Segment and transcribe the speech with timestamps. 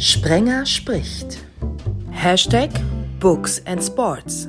[0.00, 1.44] Sprenger spricht.
[2.12, 2.70] Hashtag
[3.18, 4.46] Books and Sports.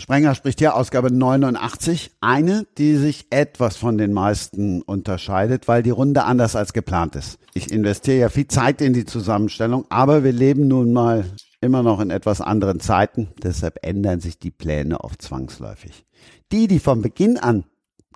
[0.00, 2.12] Sprenger spricht hier Ausgabe 89.
[2.22, 7.38] Eine, die sich etwas von den meisten unterscheidet, weil die Runde anders als geplant ist.
[7.52, 11.26] Ich investiere ja viel Zeit in die Zusammenstellung, aber wir leben nun mal
[11.60, 13.28] immer noch in etwas anderen Zeiten.
[13.42, 16.06] Deshalb ändern sich die Pläne oft zwangsläufig.
[16.50, 17.64] Die, die von Beginn an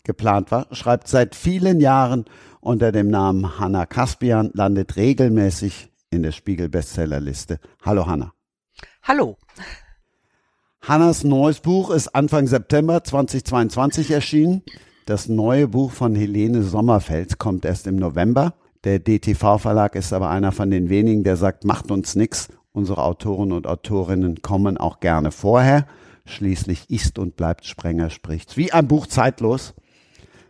[0.06, 2.24] geplant war, schreibt seit vielen Jahren
[2.60, 7.60] unter dem Namen Hanna Kaspian, landet regelmäßig in der Spiegel Bestsellerliste.
[7.84, 8.32] Hallo Hanna.
[9.02, 9.36] Hallo.
[10.80, 14.62] Hannas neues Buch ist Anfang September 2022 erschienen.
[15.04, 18.54] Das neue Buch von Helene Sommerfeld kommt erst im November.
[18.84, 22.48] Der DTV Verlag ist aber einer von den wenigen, der sagt, macht uns nichts.
[22.72, 25.86] Unsere Autoren und Autorinnen kommen auch gerne vorher.
[26.24, 28.56] Schließlich ist und bleibt Sprenger spricht.
[28.56, 29.74] Wie ein Buch zeitlos.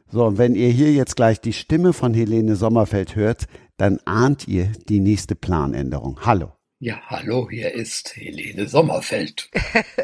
[0.09, 3.47] So, und wenn ihr hier jetzt gleich die Stimme von Helene Sommerfeld hört,
[3.77, 6.21] dann ahnt ihr die nächste Planänderung.
[6.25, 6.53] Hallo.
[6.79, 9.51] Ja, hallo, hier ist Helene Sommerfeld.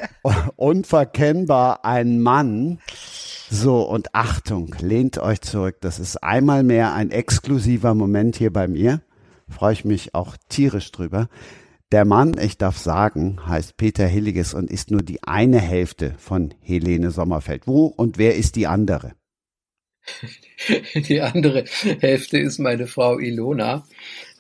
[0.56, 2.81] Unverkennbar ein Mann.
[3.50, 5.77] So, und Achtung, lehnt euch zurück.
[5.83, 9.03] Das ist einmal mehr ein exklusiver Moment hier bei mir.
[9.48, 11.28] Freue ich mich auch tierisch drüber.
[11.92, 16.55] Der Mann, ich darf sagen, heißt Peter Hilliges und ist nur die eine Hälfte von
[16.61, 17.66] Helene Sommerfeld.
[17.66, 19.12] Wo und wer ist die andere?
[20.95, 21.64] Die andere
[22.00, 23.84] Hälfte ist meine Frau Ilona.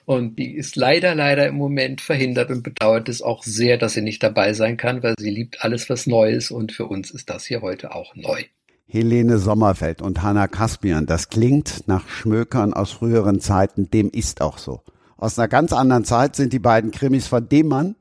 [0.04, 4.02] Und die ist leider, leider im Moment verhindert und bedauert es auch sehr, dass sie
[4.02, 6.50] nicht dabei sein kann, weil sie liebt alles, was neu ist.
[6.50, 8.42] Und für uns ist das hier heute auch neu.
[8.88, 14.58] Helene Sommerfeld und Hanna Kaspian, das klingt nach Schmökern aus früheren Zeiten, dem ist auch
[14.58, 14.82] so.
[15.16, 17.94] Aus einer ganz anderen Zeit sind die beiden Krimis von dem Mann,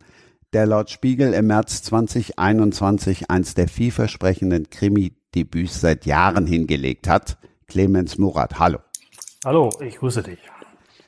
[0.53, 7.37] der laut Spiegel im März 2021 eins der vielversprechenden Krimi-Debüts seit Jahren hingelegt hat.
[7.71, 8.79] Clemens Murat, hallo.
[9.45, 10.39] Hallo, ich grüße dich.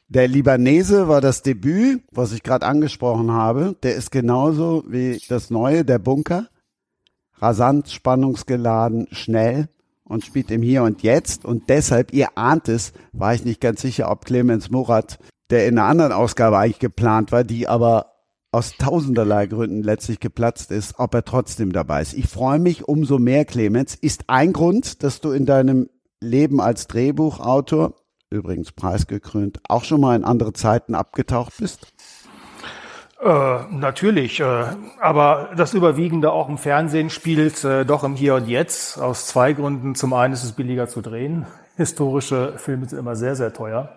[0.07, 3.75] Der Libanese war das Debüt, was ich gerade angesprochen habe.
[3.83, 6.47] Der ist genauso wie das neue, der Bunker.
[7.39, 9.67] Rasant, spannungsgeladen, schnell
[10.05, 11.43] und spielt im Hier und Jetzt.
[11.43, 15.19] Und deshalb, ihr ahnt es, war ich nicht ganz sicher, ob Clemens Murat,
[15.49, 18.13] der in einer anderen Ausgabe eigentlich geplant war, die aber
[18.53, 22.13] aus tausenderlei Gründen letztlich geplatzt ist, ob er trotzdem dabei ist.
[22.13, 23.95] Ich freue mich umso mehr, Clemens.
[23.95, 25.89] Ist ein Grund, dass du in deinem
[26.23, 27.93] Leben als Drehbuchautor
[28.29, 31.93] übrigens preisgekrönt, auch schon mal in andere Zeiten abgetaucht bist?
[33.23, 34.65] Äh, natürlich, äh,
[34.99, 39.53] aber das Überwiegende auch im Fernsehen spielt äh, doch im Hier und Jetzt aus zwei
[39.53, 39.95] Gründen.
[39.95, 41.45] Zum einen ist es billiger zu drehen.
[41.77, 43.89] Historische Filme sind immer sehr, sehr teuer.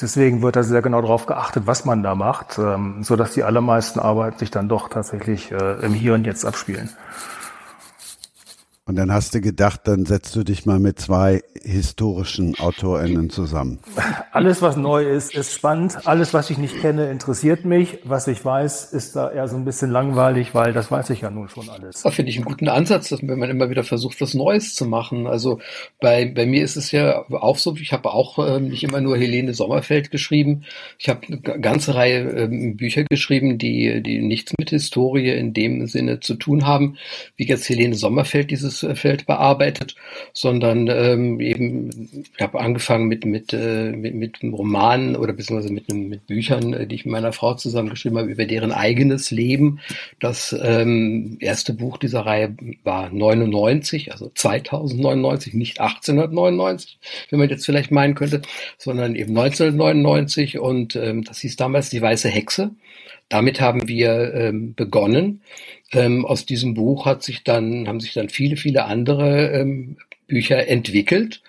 [0.00, 3.42] Deswegen wird da sehr genau darauf geachtet, was man da macht, ähm, so dass die
[3.42, 6.90] allermeisten Arbeiten sich dann doch tatsächlich äh, im Hier und Jetzt abspielen.
[8.88, 13.80] Und dann hast du gedacht, dann setzt du dich mal mit zwei historischen AutorInnen zusammen.
[14.32, 16.06] Alles, was neu ist, ist spannend.
[16.06, 17.98] Alles, was ich nicht kenne, interessiert mich.
[18.04, 21.30] Was ich weiß, ist da eher so ein bisschen langweilig, weil das weiß ich ja
[21.30, 22.00] nun schon alles.
[22.00, 24.86] Das finde ich einen guten Ansatz, dass wenn man immer wieder versucht, was Neues zu
[24.86, 25.26] machen.
[25.26, 25.60] Also
[26.00, 29.18] bei, bei mir ist es ja auch so, ich habe auch äh, nicht immer nur
[29.18, 30.64] Helene Sommerfeld geschrieben.
[30.98, 35.86] Ich habe eine ganze Reihe äh, Bücher geschrieben, die, die nichts mit Historie in dem
[35.88, 36.96] Sinne zu tun haben,
[37.36, 39.94] wie jetzt Helene Sommerfeld dieses Feld bearbeitet,
[40.32, 45.72] sondern ähm, eben, ich habe angefangen mit, mit, äh, mit, mit einem Roman oder beziehungsweise
[45.72, 49.80] mit, mit Büchern, äh, die ich mit meiner Frau zusammengeschrieben habe, über deren eigenes Leben.
[50.20, 56.98] Das ähm, erste Buch dieser Reihe war 99, also 2099, nicht 1899,
[57.30, 58.42] wie man jetzt vielleicht meinen könnte,
[58.76, 62.70] sondern eben 1999 und ähm, das hieß damals Die Weiße Hexe.
[63.28, 65.42] Damit haben wir ähm, begonnen.
[65.92, 70.66] Ähm, aus diesem Buch hat sich dann, haben sich dann viele, viele andere ähm, Bücher
[70.68, 71.42] entwickelt.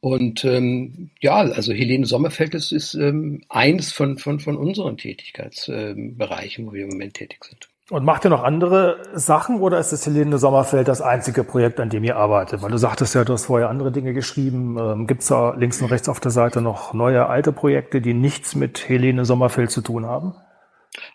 [0.00, 6.66] Und ähm, ja, also Helene Sommerfeld ist, ist ähm, eines von, von, von unseren Tätigkeitsbereichen,
[6.66, 7.68] wo wir im Moment tätig sind.
[7.88, 11.90] Und macht ihr noch andere Sachen oder ist das Helene Sommerfeld das einzige Projekt, an
[11.90, 12.62] dem ihr arbeitet?
[12.62, 14.76] Weil du sagtest ja, du hast vorher andere Dinge geschrieben.
[14.78, 18.14] Ähm, Gibt es da links und rechts auf der Seite noch neue alte Projekte, die
[18.14, 20.34] nichts mit Helene Sommerfeld zu tun haben?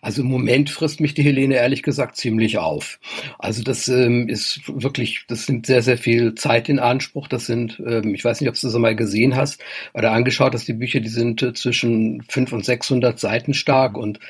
[0.00, 2.98] Also im Moment frisst mich die Helene ehrlich gesagt ziemlich auf.
[3.38, 7.28] Also das ähm, ist wirklich, das nimmt sehr, sehr viel Zeit in Anspruch.
[7.28, 9.62] Das sind, ähm, ich weiß nicht, ob du das einmal gesehen hast
[9.94, 14.20] oder angeschaut hast, die Bücher, die sind äh, zwischen 500 und 600 Seiten stark und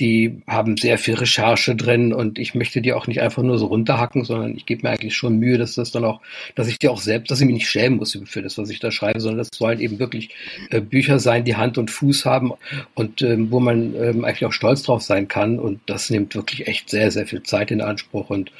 [0.00, 3.66] die haben sehr viel Recherche drin und ich möchte die auch nicht einfach nur so
[3.66, 6.20] runterhacken, sondern ich gebe mir eigentlich schon Mühe, dass das dann auch,
[6.54, 8.80] dass ich die auch selbst, dass ich mich nicht schämen muss für das, was ich
[8.80, 10.30] da schreibe, sondern das sollen eben wirklich
[10.70, 12.52] äh, Bücher sein, die Hand und Fuß haben
[12.94, 16.66] und ähm, wo man ähm, eigentlich auch stolz drauf sein kann und das nimmt wirklich
[16.66, 18.50] echt sehr, sehr viel Zeit in Anspruch und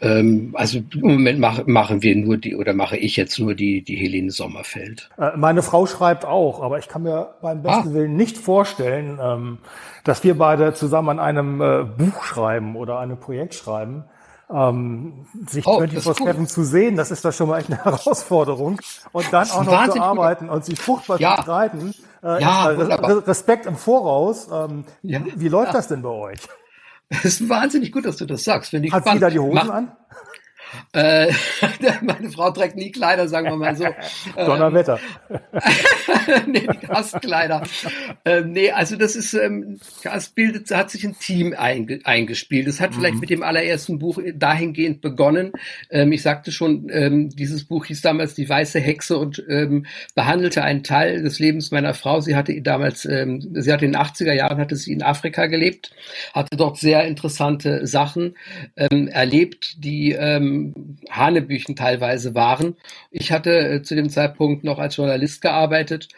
[0.00, 3.82] ähm, also im Moment mach, machen wir nur die oder mache ich jetzt nur die,
[3.82, 5.10] die Helene Sommerfeld.
[5.18, 7.94] Äh, meine Frau schreibt auch, aber ich kann mir beim besten ah.
[7.94, 9.58] Willen nicht vorstellen, ähm,
[10.08, 14.04] dass wir beide zusammen an einem äh, Buch schreiben oder einem Projekt schreiben.
[14.50, 18.80] Ähm, sich oh, 24-7 zu sehen, das ist da schon mal echt eine Herausforderung.
[19.12, 21.36] Und dann auch noch zu arbeiten und sich furchtbar ja.
[21.36, 21.94] zu streiten.
[22.22, 24.48] Äh, ja, Respekt im Voraus.
[24.50, 25.20] Ähm, ja.
[25.36, 25.72] Wie läuft ja.
[25.74, 26.40] das denn bei euch?
[27.10, 28.68] Es ist wahnsinnig gut, dass du das sagst.
[28.68, 29.20] Finde ich Hat spannend.
[29.20, 29.92] sie da die Hosen Mach, an?
[30.92, 31.32] Äh,
[32.02, 33.86] meine Frau trägt nie Kleider, sagen wir mal so.
[34.36, 34.98] Donnerwetter.
[36.46, 37.62] nee, die hasst Kleider.
[38.24, 42.66] Ähm, nee, also das ist, ähm, das bildet, hat sich ein Team einge, eingespielt.
[42.68, 42.94] Es hat mhm.
[42.96, 45.52] vielleicht mit dem allerersten Buch dahingehend begonnen.
[45.90, 50.62] Ähm, ich sagte schon, ähm, dieses Buch hieß damals Die Weiße Hexe und ähm, behandelte
[50.62, 52.20] einen Teil des Lebens meiner Frau.
[52.20, 55.90] Sie hatte damals, ähm, sie hatte in den 80er Jahren, hatte sie in Afrika gelebt,
[56.32, 58.36] hatte dort sehr interessante Sachen
[58.76, 60.12] ähm, erlebt, die
[60.58, 62.76] ähm, Hanebüchen teilweise waren.
[63.10, 66.08] Ich hatte äh, zu dem Zeitpunkt noch als Journalist gearbeitet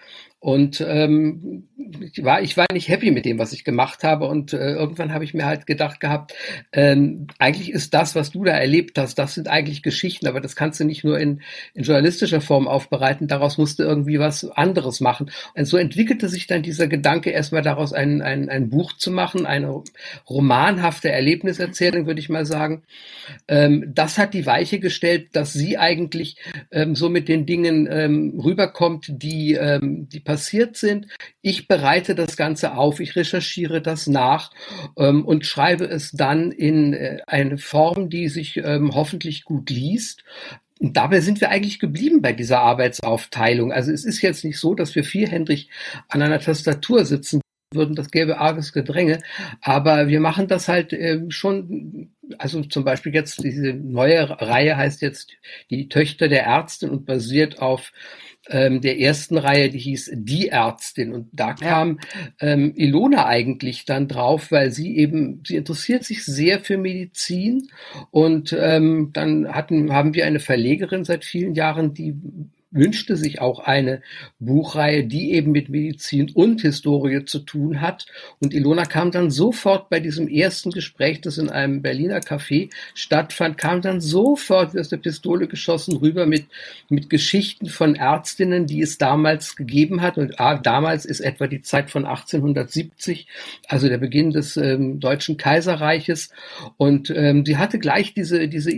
[0.40, 1.68] und ähm,
[2.00, 4.26] ich, war, ich war nicht happy mit dem, was ich gemacht habe.
[4.26, 6.34] Und äh, irgendwann habe ich mir halt gedacht gehabt,
[6.72, 10.56] ähm, eigentlich ist das, was du da erlebt hast, das sind eigentlich Geschichten, aber das
[10.56, 11.40] kannst du nicht nur in,
[11.74, 15.30] in journalistischer Form aufbereiten, daraus musst du irgendwie was anderes machen.
[15.54, 19.46] Und so entwickelte sich dann dieser Gedanke, erstmal daraus ein, ein, ein Buch zu machen,
[19.46, 19.82] eine
[20.28, 22.82] romanhafte Erlebniserzählung, würde ich mal sagen.
[23.48, 26.36] Ähm, das hat die Weiche gestellt, dass sie eigentlich
[26.70, 31.06] ähm, so mit den Dingen ähm, rüberkommt, die, ähm, die passiert sind.
[31.42, 34.50] Ich bereite das Ganze auf, ich recherchiere das nach
[34.98, 40.24] ähm, und schreibe es dann in äh, eine Form, die sich ähm, hoffentlich gut liest.
[40.80, 43.72] Und dabei sind wir eigentlich geblieben bei dieser Arbeitsaufteilung.
[43.72, 45.70] Also es ist jetzt nicht so, dass wir vierhändig
[46.08, 47.40] an einer Tastatur sitzen
[47.72, 49.22] würden, das gäbe arges Gedränge.
[49.60, 55.02] Aber wir machen das halt äh, schon, also zum Beispiel jetzt diese neue Reihe heißt
[55.02, 55.30] jetzt
[55.70, 57.92] die Töchter der Ärzte und basiert auf
[58.50, 61.12] ähm, der ersten Reihe, die hieß Die Ärztin.
[61.12, 61.98] Und da kam
[62.40, 67.68] ähm, Ilona eigentlich dann drauf, weil sie eben, sie interessiert sich sehr für Medizin.
[68.10, 72.14] Und ähm, dann hatten, haben wir eine Verlegerin seit vielen Jahren, die
[72.70, 74.00] wünschte sich auch eine
[74.38, 78.06] Buchreihe, die eben mit Medizin und Historie zu tun hat.
[78.38, 83.58] Und Ilona kam dann sofort bei diesem ersten Gespräch, das in einem Berliner Café stattfand,
[83.58, 86.46] kam dann sofort wie aus der Pistole geschossen rüber mit,
[86.88, 90.16] mit Geschichten von Ärztinnen, die es damals gegeben hat.
[90.16, 93.26] Und ah, damals ist etwa die Zeit von 1870,
[93.66, 96.30] also der Beginn des ähm, Deutschen Kaiserreiches.
[96.76, 98.70] Und ähm, sie hatte gleich diese, diese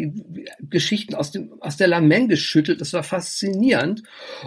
[0.61, 2.81] Geschichten aus, dem, aus der Lameng geschüttelt.
[2.81, 3.82] Das war faszinierend.
[3.83, 4.03] Deutschland.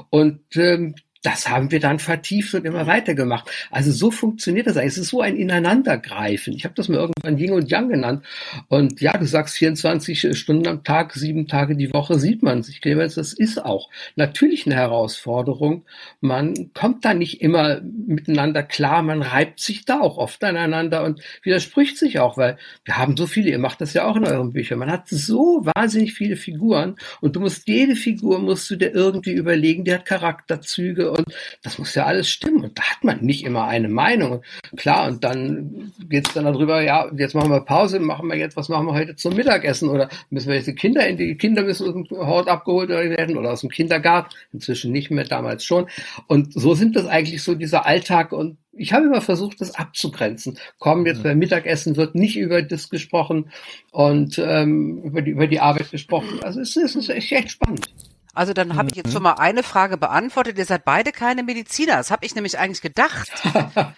[0.09, 0.95] Und ähm,
[1.25, 3.49] das haben wir dann vertieft und immer weitergemacht.
[3.71, 4.93] Also so funktioniert das eigentlich.
[4.93, 6.53] Es ist so ein Ineinandergreifen.
[6.53, 8.25] Ich habe das mal irgendwann Yin und Yang genannt.
[8.67, 12.79] Und ja, du sagst 24 Stunden am Tag, sieben Tage die Woche sieht man sich.
[12.79, 15.85] Das ist auch natürlich eine Herausforderung.
[16.21, 19.01] Man kommt da nicht immer miteinander klar.
[19.01, 23.25] Man reibt sich da auch oft aneinander und widerspricht sich auch, weil wir haben so
[23.25, 23.49] viele.
[23.49, 24.77] Ihr macht das ja auch in euren Büchern.
[24.77, 29.33] Man hat so wahnsinnig viele Figuren und du musst jede Figur musst du dir irgendwie
[29.33, 29.85] überlegen.
[29.85, 31.27] Die hat Charakterzüge und
[31.63, 32.63] das muss ja alles stimmen.
[32.63, 34.41] Und da hat man nicht immer eine Meinung.
[34.75, 38.55] Klar, und dann geht es dann darüber, ja, jetzt machen wir Pause, machen wir jetzt,
[38.55, 39.89] was machen wir heute zum Mittagessen?
[39.89, 43.37] Oder müssen wir jetzt die Kinder in die Kinder müssen aus dem Hort abgeholt werden
[43.37, 44.35] oder aus dem Kindergarten?
[44.53, 45.87] Inzwischen nicht mehr, damals schon.
[46.27, 50.57] Und so sind das eigentlich so dieser Alltag und ich habe immer versucht, das abzugrenzen.
[50.79, 51.23] Komm, jetzt mhm.
[51.23, 53.49] beim Mittagessen wird nicht über das gesprochen
[53.91, 56.43] und ähm, über, die, über die Arbeit gesprochen.
[56.43, 57.87] Also es ist, es ist echt spannend.
[58.35, 59.11] Also dann habe ich jetzt mhm.
[59.11, 60.57] schon mal eine Frage beantwortet.
[60.57, 61.95] Ihr seid beide keine Mediziner.
[61.95, 63.31] Das habe ich nämlich eigentlich gedacht.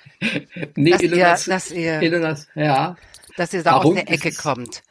[0.75, 2.95] nee, dass, Ilonas, ihr, dass ihr, Ilonas, ja.
[3.35, 4.83] dass ihr da Warum aus der Ecke kommt.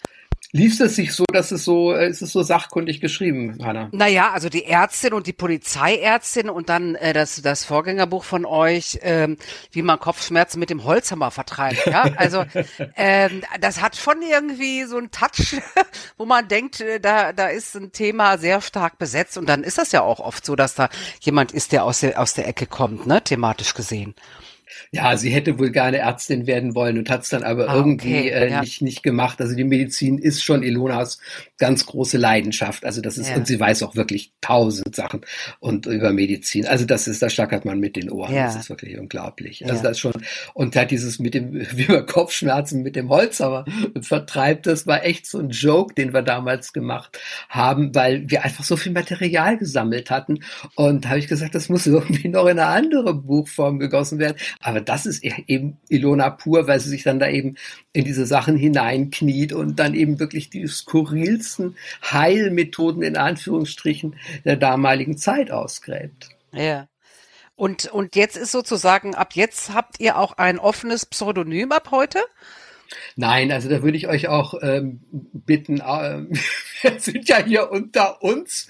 [0.57, 3.91] Liest es sich so, dass es so, äh, ist es so sachkundig geschrieben, Hanna?
[3.93, 8.99] Naja, also die Ärztin und die Polizeiärztin und dann äh, das, das Vorgängerbuch von euch,
[9.03, 9.37] ähm,
[9.73, 11.85] wie man Kopfschmerzen mit dem Holzhammer vertreibt.
[11.85, 12.47] Ja, also
[12.97, 15.61] ähm, das hat schon irgendwie so einen Touch,
[16.17, 19.77] wo man denkt, äh, da, da ist ein Thema sehr stark besetzt und dann ist
[19.77, 20.89] das ja auch oft so, dass da
[21.21, 24.15] jemand ist, der aus der, aus der Ecke kommt, ne, thematisch gesehen.
[24.93, 28.09] Ja, sie hätte wohl gerne Ärztin werden wollen und hat es dann aber Ah, irgendwie
[28.17, 28.61] okay, äh, ja.
[28.61, 29.41] nicht, nicht gemacht.
[29.41, 31.19] Also die Medizin ist schon Ilonas
[31.59, 32.85] ganz große Leidenschaft.
[32.85, 33.37] Also das ist, Ja.
[33.37, 35.23] und sie weiß auch wirklich tausend Sachen
[35.61, 36.67] und über Medizin.
[36.67, 38.35] Also das ist, da schlackert man mit den Ohren.
[38.35, 38.45] Ja.
[38.47, 39.65] Das ist wirklich unglaublich.
[39.69, 40.13] Also das ist schon,
[40.55, 43.65] und hat dieses mit dem, wie man Kopfschmerzen mit dem Holzhammer
[44.01, 47.19] vertreibt, das war echt so ein Joke, den wir damals gemacht
[47.49, 50.41] haben, weil wir einfach so viel Material gesammelt hatten.
[50.75, 54.37] Und da habe ich gesagt, das muss irgendwie noch in eine andere Buchform gegossen werden.
[54.67, 57.55] Aber das ist e- eben Ilona pur, weil sie sich dann da eben
[57.93, 65.19] in diese Sachen hineinkniet und dann eben wirklich die skurrilsten Heilmethoden in Anführungsstrichen der damaligen
[65.19, 66.31] Zeit ausgräbt.
[66.53, 66.89] Ja.
[67.55, 72.19] Und, und jetzt ist sozusagen, ab jetzt habt ihr auch ein offenes Pseudonym ab heute?
[73.17, 76.31] Nein, also da würde ich euch auch ähm, bitten, ähm,
[76.83, 78.69] wir sind ja hier unter uns,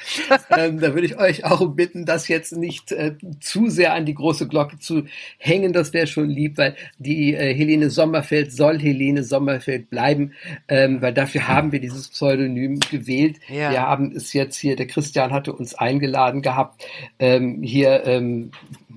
[0.57, 4.15] ähm, da würde ich euch auch bitten, das jetzt nicht äh, zu sehr an die
[4.15, 5.05] große Glocke zu
[5.39, 10.33] hängen, das wäre schon lieb, weil die äh, Helene Sommerfeld soll Helene Sommerfeld bleiben,
[10.69, 13.37] ähm, weil dafür haben wir dieses Pseudonym gewählt.
[13.49, 13.71] Ja.
[13.71, 16.85] Wir haben es jetzt hier, der Christian hatte uns eingeladen gehabt,
[17.19, 18.51] ähm, hier ähm,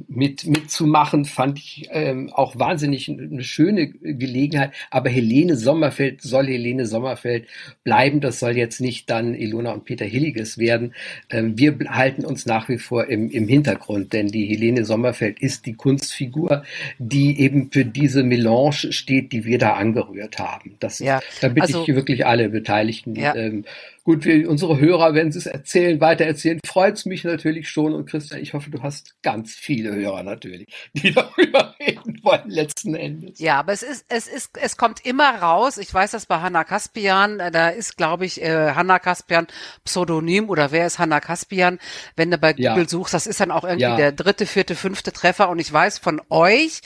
[0.10, 4.74] mit mitzumachen, fand ich ähm, auch wahnsinnig eine schöne Gelegenheit.
[4.90, 7.48] Aber Helene Sommerfeld soll Helene Sommerfeld
[7.84, 8.22] bleiben.
[8.22, 10.94] Das soll jetzt nicht dann Ilona und Peter Hilliges werden.
[11.30, 15.66] Ähm, wir halten uns nach wie vor im, im Hintergrund, denn die Helene Sommerfeld ist
[15.66, 16.64] die Kunstfigur,
[17.00, 20.76] die eben für diese Melange steht, die wir da angerührt haben.
[20.80, 23.36] Das ist, Ja, da bitte also- ich wirklich alle Beteiligten, Ja.
[23.36, 23.66] ähm,
[24.10, 27.94] Gut, wir, unsere Hörer, wenn sie es erzählen, weitererzählen, freut's mich natürlich schon.
[27.94, 32.96] Und Christian, ich hoffe, du hast ganz viele Hörer natürlich, die darüber reden wollen, letzten
[32.96, 33.38] Endes.
[33.38, 35.78] Ja, aber es ist, es ist, es kommt immer raus.
[35.78, 37.40] Ich weiß das bei Hanna Kaspian.
[37.40, 39.46] äh, Da ist, glaube ich, äh, Hanna Kaspian
[39.84, 41.78] Pseudonym oder wer ist Hanna Kaspian?
[42.16, 42.72] Wenn du bei Ja.
[42.72, 43.96] Google suchst, das ist dann auch irgendwie Ja.
[43.96, 45.50] der dritte, vierte, fünfte Treffer.
[45.50, 46.82] Und ich weiß von euch,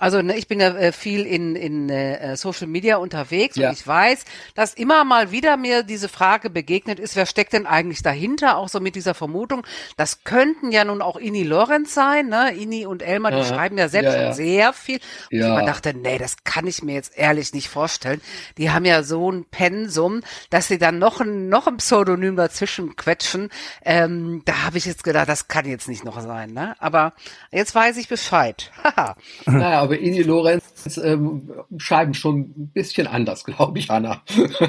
[0.00, 3.68] also ne, ich bin ja äh, viel in, in äh, Social Media unterwegs Ja.
[3.68, 7.66] und ich weiß, dass immer mal wieder mir diese Frage begegnet ist, wer steckt denn
[7.66, 8.56] eigentlich dahinter?
[8.56, 9.64] Auch so mit dieser Vermutung,
[9.96, 12.54] das könnten ja nun auch Ini Lorenz sein, ne?
[12.54, 13.44] Ini und Elmar, die Aha.
[13.44, 14.32] schreiben ja selbst Ja, schon ja.
[14.32, 14.96] sehr viel.
[15.30, 15.48] Und ich Ja.
[15.58, 18.20] immer dachte, nee, das kann ich mir jetzt ehrlich nicht vorstellen.
[18.58, 22.96] Die haben ja so ein Pensum, dass sie dann noch ein, noch ein Pseudonym dazwischen
[22.96, 23.50] quetschen.
[23.84, 26.74] Ähm, da habe ich jetzt gedacht, das kann jetzt nicht noch sein, ne?
[26.78, 27.12] Aber
[27.50, 28.70] jetzt weiß ich Bescheid.
[28.82, 29.16] Haha.
[29.46, 34.22] Naja, aber Ini Lorenz ähm, schreiben schon ein bisschen anders, glaube ich, Anna.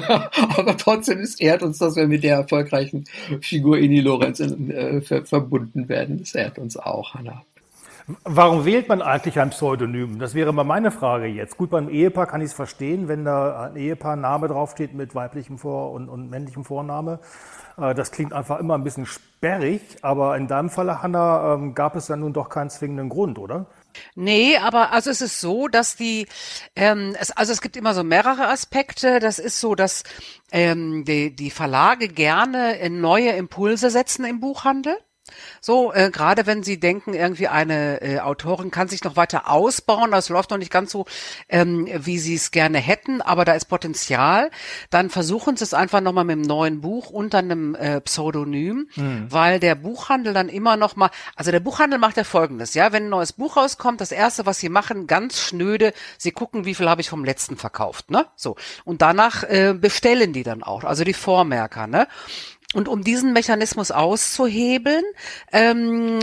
[0.56, 3.04] aber trotzdem ist ehrt uns, dass wir mit der erfolgreichen
[3.40, 6.18] Figur Ini Lorenz in, äh, ver verbunden werden.
[6.18, 7.44] Das ehrt uns auch, Hanna.
[8.24, 10.18] Warum wählt man eigentlich ein Pseudonym?
[10.18, 11.56] Das wäre mal meine Frage jetzt.
[11.56, 15.92] Gut, beim Ehepaar kann ich es verstehen, wenn da ein Ehepaar-Name draufsteht mit weiblichem Vor-
[15.92, 17.20] und, und männlichem Vorname.
[17.78, 21.94] Äh, Das klingt einfach immer ein bisschen sperrig, aber in deinem Falle, Hanna, ähm, gab
[21.94, 23.66] es ja nun doch keinen zwingenden Grund, oder?
[24.14, 26.26] Nee, aber also es ist so, dass die,
[26.76, 29.18] ähm, es, also es gibt immer so mehrere Aspekte.
[29.18, 30.04] Das ist so, dass
[30.50, 34.96] ähm, die, die Verlage gerne neue Impulse setzen im Buchhandel.
[35.60, 40.10] So, äh, gerade wenn Sie denken, irgendwie eine äh, Autorin kann sich noch weiter ausbauen,
[40.10, 41.06] das läuft noch nicht ganz so,
[41.48, 44.50] ähm, wie Sie es gerne hätten, aber da ist Potenzial,
[44.90, 48.88] dann versuchen Sie es einfach nochmal mit einem neuen Buch unter einem äh, Pseudonym,
[49.28, 53.04] weil der Buchhandel dann immer noch mal, also der Buchhandel macht ja folgendes, ja, wenn
[53.04, 56.88] ein neues Buch rauskommt, das erste, was Sie machen, ganz schnöde, Sie gucken, wie viel
[56.88, 58.26] habe ich vom letzten verkauft, ne?
[58.36, 58.56] So.
[58.84, 62.08] Und danach äh, bestellen die dann auch, also die Vormerker, ne?
[62.72, 65.04] Und um diesen Mechanismus auszuhebeln,
[65.52, 66.20] ähm,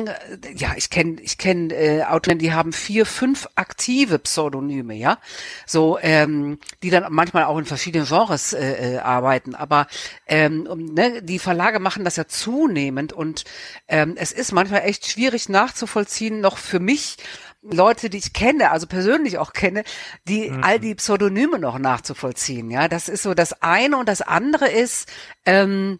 [0.55, 5.19] ja, ich kenne ich kenn, äh, Autoren, die haben vier, fünf aktive Pseudonyme, ja,
[5.65, 9.55] so, ähm, die dann manchmal auch in verschiedenen Genres äh, äh, arbeiten.
[9.55, 9.87] Aber
[10.25, 13.43] ähm, um, ne, die Verlage machen das ja zunehmend und
[13.87, 17.17] ähm, es ist manchmal echt schwierig nachzuvollziehen, noch für mich.
[17.61, 19.83] Leute, die ich kenne, also persönlich auch kenne,
[20.29, 22.71] die all die Pseudonyme noch nachzuvollziehen.
[22.71, 25.09] Ja, das ist so das eine und das andere ist,
[25.45, 25.99] ähm,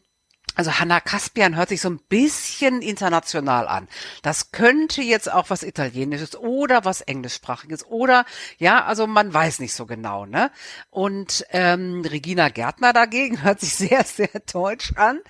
[0.59, 3.87] also Hanna Kaspian hört sich so ein bisschen international an.
[4.23, 8.25] Das könnte jetzt auch was Italienisches oder was Englischsprachiges oder
[8.57, 10.51] ja, also man weiß nicht so genau, ne?
[10.89, 15.21] Und ähm, Regina Gärtner dagegen hört sich sehr, sehr deutsch an,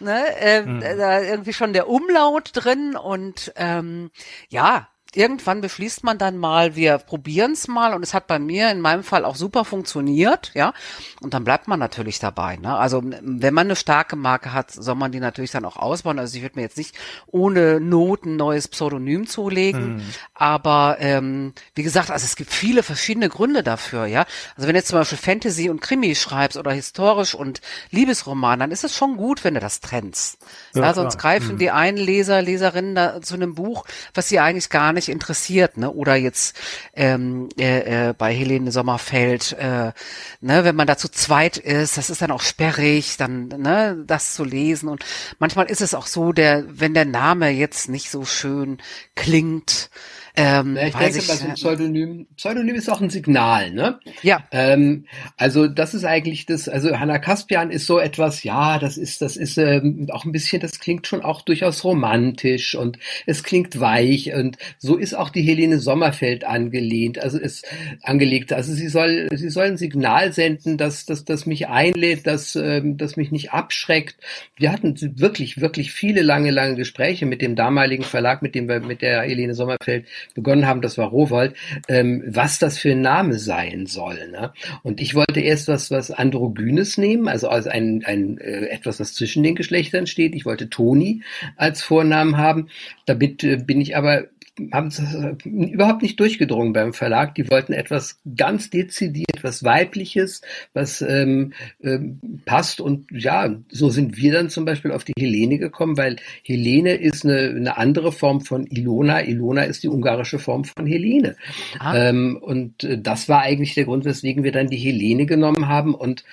[0.00, 0.22] ne?
[0.36, 4.10] Ähm, Da irgendwie schon der Umlaut drin und ähm,
[4.50, 8.70] ja, irgendwann beschließt man dann mal, wir probieren es mal und es hat bei mir
[8.70, 10.72] in meinem Fall auch super funktioniert, ja.
[11.20, 12.56] Und dann bleibt man natürlich dabei.
[12.56, 12.76] Ne?
[12.76, 16.18] Also wenn man eine starke Marke hat, soll man die natürlich dann auch ausbauen.
[16.18, 16.94] Also ich würde mir jetzt nicht
[17.26, 20.02] ohne Not ein neues Pseudonym zulegen.
[20.34, 24.26] Aber ähm, wie gesagt, also es gibt viele verschiedene Gründe dafür, ja.
[24.56, 28.70] Also wenn du jetzt zum Beispiel Fantasy und Krimi schreibst oder historisch und Liebesroman, dann
[28.70, 30.38] ist es schon gut, wenn du das trennst.
[30.74, 31.34] Ja, Ja, sonst klar.
[31.34, 35.12] greifen die einen Leser, Leserinnen da zu einem Buch, was sie eigentlich gar nicht nicht
[35.14, 35.90] interessiert, ne?
[35.90, 36.56] Oder jetzt
[36.94, 39.92] ähm, äh, äh, bei Helene Sommerfeld, äh,
[40.40, 44.34] ne, wenn man da zu zweit ist, das ist dann auch sperrig, dann ne, das
[44.34, 44.88] zu lesen.
[44.88, 45.04] Und
[45.38, 48.78] manchmal ist es auch so, der, wenn der Name jetzt nicht so schön
[49.14, 49.90] klingt,
[50.36, 54.00] ähm, ja, ich denke, ich, bei so einem Pseudonym, Pseudonym ist auch ein Signal, ne?
[54.22, 54.44] Ja.
[54.50, 59.22] Ähm, also das ist eigentlich das, also Hannah Kaspian ist so etwas, ja, das ist,
[59.22, 63.78] das ist ähm, auch ein bisschen, das klingt schon auch durchaus romantisch und es klingt
[63.78, 67.64] weich und so ist auch die Helene Sommerfeld angelehnt, also ist
[68.02, 68.52] angelegt.
[68.52, 72.96] Also sie soll, sie soll ein Signal senden, dass, dass, dass mich einlädt, dass, ähm,
[72.96, 74.16] dass mich nicht abschreckt.
[74.56, 78.80] Wir hatten wirklich, wirklich viele lange, lange Gespräche mit dem damaligen Verlag, mit dem wir,
[78.80, 81.54] mit der Helene Sommerfeld begonnen haben, das war Rowold,
[81.88, 84.28] ähm, was das für ein Name sein soll.
[84.30, 84.52] Ne?
[84.82, 89.14] Und ich wollte erst was, was Androgynes nehmen, also als ein, ein äh, etwas, was
[89.14, 90.34] zwischen den Geschlechtern steht.
[90.34, 91.22] Ich wollte Toni
[91.56, 92.68] als Vornamen haben.
[93.06, 94.24] Damit äh, bin ich aber
[94.72, 97.34] haben es äh, überhaupt nicht durchgedrungen beim Verlag.
[97.34, 100.42] Die wollten etwas ganz dezidiert, etwas Weibliches,
[100.72, 102.80] was ähm, ähm, passt.
[102.80, 107.24] Und ja, so sind wir dann zum Beispiel auf die Helene gekommen, weil Helene ist
[107.24, 109.26] eine, eine andere Form von Ilona.
[109.26, 111.36] Ilona ist die ungarische Form von Helene.
[111.78, 112.08] Ah.
[112.08, 115.94] Ähm, und äh, das war eigentlich der Grund, weswegen wir dann die Helene genommen haben.
[115.94, 116.24] Und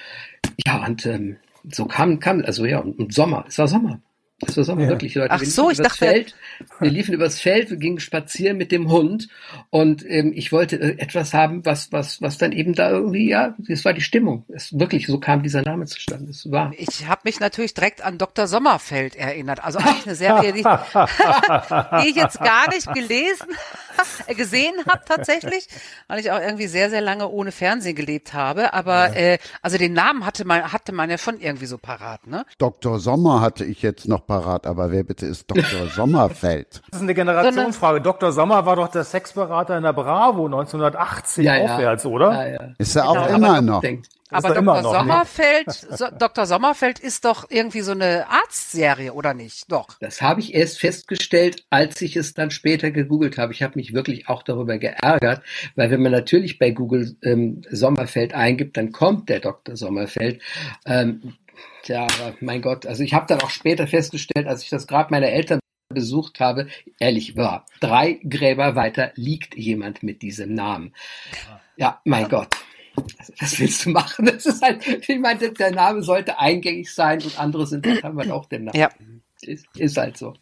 [0.65, 1.37] ja, und ähm,
[1.69, 3.99] so kam, kam, also ja, und Sommer, es war Sommer.
[4.41, 4.89] Das war Sommer, ja.
[4.89, 5.31] wirklich, Leute.
[5.31, 5.97] Ach so, ich dachte.
[5.97, 6.35] Feld,
[6.79, 9.27] wir liefen übers Feld, wir gingen spazieren mit dem Hund
[9.69, 13.55] und ähm, ich wollte äh, etwas haben, was, was, was dann eben da irgendwie, ja,
[13.57, 14.45] das war die Stimmung.
[14.49, 16.31] Es, wirklich, so kam dieser Name zustande.
[16.31, 16.73] Es war.
[16.77, 18.47] Ich habe mich natürlich direkt an Dr.
[18.47, 19.63] Sommerfeld erinnert.
[19.63, 20.63] Also eigentlich eine Serie, die,
[22.03, 23.47] die ich jetzt gar nicht gelesen,
[24.35, 25.67] gesehen habe tatsächlich,
[26.07, 28.73] weil ich auch irgendwie sehr, sehr lange ohne Fernsehen gelebt habe.
[28.73, 29.33] Aber ja.
[29.33, 32.45] äh, also den Namen hatte man, hatte man ja schon irgendwie so parat, ne?
[32.57, 32.99] Dr.
[32.99, 35.87] Sommer hatte ich jetzt noch parat, aber wer bitte ist Dr.
[35.93, 36.81] Sommerfeld?
[36.89, 37.99] Das ist eine Generationsfrage.
[37.99, 38.31] Dr.
[38.31, 42.31] Sommer war doch der Sexberater in der Bravo 1980 ja, aufwärts, oder?
[42.31, 42.73] Ja, ja.
[42.77, 43.81] Ist er auch genau, immer noch.
[43.81, 44.07] Denkt.
[44.31, 44.81] Aber Dr.
[44.83, 46.45] Sommerfeld, so, Dr.
[46.45, 49.69] Sommerfeld ist doch irgendwie so eine Arztserie, oder nicht?
[49.69, 49.99] Doch.
[49.99, 53.51] Das habe ich erst festgestellt, als ich es dann später gegoogelt habe.
[53.51, 55.41] Ich habe mich wirklich auch darüber geärgert,
[55.75, 59.75] weil wenn man natürlich bei Google ähm, Sommerfeld eingibt, dann kommt der Dr.
[59.75, 60.41] Sommerfeld.
[60.85, 61.33] Ähm,
[61.83, 62.07] Tja,
[62.41, 65.59] mein Gott, also ich habe dann auch später festgestellt, als ich das Grab meiner Eltern
[65.89, 66.67] besucht habe,
[66.99, 70.93] ehrlich war, drei Gräber weiter liegt jemand mit diesem Namen.
[71.75, 72.49] Ja, mein Gott.
[73.39, 74.25] Was willst du machen?
[74.25, 78.17] Das ist halt, ich meine, der Name sollte eingängig sein und andere sind halt haben
[78.17, 78.77] halt auch den Namen.
[78.77, 78.89] Ja.
[79.41, 80.33] Ist, ist halt so.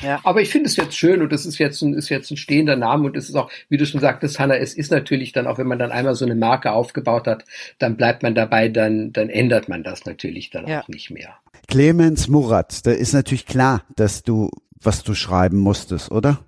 [0.00, 0.20] Ja.
[0.24, 2.76] Aber ich finde es jetzt schön und das ist jetzt ein, ist jetzt ein stehender
[2.76, 5.58] Name und es ist auch, wie du schon sagtest, Hanna, es ist natürlich dann auch,
[5.58, 7.44] wenn man dann einmal so eine Marke aufgebaut hat,
[7.78, 10.82] dann bleibt man dabei, dann, dann ändert man das natürlich dann ja.
[10.82, 11.36] auch nicht mehr.
[11.68, 16.40] Clemens Murat, da ist natürlich klar, dass du, was du schreiben musstest, oder?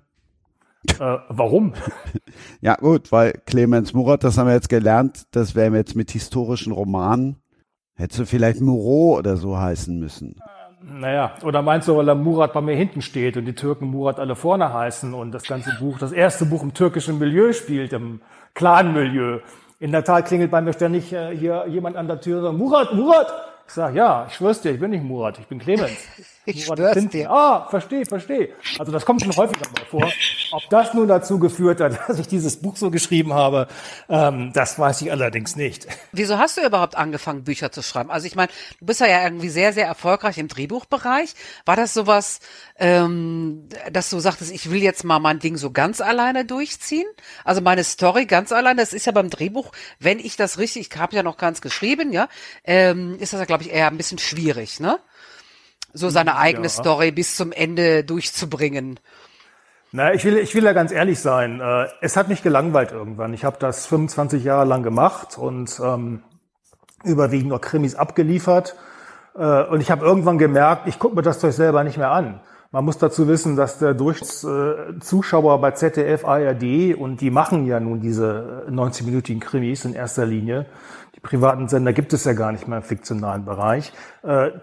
[0.99, 1.73] Äh, warum?
[2.61, 6.71] ja gut, weil Clemens Murat, das haben wir jetzt gelernt, das wäre jetzt mit historischen
[6.71, 7.37] Romanen,
[7.95, 10.35] hättest du vielleicht Moreau oder so heißen müssen.
[10.81, 14.19] Naja, oder meinst du, weil der Murat bei mir hinten steht und die Türken Murat
[14.19, 18.21] alle vorne heißen und das ganze Buch, das erste Buch im türkischen Milieu spielt, im
[18.53, 19.39] Clan-Milieu.
[19.79, 22.57] In der Tat klingelt bei mir ständig äh, hier jemand an der Tür und sagt,
[22.57, 23.27] Murat, Murat!
[23.67, 25.91] Ich sag, ja, ich schwör's dir, ich bin nicht Murat, ich bin Clemens.
[26.55, 27.29] Ich schwör's dir.
[27.29, 28.49] Ah, verstehe, verstehe.
[28.77, 30.11] Also das kommt schon häufiger mal vor.
[30.51, 33.67] Ob das nun dazu geführt hat, dass ich dieses Buch so geschrieben habe,
[34.09, 35.87] ähm, das weiß ich allerdings nicht.
[36.11, 38.09] Wieso hast du überhaupt angefangen, Bücher zu schreiben?
[38.09, 41.35] Also ich meine, du bist ja irgendwie sehr, sehr erfolgreich im Drehbuchbereich.
[41.65, 42.39] War das sowas,
[42.77, 47.07] ähm, dass du sagtest, ich will jetzt mal mein Ding so ganz alleine durchziehen?
[47.43, 50.99] Also meine Story ganz alleine, das ist ja beim Drehbuch, wenn ich das richtig, ich
[50.99, 52.27] habe ja noch ganz geschrieben, ja,
[52.63, 54.99] ähm, ist das ja, glaube ich, eher ein bisschen schwierig, ne?
[55.93, 56.69] So seine eigene ja.
[56.69, 58.99] Story bis zum Ende durchzubringen.
[59.91, 61.61] Na, ich will, ich will ja ganz ehrlich sein.
[61.61, 63.33] Äh, es hat mich gelangweilt irgendwann.
[63.33, 66.21] Ich habe das 25 Jahre lang gemacht und ähm,
[67.03, 68.75] überwiegend noch Krimis abgeliefert.
[69.35, 72.41] Äh, und ich habe irgendwann gemerkt, ich gucke mir das Zeug selber nicht mehr an.
[72.71, 77.99] Man muss dazu wissen, dass der Durchschnittszuschauer bei ZDF, ARD und die machen ja nun
[77.99, 80.67] diese 90-minütigen Krimis in erster Linie,
[81.19, 83.91] die privaten Sender gibt es ja gar nicht mehr im fiktionalen Bereich.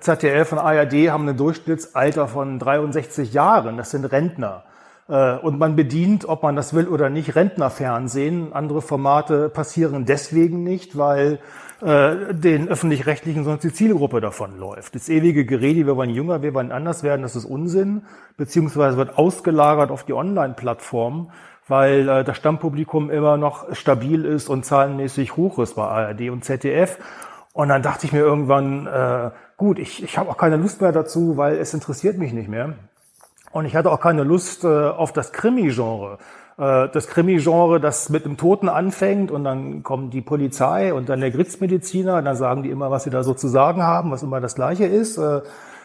[0.01, 3.77] ZDF und ARD haben ein Durchschnittsalter von 63 Jahren.
[3.77, 4.65] Das sind Rentner.
[5.09, 8.53] Äh, und man bedient, ob man das will oder nicht, Rentnerfernsehen.
[8.53, 11.39] Andere Formate passieren deswegen nicht, weil
[11.83, 14.95] äh, den öffentlich-rechtlichen sonst die Zielgruppe davon läuft.
[14.95, 18.03] Das ewige Gerede, wir wollen jünger, wir wollen anders werden, das ist Unsinn,
[18.37, 21.31] beziehungsweise wird ausgelagert auf die Online-Plattformen
[21.69, 26.45] weil äh, das Stammpublikum immer noch stabil ist und zahlenmäßig hoch ist bei ARD und
[26.45, 26.99] ZDF.
[27.53, 30.93] Und dann dachte ich mir irgendwann, äh, gut, ich, ich habe auch keine Lust mehr
[30.93, 32.75] dazu, weil es interessiert mich nicht mehr.
[33.53, 36.19] Und ich hatte auch keine Lust äh, auf das Krimi-Genre.
[36.59, 41.21] äh, das Krimi-Genre, das mit einem Toten anfängt und dann kommt die Polizei und dann
[41.21, 44.41] der Gritzmediziner dann sagen die immer, was sie da so zu sagen haben, was immer
[44.41, 45.17] das Gleiche ist.
[45.17, 45.41] Äh,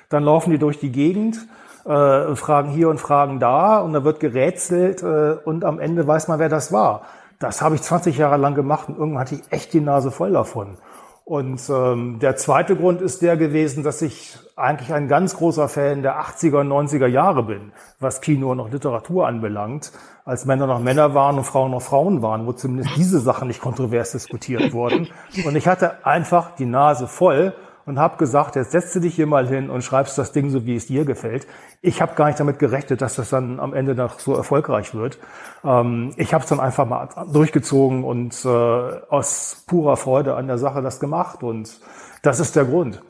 [0.09, 1.47] dann laufen die durch die Gegend,
[1.85, 6.39] äh, fragen hier und fragen da und da wird gerätselt und am Ende weiß man,
[6.39, 7.01] wer das war.
[7.39, 10.31] Das habe ich 20 Jahre lang gemacht und irgendwann hatte ich echt die Nase voll
[10.31, 10.77] davon.
[11.23, 16.01] Und ähm, der zweite Grund ist der gewesen, dass ich eigentlich ein ganz großer Fan
[16.01, 19.91] der 80er und 90er Jahre bin, was Kino und auch Literatur anbelangt,
[20.25, 23.61] als Männer noch Männer waren und Frauen noch Frauen waren, wo zumindest diese Sachen nicht
[23.61, 25.07] kontrovers diskutiert wurden.
[25.45, 27.53] Und ich hatte einfach die Nase voll
[27.85, 30.65] und habe gesagt, jetzt setzt du dich hier mal hin und schreibst das Ding so,
[30.65, 31.47] wie es dir gefällt.
[31.81, 35.17] Ich habe gar nicht damit gerechnet, dass das dann am Ende noch so erfolgreich wird.
[35.63, 40.57] Ähm, ich habe es dann einfach mal durchgezogen und äh, aus purer Freude an der
[40.57, 41.79] Sache das gemacht und
[42.21, 43.01] das ist der Grund.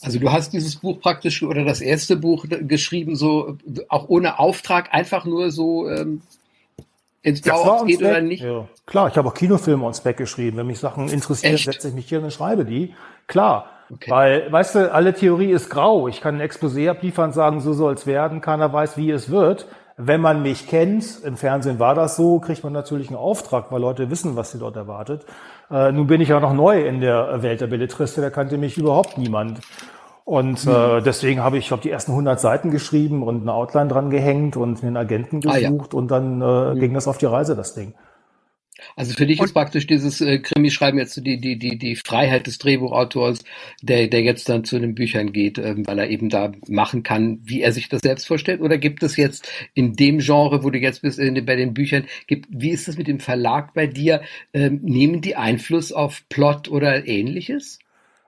[0.00, 3.56] Also du hast dieses Buch praktisch oder das erste Buch geschrieben, so
[3.88, 6.22] auch ohne Auftrag, einfach nur so ähm,
[7.22, 8.42] ins Blaue geht oder nicht?
[8.42, 8.68] Ja.
[8.86, 10.56] Klar, ich habe auch Kinofilme und Spec geschrieben.
[10.56, 12.94] Wenn mich Sachen interessieren, setze ich mich hier und schreibe die.
[13.28, 13.66] Klar.
[13.90, 14.10] Okay.
[14.10, 16.08] Weil, weißt du, alle Theorie ist grau.
[16.08, 18.40] Ich kann ein Exposé abliefern, sagen, so soll es werden.
[18.40, 19.66] Keiner weiß, wie es wird.
[19.96, 23.80] Wenn man mich kennt, im Fernsehen war das so, kriegt man natürlich einen Auftrag, weil
[23.80, 25.24] Leute wissen, was sie dort erwartet.
[25.70, 28.78] Äh, nun bin ich ja noch neu in der Welt der Belletristik, da kannte mich
[28.78, 29.60] überhaupt niemand.
[30.24, 30.72] Und mhm.
[30.72, 34.10] äh, deswegen habe ich, ich glaube, die ersten 100 Seiten geschrieben und eine Outline dran
[34.10, 35.98] gehängt und einen Agenten gesucht ah, ja.
[35.98, 36.78] und dann äh, mhm.
[36.78, 37.94] ging das auf die Reise, das Ding.
[38.96, 42.46] Also für dich und ist praktisch dieses äh, Krimi-Schreiben jetzt die, die, die, die Freiheit
[42.46, 43.40] des Drehbuchautors,
[43.82, 47.40] der, der jetzt dann zu den Büchern geht, ähm, weil er eben da machen kann,
[47.44, 48.60] wie er sich das selbst vorstellt?
[48.60, 52.04] Oder gibt es jetzt in dem Genre, wo du jetzt bist, in, bei den Büchern,
[52.26, 54.22] gibt, wie ist das mit dem Verlag bei dir?
[54.52, 57.78] Ähm, nehmen die Einfluss auf Plot oder ähnliches?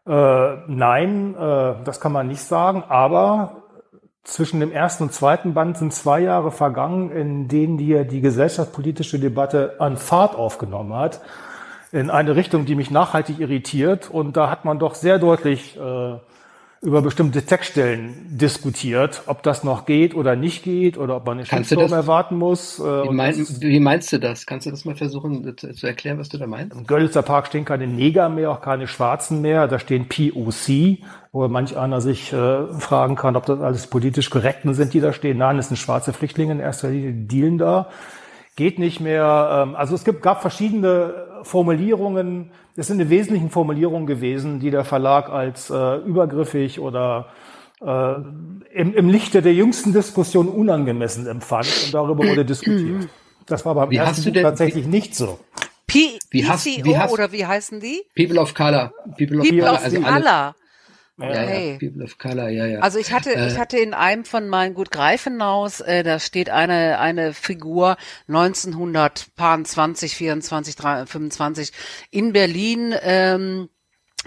[0.07, 3.60] Äh, nein, äh, das kann man nicht sagen, aber
[4.31, 9.19] zwischen dem ersten und zweiten Band sind zwei Jahre vergangen, in denen die, die gesellschaftspolitische
[9.19, 11.21] Debatte an Fahrt aufgenommen hat,
[11.91, 14.09] in eine Richtung, die mich nachhaltig irritiert.
[14.09, 16.15] Und da hat man doch sehr deutlich äh,
[16.83, 21.47] über bestimmte Textstellen diskutiert, ob das noch geht oder nicht geht oder ob man eine
[21.47, 22.79] Shitstorm erwarten muss.
[22.79, 24.47] Äh, wie, mein, wie, meinst du das?
[24.47, 26.75] Kannst du das mal versuchen zu, zu, erklären, was du da meinst?
[26.75, 29.69] Im Görlitzer Park stehen keine Neger mehr, auch keine Schwarzen mehr.
[29.69, 34.73] Da stehen POC, wo manch einer sich äh, fragen kann, ob das alles politisch korrekten
[34.73, 35.37] sind, die da stehen.
[35.37, 37.91] Nein, es sind schwarze Flüchtlinge in erster Linie, die dealen da.
[38.57, 39.65] Geht nicht mehr.
[39.65, 44.85] Ähm, also es gibt, gab verschiedene Formulierungen, es sind die wesentlichen Formulierungen gewesen, die der
[44.85, 47.27] Verlag als äh, übergriffig oder
[47.83, 48.15] äh,
[48.73, 53.07] im, im Lichte der jüngsten Diskussion unangemessen empfand und darüber wurde diskutiert.
[53.45, 55.39] Das war beim wie ersten Buch denn, tatsächlich wie, nicht so.
[55.87, 58.01] P wie hast, wie hast, oder wie heißen die?
[58.17, 58.93] People of Color.
[59.19, 59.73] People of People Color.
[59.75, 60.55] Of also Color.
[61.21, 61.73] Okay.
[61.73, 62.81] Ja, People of Color, ja, ja.
[62.81, 66.49] Also ich hatte, äh, ich hatte in einem von meinen Gut Greifenhaus, äh, da steht
[66.49, 71.73] eine, eine Figur 1920, 24, 25
[72.11, 73.69] in Berlin, ähm,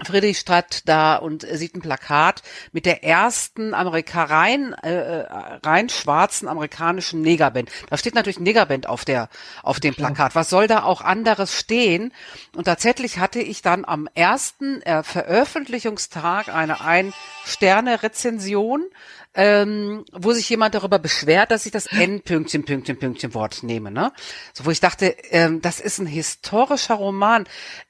[0.02, 5.24] Friedrichstadt da und sieht ein Plakat mit der ersten Amerika rein, äh, äh,
[5.62, 7.70] rein schwarzen amerikanischen Negerband.
[7.90, 9.28] Da steht natürlich Negerband auf der
[9.62, 10.34] auf dem Plakat.
[10.34, 12.12] Was soll da auch anderes stehen?
[12.56, 18.86] Und tatsächlich hatte ich dann am ersten äh, Veröffentlichungstag eine Ein-Sterne-Rezension
[19.34, 23.90] ähm, wo sich jemand darüber beschwert, dass ich das N Pünktchen Pünktchen Pünktchen Wort nehme,
[23.90, 24.12] ne?
[24.52, 27.44] So wo ich dachte, ähm, das ist ein historischer Roman.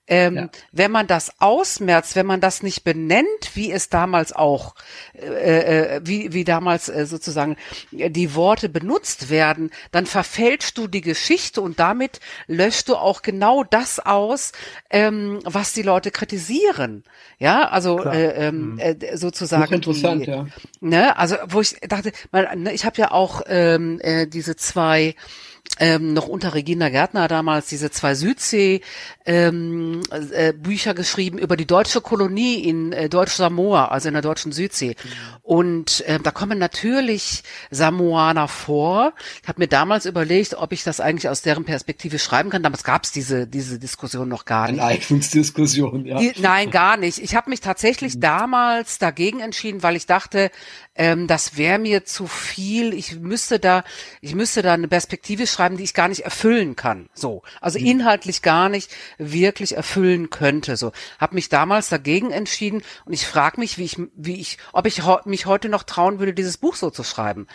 [0.07, 0.49] Ähm, ja.
[0.71, 4.75] Wenn man das ausmerzt, wenn man das nicht benennt, wie es damals auch,
[5.15, 7.57] äh, äh, wie, wie damals äh, sozusagen
[7.91, 13.65] die Worte benutzt werden, dann verfälschst du die Geschichte und damit löscht du auch genau
[13.65, 14.53] das aus,
[14.91, 17.05] ähm, was die Leute kritisieren.
[17.39, 18.79] Ja, also äh, ähm, mhm.
[18.79, 19.73] äh, sozusagen.
[19.73, 20.47] interessant, die, ja.
[20.81, 25.15] Ne, also wo ich dachte, ne, ich habe ja auch ähm, äh, diese zwei
[25.81, 28.81] ähm, noch unter Regina Gärtner damals diese zwei Südsee
[29.27, 30.53] ähm, äh,
[30.95, 34.95] geschrieben über die deutsche Kolonie in äh, Deutsch-Samoa, also in der deutschen Südsee.
[35.03, 35.11] Mhm.
[35.43, 39.15] Und äh, da kommen natürlich Samoaner vor.
[39.43, 42.63] Ich habe mir damals überlegt, ob ich das eigentlich aus deren Perspektive schreiben kann.
[42.63, 44.81] Damals gab es diese diese Diskussion noch gar nicht.
[44.81, 46.19] Eine Eignungsdiskussion, ja.
[46.19, 47.19] Die, nein, gar nicht.
[47.19, 48.21] Ich habe mich tatsächlich mhm.
[48.21, 50.51] damals dagegen entschieden, weil ich dachte,
[50.97, 52.95] ähm, das wäre mir zu viel.
[52.95, 53.85] Ich müsste da,
[54.21, 57.09] ich müsste da eine Perspektive schreiben, die ich gar nicht erfüllen kann.
[57.15, 57.87] So, also mhm.
[57.87, 60.77] inhaltlich gar nicht wirklich erfüllen könnte.
[60.77, 64.87] So, habe mich damals dagegen entschieden und ich frage mich, wie ich, wie ich, ob
[64.87, 67.49] ich mich heute noch trauen würde, dieses Buch so zu schreiben.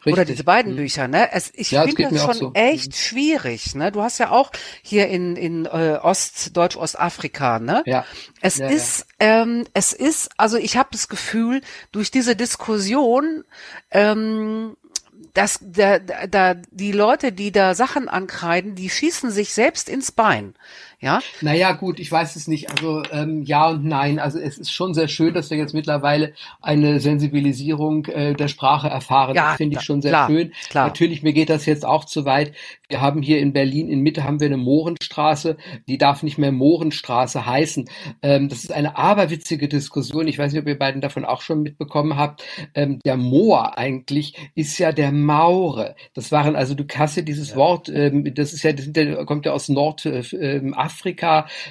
[0.00, 0.12] Richtig.
[0.14, 0.76] Oder diese beiden mhm.
[0.76, 1.30] Bücher, ne?
[1.32, 2.50] Es, ich ja, finde das schon so.
[2.54, 2.94] echt mhm.
[2.94, 3.92] schwierig, ne?
[3.92, 4.50] Du hast ja auch
[4.82, 7.82] hier in, in äh, Ost, Deutsch-Ostafrika, ne?
[7.84, 8.06] Ja.
[8.40, 9.42] Es ja, ist, ja.
[9.42, 11.60] Ähm, es ist, also ich habe das Gefühl,
[11.92, 13.44] durch diese Diskussion
[13.90, 14.76] ähm,
[15.34, 20.54] das, da, da, die Leute, die da Sachen ankreiden, die schießen sich selbst ins Bein.
[21.00, 21.20] Ja?
[21.40, 22.70] Naja, gut, ich weiß es nicht.
[22.70, 24.18] Also ähm, ja und nein.
[24.18, 28.88] Also es ist schon sehr schön, dass wir jetzt mittlerweile eine Sensibilisierung äh, der Sprache
[28.88, 29.34] erfahren.
[29.34, 30.52] Ja, das finde ich schon sehr klar, schön.
[30.68, 30.86] Klar.
[30.88, 32.52] Natürlich, mir geht das jetzt auch zu weit.
[32.88, 35.56] Wir haben hier in Berlin in Mitte haben wir eine Mohrenstraße,
[35.88, 37.88] die darf nicht mehr Mohrenstraße heißen.
[38.20, 40.28] Ähm, das ist eine aberwitzige Diskussion.
[40.28, 42.42] Ich weiß nicht, ob ihr beiden davon auch schon mitbekommen habt.
[42.74, 45.94] Ähm, der Moor eigentlich ist ja der Maure.
[46.14, 47.56] Das waren also du ja dieses ja.
[47.56, 48.86] Wort, ähm, das ist ja, das
[49.24, 50.60] kommt ja aus Nordafrika, äh,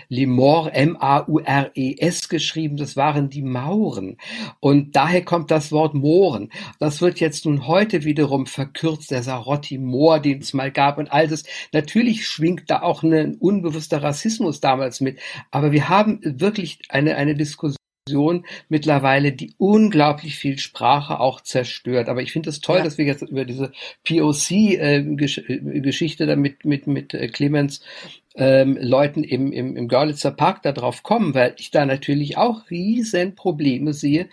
[0.07, 2.77] Lemor, M-A-U-R-E-S geschrieben.
[2.77, 4.17] Das waren die Mauren.
[4.59, 6.51] Und daher kommt das Wort Mohren.
[6.79, 10.97] Das wird jetzt nun heute wiederum verkürzt, der Sarotti Moor, den es mal gab.
[10.97, 11.43] Und all das.
[11.73, 15.19] Natürlich schwingt da auch ein unbewusster Rassismus damals mit.
[15.51, 17.79] Aber wir haben wirklich eine, eine Diskussion
[18.69, 22.09] mittlerweile, die unglaublich viel Sprache auch zerstört.
[22.09, 22.83] Aber ich finde es toll, ja.
[22.83, 23.71] dass wir jetzt über diese
[24.05, 27.81] POC-Geschichte äh, äh, da mit, mit, mit äh, Clemens
[28.35, 33.35] ähm, Leuten im, im, im Görlitzer Park darauf kommen, weil ich da natürlich auch riesen
[33.35, 34.29] Probleme sehe.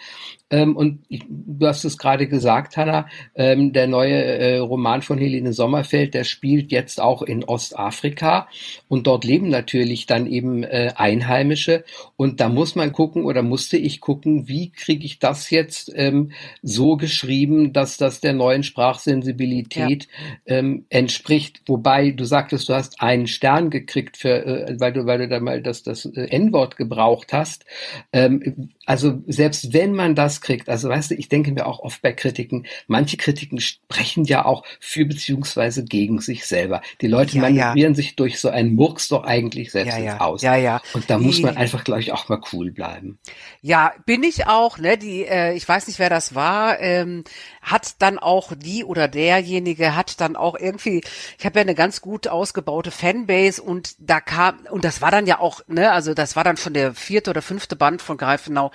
[0.48, 5.18] Ähm, und ich, du hast es gerade gesagt, Hanna, ähm, der neue äh, Roman von
[5.18, 8.46] Helene Sommerfeld, der spielt jetzt auch in Ostafrika
[8.86, 11.82] und dort leben natürlich dann eben äh, Einheimische
[12.14, 16.30] und da muss man gucken oder musste ich gucken, wie kriege ich das jetzt ähm,
[16.62, 20.06] so geschrieben, dass das der neuen Sprachsensibilität
[20.46, 20.58] ja.
[20.58, 21.62] ähm, entspricht.
[21.66, 25.28] Wobei du sagtest, du hast einen Stern gekriegt gekriegt, für, äh, weil du, weil du
[25.28, 27.64] da mal das, das äh, N-Wort gebraucht hast.
[28.12, 32.02] Ähm, also selbst wenn man das kriegt, also weißt du, ich denke mir auch oft
[32.02, 36.82] bei Kritiken, manche Kritiken sprechen ja auch für beziehungsweise gegen sich selber.
[37.00, 37.96] Die Leute ja, manövrieren ja.
[37.96, 40.42] sich durch so einen Murks doch eigentlich selbst ja, Aus.
[40.42, 40.80] Ja, ja.
[40.94, 43.18] Und da muss man einfach, glaube ich, auch mal cool bleiben.
[43.60, 44.78] Ja, bin ich auch.
[44.78, 46.80] Ne, die, äh, ich weiß nicht, wer das war.
[46.80, 47.24] Ähm,
[47.62, 51.02] hat dann auch die oder derjenige hat dann auch irgendwie,
[51.38, 55.26] ich habe ja eine ganz gut ausgebaute Fanbase und da kam, und das war dann
[55.26, 58.70] ja auch, ne, also das war dann schon der vierte oder fünfte Band von Greifenau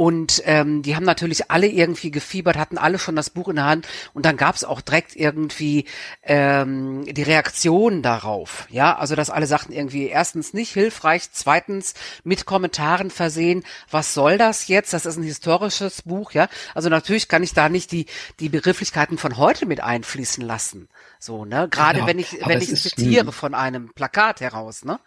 [0.00, 3.66] und ähm, die haben natürlich alle irgendwie gefiebert, hatten alle schon das Buch in der
[3.66, 5.84] Hand und dann gab es auch direkt irgendwie
[6.22, 8.66] ähm, die Reaktion darauf.
[8.70, 11.92] Ja, also dass alle sagten irgendwie erstens nicht hilfreich, zweitens
[12.24, 14.94] mit Kommentaren versehen, was soll das jetzt?
[14.94, 16.48] Das ist ein historisches Buch, ja.
[16.74, 18.06] Also natürlich kann ich da nicht die,
[18.38, 20.88] die Begrifflichkeiten von heute mit einfließen lassen.
[21.18, 21.68] So, ne?
[21.70, 24.98] Gerade genau, wenn ich, wenn ich zitiere von einem Plakat heraus, ne?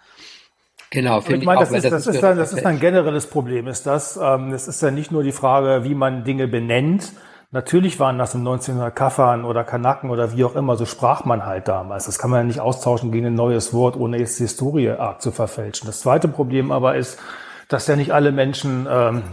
[0.93, 3.25] Genau, finde ich, meine, das, auch, ist, das, das, ist dann, das ist ein generelles
[3.25, 4.15] Problem, ist das.
[4.21, 7.13] Ähm, das ist ja nicht nur die Frage, wie man Dinge benennt.
[7.49, 11.47] Natürlich waren das im 1900 Kaffern oder Kanaken oder wie auch immer, so sprach man
[11.47, 12.05] halt damals.
[12.05, 15.19] Das kann man ja nicht austauschen gegen ein neues Wort, ohne jetzt die Historie arg
[15.19, 15.87] zu verfälschen.
[15.87, 17.19] Das zweite Problem aber ist,
[17.69, 19.23] dass ja nicht alle Menschen ähm,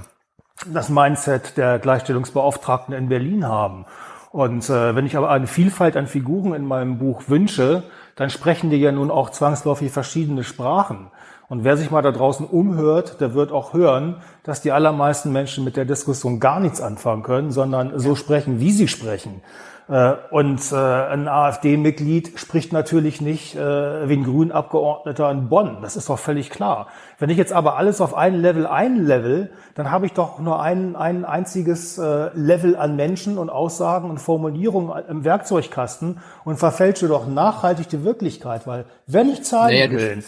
[0.67, 3.85] das Mindset der Gleichstellungsbeauftragten in Berlin haben.
[4.33, 7.83] Und äh, wenn ich aber eine Vielfalt an Figuren in meinem Buch wünsche,
[8.17, 11.11] dann sprechen die ja nun auch zwangsläufig verschiedene Sprachen.
[11.51, 15.65] Und wer sich mal da draußen umhört, der wird auch hören, dass die allermeisten Menschen
[15.65, 19.43] mit der Diskussion gar nichts anfangen können, sondern so sprechen, wie sie sprechen.
[19.91, 25.79] Äh, und äh, ein AfD-Mitglied spricht natürlich nicht äh, wie ein Grünabgeordneter in Bonn.
[25.83, 26.87] Das ist doch völlig klar.
[27.19, 30.95] Wenn ich jetzt aber alles auf ein Level einlevel, dann habe ich doch nur ein,
[30.95, 37.89] ein einziges Level an Menschen und Aussagen und Formulierungen im Werkzeugkasten und verfälsche doch nachhaltig
[37.89, 38.67] die Wirklichkeit.
[38.67, 40.23] Weil wenn ich zeigen will,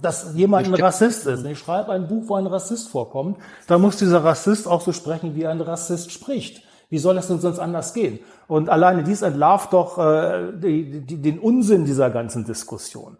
[0.00, 1.44] dass jemand ein Rassist ist.
[1.44, 5.34] Ich schreibe ein Buch, wo ein Rassist vorkommt, dann muss dieser Rassist auch so sprechen,
[5.34, 6.62] wie ein Rassist spricht.
[6.90, 8.18] Wie soll das denn sonst anders gehen?
[8.46, 13.16] Und alleine dies entlarvt doch äh, die, die, den Unsinn dieser ganzen Diskussion.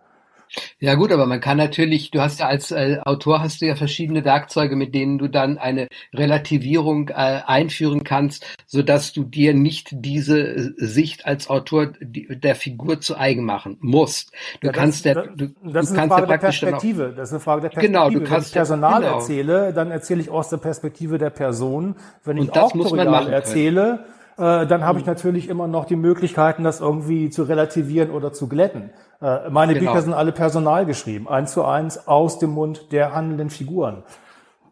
[0.79, 3.75] Ja gut, aber man kann natürlich, du hast ja als äh, Autor hast du ja
[3.75, 9.55] verschiedene Werkzeuge, mit denen du dann eine Relativierung äh, einführen kannst, so dass du dir
[9.55, 14.33] nicht diese äh, Sicht als Autor die, der Figur zu eigen machen musst.
[14.61, 17.13] Du ja, kannst das, der, du, das ist eine Frage der Perspektive.
[17.17, 17.93] Das ist eine Frage der Perspektive.
[17.93, 19.15] Genau, du kannst Wenn ich Personal genau.
[19.15, 21.97] erzähle, dann erzähle ich aus der Perspektive der Person.
[22.25, 24.05] Wenn ich auch Auktorial erzähle,
[24.37, 28.49] äh, dann habe ich natürlich immer noch die Möglichkeiten, das irgendwie zu relativieren oder zu
[28.49, 28.91] glätten.
[29.25, 29.93] Äh, meine genau.
[29.93, 34.03] Bücher sind alle personal geschrieben, eins zu eins aus dem Mund der handelnden Figuren.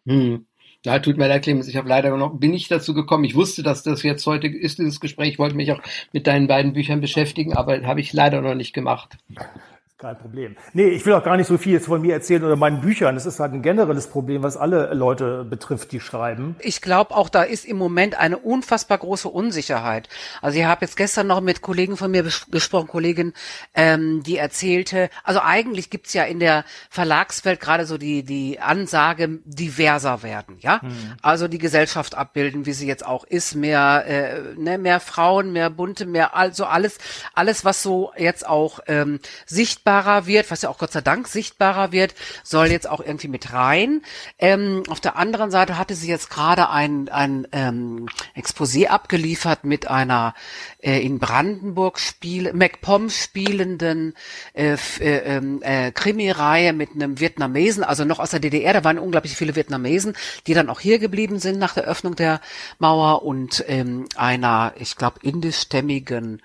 [0.06, 0.44] Hm.
[0.84, 1.68] Ja, tut mir leid, Clemens.
[1.68, 3.24] Ich habe leider noch, bin nicht dazu gekommen.
[3.24, 5.30] Ich wusste, dass das jetzt heute ist, dieses Gespräch.
[5.30, 5.80] Ich wollte mich auch
[6.12, 9.16] mit deinen beiden Büchern beschäftigen, aber habe ich leider noch nicht gemacht.
[10.02, 10.56] Kein Problem.
[10.72, 13.14] Nee, ich will auch gar nicht so viel jetzt von mir erzählen oder meinen Büchern.
[13.14, 16.56] Das ist halt ein generelles Problem, was alle Leute betrifft, die schreiben.
[16.58, 20.08] Ich glaube auch, da ist im Moment eine unfassbar große Unsicherheit.
[20.40, 23.32] Also ich habe jetzt gestern noch mit Kollegen von mir gesprochen, Kollegin,
[23.74, 29.38] ähm, die erzählte, also eigentlich gibt's ja in der Verlagswelt gerade so die, die Ansage,
[29.44, 30.82] diverser werden, ja?
[30.82, 30.90] Hm.
[31.22, 35.70] Also die Gesellschaft abbilden, wie sie jetzt auch ist, mehr, äh, ne, mehr Frauen, mehr
[35.70, 36.98] bunte, mehr, also alles,
[37.34, 41.28] alles, was so jetzt auch ähm, sichtbar sichtbarer wird, was ja auch Gott sei Dank
[41.28, 44.02] sichtbarer wird, soll jetzt auch irgendwie mit rein.
[44.38, 49.88] Ähm, auf der anderen Seite hatte sie jetzt gerade ein, ein ähm, Exposé abgeliefert mit
[49.88, 50.34] einer
[50.82, 54.14] äh, in Brandenburg spiel MacPom spielenden
[54.54, 58.98] äh, äh, ähm, äh, Krimireihe mit einem Vietnamesen, also noch aus der DDR, da waren
[58.98, 60.14] unglaublich viele Vietnamesen,
[60.46, 62.40] die dann auch hier geblieben sind nach der Öffnung der
[62.78, 66.40] Mauer und ähm, einer, ich glaube, indischstämmigen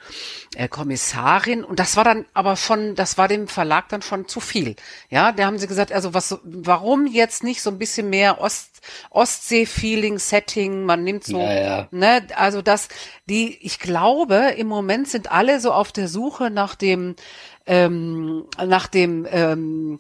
[0.56, 1.64] äh, Kommissarin.
[1.64, 4.76] Und das war dann aber schon, das war dem Verlag dann schon zu viel.
[5.12, 8.82] Ja, da haben sie gesagt, also was, warum jetzt nicht so ein bisschen mehr Ost,
[9.12, 11.88] Ostsee-Feeling, Setting, man nimmt so, ja, ja.
[11.92, 12.88] ne, also das,
[13.30, 17.16] die, ich glaube, im Moment sind alle so auf der Suche nach dem,
[17.68, 20.00] ähm, nach dem, ähm,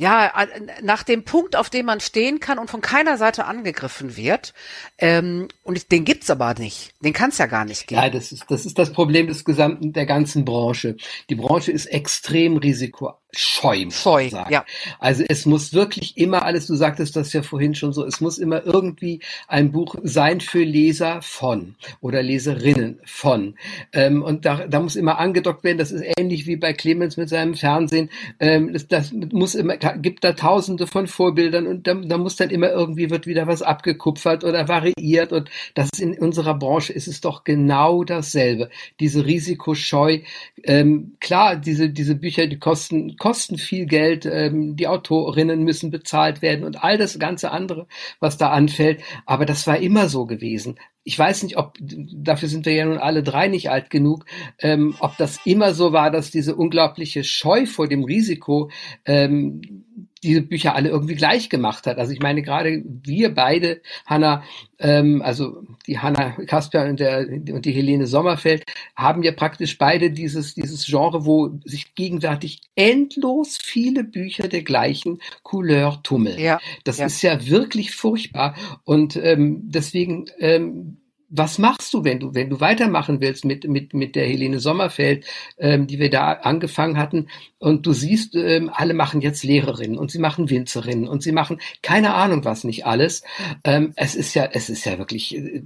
[0.00, 0.32] ja,
[0.80, 4.54] nach dem Punkt, auf dem man stehen kann und von keiner Seite angegriffen wird.
[4.96, 6.94] Ähm, und den gibt's aber nicht.
[7.00, 8.00] Den kann's ja gar nicht geben.
[8.00, 10.96] Ja, das ist, das ist das Problem des gesamten, der ganzen Branche.
[11.28, 13.86] Die Branche ist extrem risiko scheu.
[13.90, 14.64] Scheu, ja.
[14.98, 18.38] Also es muss wirklich immer alles, du sagtest das ja vorhin schon so, es muss
[18.38, 23.54] immer irgendwie ein Buch sein für Leser von oder Leserinnen von.
[23.92, 27.28] Ähm, und da, da muss immer angedockt werden, das ist ähnlich wie bei Clemens mit
[27.28, 28.10] seinem Fernsehen.
[28.38, 32.50] Ähm, das, das muss immer, gibt da tausende von Vorbildern und da, da muss dann
[32.50, 37.08] immer irgendwie wird wieder was abgekupfert oder variiert und das ist in unserer Branche ist
[37.08, 38.70] es doch genau dasselbe.
[38.98, 40.20] Diese Risikoscheu,
[40.64, 46.40] ähm, klar, diese, diese Bücher, die kosten kosten viel Geld, ähm, die Autorinnen müssen bezahlt
[46.40, 47.86] werden und all das ganze andere,
[48.18, 49.02] was da anfällt.
[49.26, 50.80] Aber das war immer so gewesen.
[51.04, 54.24] Ich weiß nicht, ob, dafür sind wir ja nun alle drei nicht alt genug,
[54.58, 58.70] ähm, ob das immer so war, dass diese unglaubliche Scheu vor dem Risiko
[59.04, 59.84] ähm,
[60.22, 61.98] diese Bücher alle irgendwie gleich gemacht hat.
[61.98, 64.42] Also ich meine, gerade wir beide, Hanna,
[64.78, 70.10] ähm, also die Hanna Kasper und, der, und die Helene Sommerfeld, haben ja praktisch beide
[70.10, 76.38] dieses, dieses Genre, wo sich gegenseitig endlos viele Bücher der gleichen Couleur tummeln.
[76.38, 77.06] Ja, das ja.
[77.06, 78.54] ist ja wirklich furchtbar.
[78.84, 80.99] Und ähm, deswegen ähm,
[81.30, 85.24] was machst du, wenn du, wenn du weitermachen willst mit, mit, mit der Helene Sommerfeld,
[85.58, 90.10] ähm, die wir da angefangen hatten, und du siehst, ähm, alle machen jetzt Lehrerinnen und
[90.10, 93.22] sie machen Winzerinnen und sie machen keine Ahnung was nicht alles.
[93.64, 95.62] Ähm, es ist ja, es ist ja wirklich äh,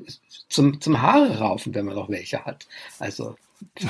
[0.48, 2.66] zum, zum Haare raufen, wenn man noch welche hat.
[2.98, 3.37] Also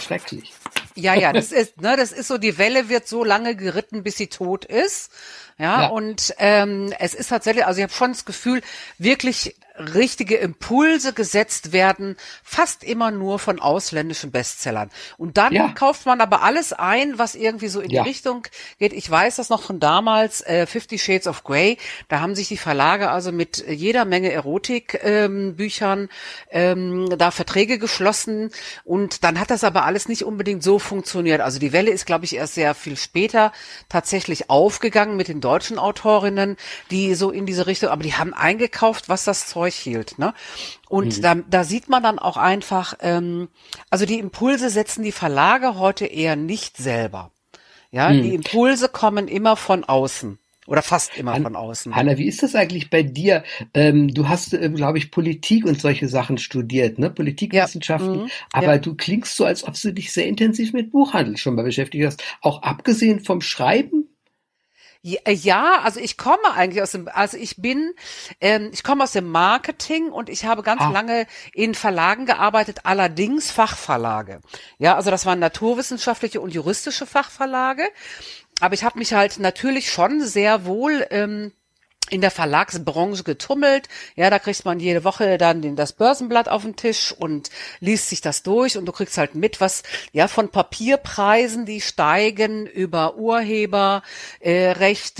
[0.00, 0.52] schrecklich.
[0.94, 4.16] Ja, ja, das ist, ne, das ist so, die Welle wird so lange geritten, bis
[4.16, 5.10] sie tot ist.
[5.58, 5.88] Ja, ja.
[5.88, 8.60] und ähm, es ist tatsächlich, also ich habe schon das Gefühl,
[8.98, 14.88] wirklich richtige Impulse gesetzt werden, fast immer nur von ausländischen Bestsellern.
[15.18, 15.68] Und dann ja.
[15.68, 18.02] kauft man aber alles ein, was irgendwie so in ja.
[18.02, 18.46] die Richtung
[18.78, 18.92] geht.
[18.92, 21.78] Ich weiß das noch von damals, äh, Fifty Shades of Grey.
[22.08, 26.08] Da haben sich die Verlage also mit jeder Menge Erotikbüchern
[26.50, 28.50] ähm, ähm, da Verträge geschlossen.
[28.84, 31.40] Und dann hat das aber alles nicht unbedingt so funktioniert.
[31.40, 33.52] Also die Welle ist, glaube ich, erst sehr viel später
[33.88, 36.56] tatsächlich aufgegangen mit den deutschen Autorinnen,
[36.90, 40.18] die so in diese Richtung, aber die haben eingekauft, was das Zeug hielt.
[40.18, 40.34] Ne?
[40.88, 41.22] Und mhm.
[41.22, 43.48] da, da sieht man dann auch einfach, ähm,
[43.90, 47.30] also die Impulse setzen die Verlage heute eher nicht selber.
[47.90, 48.22] Ja, mhm.
[48.22, 50.38] die Impulse kommen immer von außen.
[50.66, 51.94] Oder fast immer von außen.
[51.94, 53.44] Hanna, wie ist das eigentlich bei dir?
[53.74, 57.10] Ähm, du hast, äh, glaube ich, Politik und solche Sachen studiert, ne?
[57.10, 58.14] Politikwissenschaften.
[58.14, 58.22] Ja.
[58.22, 58.30] Mhm.
[58.52, 58.78] Aber ja.
[58.78, 62.24] du klingst so, als ob du dich sehr intensiv mit Buchhandel schon mal beschäftigt hast.
[62.40, 64.08] Auch abgesehen vom Schreiben?
[65.06, 67.92] Ja, also ich komme eigentlich aus dem, also ich bin,
[68.40, 70.90] ähm, ich komme aus dem Marketing und ich habe ganz ah.
[70.90, 74.40] lange in Verlagen gearbeitet, allerdings Fachverlage.
[74.78, 77.86] Ja, also das waren naturwissenschaftliche und juristische Fachverlage.
[78.60, 81.52] Aber ich habe mich halt natürlich schon sehr wohl ähm,
[82.10, 83.88] in der Verlagsbranche getummelt.
[84.14, 87.48] Ja, da kriegt man jede Woche dann den, das Börsenblatt auf den Tisch und
[87.80, 92.66] liest sich das durch und du kriegst halt mit, was ja von Papierpreisen, die steigen
[92.66, 94.02] über Urheberrechte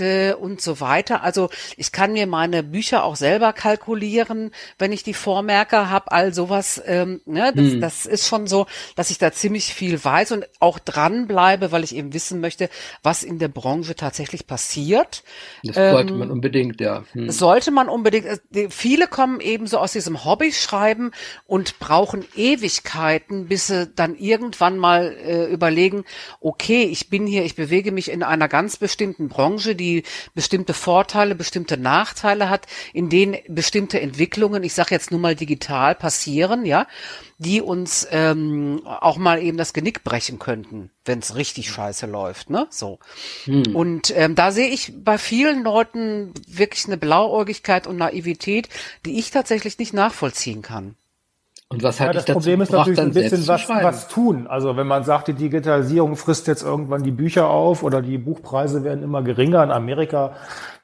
[0.05, 1.23] äh, und so weiter.
[1.23, 6.35] Also ich kann mir meine Bücher auch selber kalkulieren, wenn ich die Vormerker habe, all
[6.35, 6.79] sowas.
[6.85, 7.81] Ähm, ne, das, hm.
[7.81, 11.95] das ist schon so, dass ich da ziemlich viel weiß und auch dranbleibe, weil ich
[11.95, 12.69] eben wissen möchte,
[13.01, 15.23] was in der Branche tatsächlich passiert.
[15.63, 17.03] Das sollte ähm, man unbedingt Stimmt, ja.
[17.13, 17.29] Hm.
[17.29, 21.11] Sollte man unbedingt, äh, viele kommen eben so aus diesem Hobby-Schreiben
[21.47, 26.05] und brauchen Ewigkeiten, bis sie dann irgendwann mal äh, überlegen,
[26.41, 31.35] okay, ich bin hier, ich bewege mich in einer ganz bestimmten Branche, die bestimmte Vorteile,
[31.35, 36.87] bestimmte Nachteile hat, in denen bestimmte Entwicklungen, ich sage jetzt nur mal digital, passieren, ja
[37.37, 42.49] die uns ähm, auch mal eben das Genick brechen könnten, wenn es richtig scheiße läuft,
[42.49, 42.67] ne?
[42.69, 42.99] So.
[43.43, 43.75] Hm.
[43.75, 48.69] Und ähm, da sehe ich bei vielen Leuten wirklich eine Blauäugigkeit und Naivität,
[49.05, 50.95] die ich tatsächlich nicht nachvollziehen kann.
[51.69, 54.45] Und was hat ja, das Problem ist natürlich ein bisschen was, was tun.
[54.45, 58.83] Also wenn man sagt, die Digitalisierung frisst jetzt irgendwann die Bücher auf oder die Buchpreise
[58.83, 60.33] werden immer geringer in Amerika,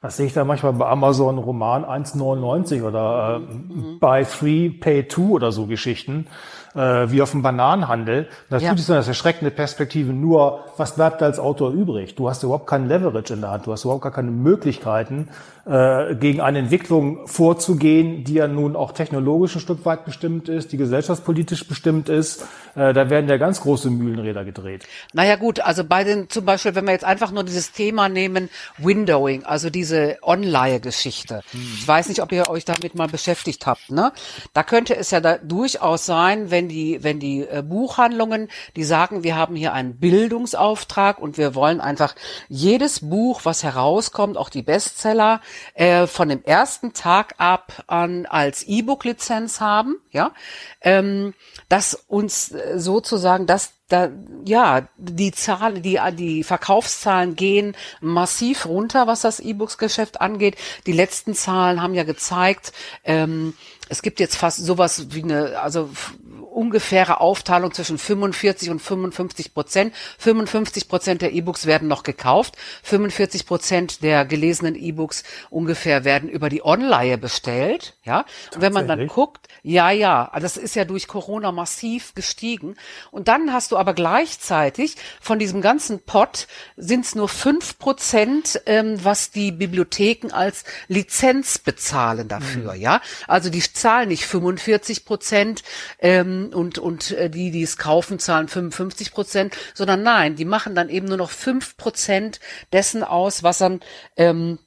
[0.00, 4.00] das sehe ich da manchmal bei Amazon Roman 1,99 oder äh, mhm.
[4.00, 6.26] Buy Three, Pay Two oder so Geschichten
[6.74, 8.28] äh, wie auf dem Bananenhandel.
[8.50, 8.74] Natürlich ja.
[8.74, 12.14] ist das erschreckende Perspektive nur, was bleibt als Autor übrig?
[12.14, 15.28] Du hast überhaupt keinen Leverage in der Hand, du hast überhaupt gar keine Möglichkeiten,
[15.64, 20.72] äh, gegen eine Entwicklung vorzugehen, die ja nun auch technologisch ein Stück weit bestimmt ist,
[20.72, 22.42] die gesellschaftspolitisch bestimmt ist.
[22.74, 24.84] Äh, da werden ja ganz große Mühlenräder gedreht.
[25.12, 28.48] Naja gut, also bei den zum Beispiel, wenn wir jetzt einfach nur dieses Thema nehmen,
[28.78, 31.42] Windowing, also diese Online-Geschichte.
[31.52, 31.60] Hm.
[31.74, 33.90] Ich weiß nicht, ob ihr euch damit mal beschäftigt habt.
[33.90, 34.12] Ne?
[34.54, 39.22] Da könnte es ja da durchaus sein, wenn die, wenn die äh, Buchhandlungen, die sagen,
[39.22, 42.14] wir haben hier einen Bildungsauftrag und wir wollen einfach
[42.48, 45.40] jedes Buch, was herauskommt, auch die Bestseller,
[45.74, 50.32] äh, von dem ersten Tag ab an als E-Book-Lizenz haben, ja,
[50.80, 51.34] ähm,
[51.68, 54.10] dass uns äh, sozusagen das da,
[54.46, 60.56] ja, die Zahlen, die, die Verkaufszahlen gehen massiv runter, was das E-Books-Geschäft angeht.
[60.86, 62.72] Die letzten Zahlen haben ja gezeigt,
[63.04, 63.54] ähm,
[63.92, 65.90] es gibt jetzt fast sowas wie eine, also
[66.52, 69.94] ungefähre Aufteilung zwischen 45 und 55 Prozent.
[70.18, 72.56] 55 Prozent der E-Books werden noch gekauft.
[72.82, 77.94] 45 Prozent der gelesenen E-Books ungefähr werden über die Online bestellt.
[78.04, 78.24] Ja.
[78.54, 82.76] Und wenn man dann guckt, ja, ja, das ist ja durch Corona massiv gestiegen.
[83.10, 88.60] Und dann hast du aber gleichzeitig von diesem ganzen Pot sind es nur fünf Prozent,
[88.66, 92.74] ähm, was die Bibliotheken als Lizenz bezahlen dafür.
[92.74, 92.80] Mhm.
[92.80, 93.00] Ja.
[93.26, 95.62] Also die zahlen nicht 45 Prozent.
[95.98, 100.74] Ähm, und, und äh, die, die es kaufen, zahlen 55 Prozent, sondern nein, die machen
[100.74, 102.40] dann eben nur noch fünf Prozent
[102.72, 103.80] dessen aus, was dann
[104.16, 104.58] ähm,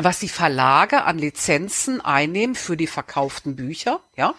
[0.00, 4.34] was die Verlage an Lizenzen einnehmen für die verkauften Bücher, ja.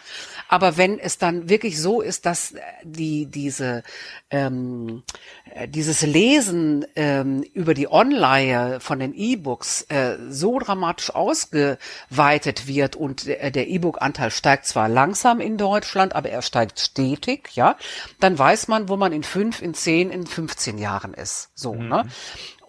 [0.47, 3.83] Aber wenn es dann wirklich so ist, dass äh, die diese
[4.31, 5.03] ähm,
[5.38, 12.95] äh, dieses Lesen ähm, über die Online von den E-Books äh, so dramatisch ausgeweitet wird
[12.95, 17.75] und der, der E-Book-Anteil steigt zwar langsam in Deutschland, aber er steigt stetig, ja,
[18.19, 21.49] dann weiß man, wo man in fünf, in zehn, in 15 Jahren ist.
[21.55, 21.83] So, ne?
[21.83, 21.89] mhm.
[21.89, 22.05] ne?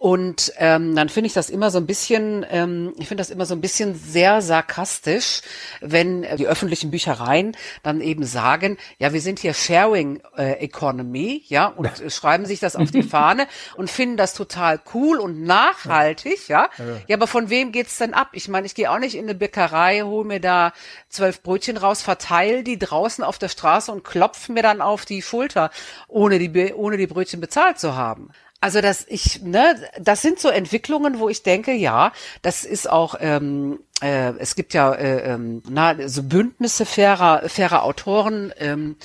[0.01, 3.45] Und ähm, dann finde ich das immer so ein bisschen, ähm, ich finde das immer
[3.45, 5.41] so ein bisschen sehr sarkastisch,
[5.79, 11.67] wenn die öffentlichen Büchereien dann eben sagen, ja, wir sind hier Sharing äh, Economy, ja,
[11.67, 12.09] und ja.
[12.09, 13.45] schreiben sich das auf die Fahne
[13.75, 16.71] und finden das total cool und nachhaltig, ja.
[16.79, 18.29] Ja, ja aber von wem geht's denn ab?
[18.31, 20.73] Ich meine, ich gehe auch nicht in eine Bäckerei, hole mir da
[21.09, 25.21] zwölf Brötchen raus, verteile die draußen auf der Straße und klopfe mir dann auf die
[25.21, 25.69] Schulter,
[26.07, 28.31] ohne die, ohne die Brötchen bezahlt zu haben.
[28.61, 33.15] Also das ich, ne, das sind so Entwicklungen, wo ich denke, ja, das ist auch,
[33.19, 38.53] ähm, äh, es gibt ja äh, ähm, na, so Bündnisse fairer, fairer Autoren.
[38.59, 38.97] Ähm,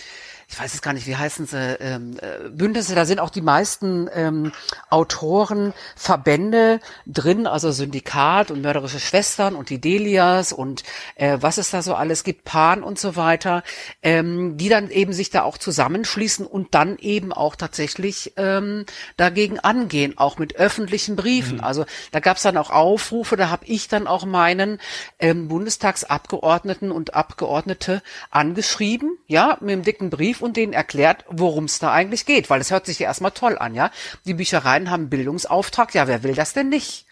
[0.49, 3.40] ich weiß es gar nicht, wie heißen sie, ähm, äh, Bündnisse, da sind auch die
[3.40, 4.53] meisten ähm,
[4.90, 10.84] Autoren, Verbände drin, also Syndikat und Mörderische Schwestern und die Delias und
[11.16, 13.64] äh, was es da so alles gibt, Pan und so weiter,
[14.03, 18.86] ähm, die dann eben sich da auch zusammenschließen und dann eben auch tatsächlich ähm,
[19.16, 21.59] dagegen angehen, auch mit öffentlichen Briefen.
[21.59, 21.64] Mhm.
[21.64, 24.78] Also da gab es dann auch Aufrufe, da habe ich dann auch meinen
[25.18, 31.64] ähm, Bundestagsabgeordneten und Abgeordnete angeschrieben, ja, mit dem dicken Brief Brief und denen erklärt, worum
[31.64, 33.91] es da eigentlich geht, weil es hört sich ja erstmal toll an, ja.
[34.24, 37.07] Die Büchereien haben Bildungsauftrag, ja, wer will das denn nicht?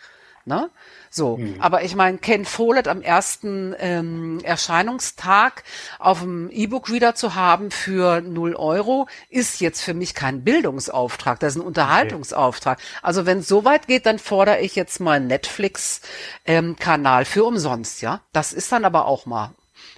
[0.47, 0.69] Ne?
[1.11, 1.57] So, mhm.
[1.59, 5.65] aber ich meine, Ken Follett am ersten ähm, Erscheinungstag
[5.99, 11.55] auf dem E-Book-Reader zu haben für null Euro, ist jetzt für mich kein Bildungsauftrag, das
[11.55, 12.79] ist ein Unterhaltungsauftrag.
[12.79, 12.87] Okay.
[13.01, 18.03] Also wenn es so weit geht, dann fordere ich jetzt mal Netflix-Kanal ähm, für umsonst,
[18.03, 18.21] ja.
[18.33, 19.55] Das ist dann aber auch mal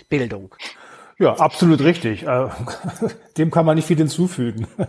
[0.08, 0.54] Bildung.
[1.18, 2.24] Ja, absolut richtig.
[2.24, 2.48] Äh,
[3.38, 4.66] dem kann man nicht viel hinzufügen.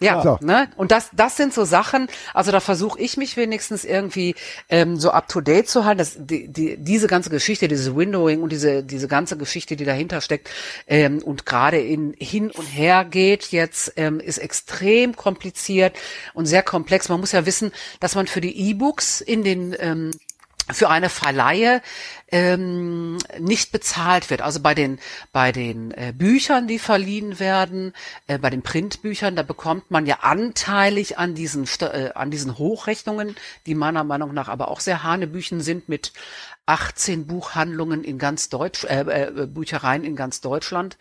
[0.00, 0.38] Ja, so.
[0.40, 0.68] ne?
[0.76, 4.34] Und das, das sind so Sachen, also da versuche ich mich wenigstens irgendwie
[4.70, 5.98] ähm, so up to date zu halten.
[5.98, 10.20] dass die, die, diese ganze Geschichte, dieses Windowing und diese, diese ganze Geschichte, die dahinter
[10.22, 10.48] steckt
[10.86, 15.94] ähm, und gerade in hin und her geht jetzt, ähm, ist extrem kompliziert
[16.32, 17.08] und sehr komplex.
[17.08, 17.70] Man muss ja wissen,
[18.00, 20.10] dass man für die E-Books in den ähm,
[20.72, 21.80] für eine Verleihe
[22.28, 24.42] ähm, nicht bezahlt wird.
[24.42, 24.98] Also bei den
[25.32, 27.92] bei den äh, Büchern, die verliehen werden,
[28.26, 33.36] äh, bei den Printbüchern, da bekommt man ja anteilig an diesen äh, an diesen Hochrechnungen,
[33.66, 36.12] die meiner Meinung nach aber auch sehr hanebüchen sind mit
[36.66, 40.98] 18 Buchhandlungen in ganz Deutsch, äh, äh, Büchereien in ganz Deutschland.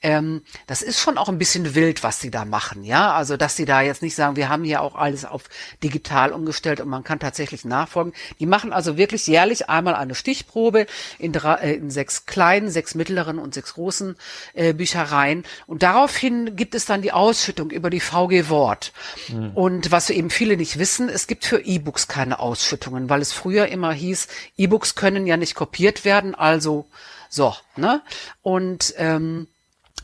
[0.00, 3.12] Ähm, das ist schon auch ein bisschen wild, was sie da machen, ja.
[3.12, 5.44] Also dass sie da jetzt nicht sagen, wir haben hier auch alles auf
[5.82, 8.12] digital umgestellt und man kann tatsächlich nachfolgen.
[8.38, 10.86] Die machen also wirklich jährlich einmal eine Stichprobe
[11.18, 14.14] in, drei, äh, in sechs kleinen, sechs mittleren und sechs großen
[14.54, 18.92] äh, Büchereien und daraufhin gibt es dann die Ausschüttung über die VG Wort.
[19.28, 19.50] Mhm.
[19.54, 23.66] Und was eben viele nicht wissen, es gibt für E-Books keine Ausschüttungen, weil es früher
[23.66, 26.84] immer hieß, E-Books können können ja nicht kopiert werden, also
[27.30, 28.02] so, ne?
[28.42, 29.48] Und ähm,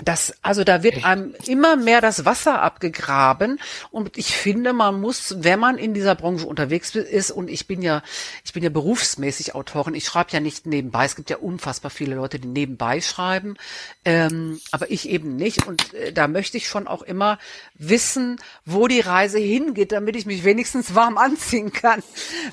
[0.02, 3.60] das, also da wird einem immer mehr das Wasser abgegraben.
[3.90, 7.82] Und ich finde, man muss, wenn man in dieser Branche unterwegs ist und ich bin
[7.82, 8.02] ja,
[8.44, 12.16] ich bin ja berufsmäßig Autorin, ich schreibe ja nicht nebenbei, es gibt ja unfassbar viele
[12.16, 13.56] Leute, die nebenbei schreiben,
[14.04, 15.66] ähm, aber ich eben nicht.
[15.66, 17.38] Und äh, da möchte ich schon auch immer
[17.74, 22.02] wissen, wo die Reise hingeht, damit ich mich wenigstens warm anziehen kann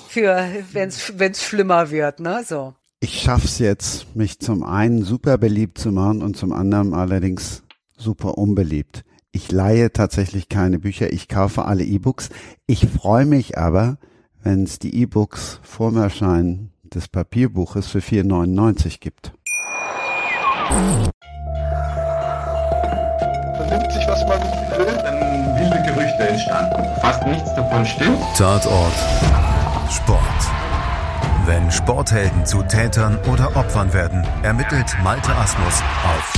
[0.08, 2.74] für, wenn es schlimmer wird, ne, so.
[3.04, 7.64] Ich schaff's jetzt, mich zum einen super beliebt zu machen und zum anderen allerdings
[7.96, 9.02] super unbeliebt.
[9.32, 12.28] Ich leihe tatsächlich keine Bücher, ich kaufe alle E-Books.
[12.68, 13.98] Ich freue mich aber,
[14.44, 19.32] wenn es die E-Books vorm Erscheinen des Papierbuches für 4,99 gibt.
[23.56, 24.40] Vernimmt sich, was man
[24.78, 26.84] will, dann wilde Gerüchte entstanden.
[27.00, 28.20] Fast nichts davon stimmt.
[28.36, 28.94] Tatort.
[29.90, 30.61] Sport.
[31.44, 36.32] Wenn Sporthelden zu Tätern oder Opfern werden, ermittelt Malte Asmus auf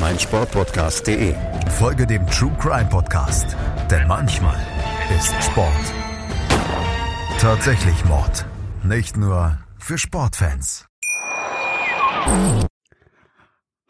[0.00, 1.34] meinsportpodcast.de.
[1.70, 3.56] Folge dem True Crime Podcast,
[3.90, 4.56] denn manchmal
[5.16, 5.92] ist Sport
[7.42, 8.46] tatsächlich Mord.
[8.84, 10.86] Nicht nur für Sportfans.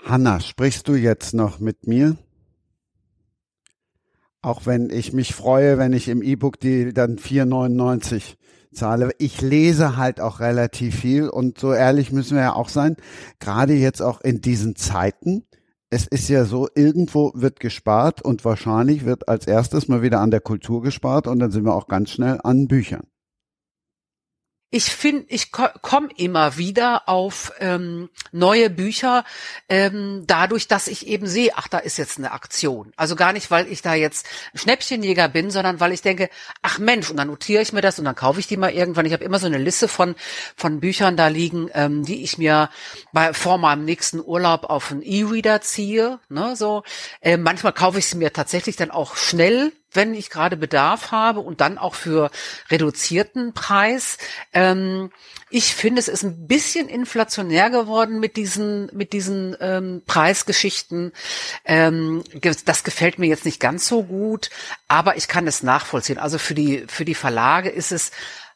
[0.07, 2.17] Hanna, sprichst du jetzt noch mit mir?
[4.41, 8.37] Auch wenn ich mich freue, wenn ich im E-Book die dann 4,99
[8.73, 9.11] zahle.
[9.19, 12.97] Ich lese halt auch relativ viel und so ehrlich müssen wir ja auch sein,
[13.41, 15.45] gerade jetzt auch in diesen Zeiten.
[15.91, 20.31] Es ist ja so, irgendwo wird gespart und wahrscheinlich wird als erstes mal wieder an
[20.31, 23.12] der Kultur gespart und dann sind wir auch ganz schnell an Büchern
[24.75, 29.23] ich finde, ich ko komme immer wieder auf ähm, neue Bücher,
[29.69, 32.91] ähm, dadurch, dass ich eben sehe, ach, da ist jetzt eine Aktion.
[32.97, 36.31] Also gar nicht, weil ich da jetzt Schnäppchenjäger bin, sondern weil ich denke,
[36.63, 39.05] ach Mensch, und dann notiere ich mir das und dann kaufe ich die mal irgendwann.
[39.05, 40.15] Ich habe immer so eine Liste von
[40.57, 42.71] von Büchern da liegen, ähm, die ich mir
[43.13, 46.19] bei vor meinem nächsten Urlaub auf einen E-Reader ziehe.
[46.31, 46.83] Ne, so.
[47.21, 51.41] Äh, manchmal kaufe ich sie mir tatsächlich dann auch schnell wenn ich gerade Bedarf habe
[51.41, 52.31] und dann auch für
[52.71, 54.19] reduzierten Preis.
[54.53, 55.11] Ähm,
[55.51, 61.13] ich finde, es ist ein bisschen inflationär geworden mit diesen mit diesen ähm, Preisgeschichten.
[61.65, 62.25] Ähm,
[62.65, 64.51] das gefällt mir jetzt nicht ganz so gut,
[64.89, 66.19] aber ich kann es nachvollziehen.
[66.19, 68.13] Also für die für die Verlage ist es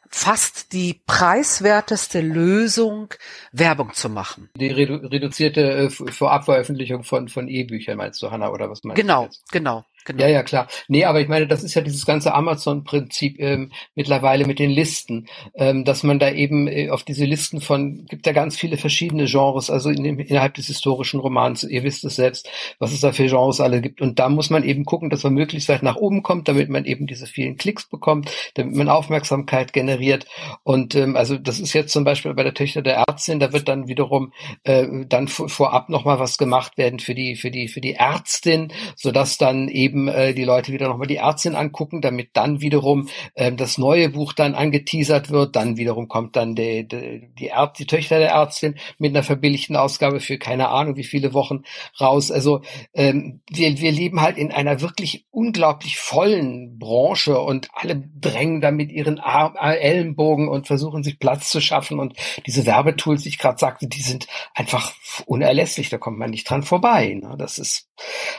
[0.09, 3.13] fast die preiswerteste Lösung,
[3.51, 4.49] Werbung zu machen.
[4.55, 9.25] Die redu reduzierte äh, Vorabveröffentlichung von, von E-Büchern meinst du, Hanna, oder was meinst genau,
[9.25, 9.29] du?
[9.51, 9.85] Genau, genau.
[10.07, 10.23] Genau.
[10.23, 10.67] Ja, ja, klar.
[10.87, 15.27] Nee, aber ich meine, das ist ja dieses ganze Amazon-Prinzip ähm, mittlerweile mit den Listen,
[15.53, 19.25] ähm, dass man da eben äh, auf diese Listen von, gibt ja ganz viele verschiedene
[19.25, 22.49] Genres, also in dem, innerhalb des historischen Romans, ihr wisst es selbst,
[22.79, 23.99] was es da für Genres alle gibt.
[23.99, 26.85] Und da muss man eben gucken, dass man möglichst weit nach oben kommt, damit man
[26.85, 30.25] eben diese vielen Klicks bekommt, damit man Aufmerksamkeit generiert.
[30.63, 33.67] Und ähm, also das ist jetzt zum Beispiel bei der Töchter der Ärztin, da wird
[33.67, 34.31] dann wiederum
[34.63, 39.37] äh, dann vorab nochmal was gemacht werden für die, für die, für die Ärztin, sodass
[39.37, 43.51] dann eben eben äh, die Leute wieder nochmal die Ärztin angucken, damit dann wiederum äh,
[43.51, 45.55] das neue Buch dann angeteasert wird.
[45.55, 49.75] Dann wiederum kommt dann die, die, die, Ärzt, die Töchter der Ärztin mit einer verbilligten
[49.75, 51.63] Ausgabe für keine Ahnung wie viele Wochen
[51.99, 52.31] raus.
[52.31, 52.61] Also
[52.93, 58.71] ähm, wir, wir leben halt in einer wirklich unglaublich vollen Branche und alle drängen da
[58.71, 61.99] mit ihren Arm, Ellenbogen und versuchen sich Platz zu schaffen.
[61.99, 62.13] Und
[62.45, 64.93] diese Werbetools, die ich gerade sagte, die sind einfach
[65.25, 65.89] unerlässlich.
[65.89, 67.19] Da kommt man nicht dran vorbei.
[67.21, 67.35] Ne?
[67.37, 67.86] Das ist.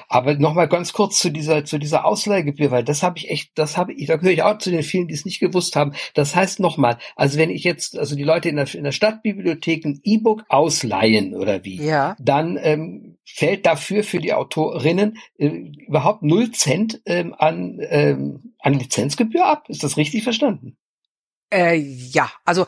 [0.08, 3.76] Aber nochmal ganz kurz zu dieser, zu dieser Ausleihgebühr, weil das habe ich echt, das
[3.76, 5.92] habe ich, da gehöre ich auch zu den vielen, die es nicht gewusst haben.
[6.14, 9.84] Das heißt nochmal, also wenn ich jetzt, also die Leute in der, in der Stadtbibliothek
[9.84, 12.16] ein E-Book ausleihen oder wie, ja.
[12.20, 18.74] dann ähm, fällt dafür für die Autorinnen äh, überhaupt null Cent ähm, an, ähm, an
[18.74, 19.68] Lizenzgebühr ab.
[19.68, 20.76] Ist das richtig verstanden?
[21.50, 22.66] Äh, ja, also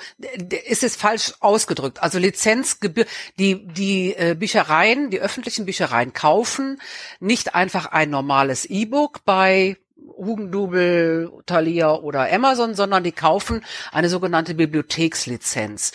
[0.69, 2.03] ist es falsch ausgedrückt.
[2.03, 3.05] Also Lizenzgebühr,
[3.39, 6.81] die die äh, Büchereien, die öffentlichen Büchereien kaufen
[7.21, 9.77] nicht einfach ein normales E-Book bei
[10.17, 15.93] Hugendubel, Thalia oder Amazon, sondern die kaufen eine sogenannte Bibliothekslizenz.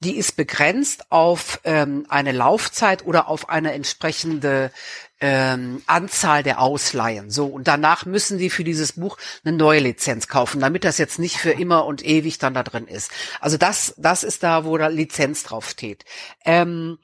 [0.00, 4.70] Die ist begrenzt auf ähm, eine Laufzeit oder auf eine entsprechende
[5.20, 7.30] ähm, Anzahl der Ausleihen.
[7.30, 11.18] So, und danach müssen die für dieses Buch eine neue Lizenz kaufen, damit das jetzt
[11.18, 13.10] nicht für immer und ewig dann da drin ist.
[13.40, 16.04] Also das, das ist da, wo da Lizenz drauf steht.
[16.44, 16.98] Ähm,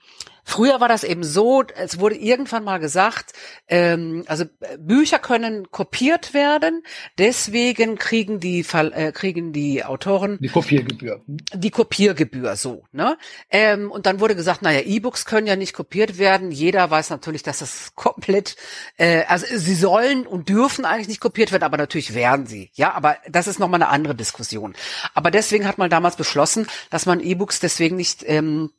[0.45, 3.33] Früher war das eben so, es wurde irgendwann mal gesagt,
[3.67, 4.45] ähm, also
[4.79, 6.83] Bücher können kopiert werden,
[7.19, 11.23] deswegen kriegen die äh, kriegen die Autoren die Kopiergebühr.
[11.27, 13.17] Die Kopiergebühr so, ne?
[13.51, 16.51] Ähm, und dann wurde gesagt, naja, E-Books können ja nicht kopiert werden.
[16.51, 18.57] Jeder weiß natürlich, dass das komplett,
[18.99, 22.71] äh, also sie sollen und dürfen eigentlich nicht kopiert werden, aber natürlich werden sie.
[22.75, 24.75] Ja, aber das ist nochmal eine andere Diskussion.
[25.15, 28.71] Aber deswegen hat man damals beschlossen, dass man E-Books deswegen nicht ähm,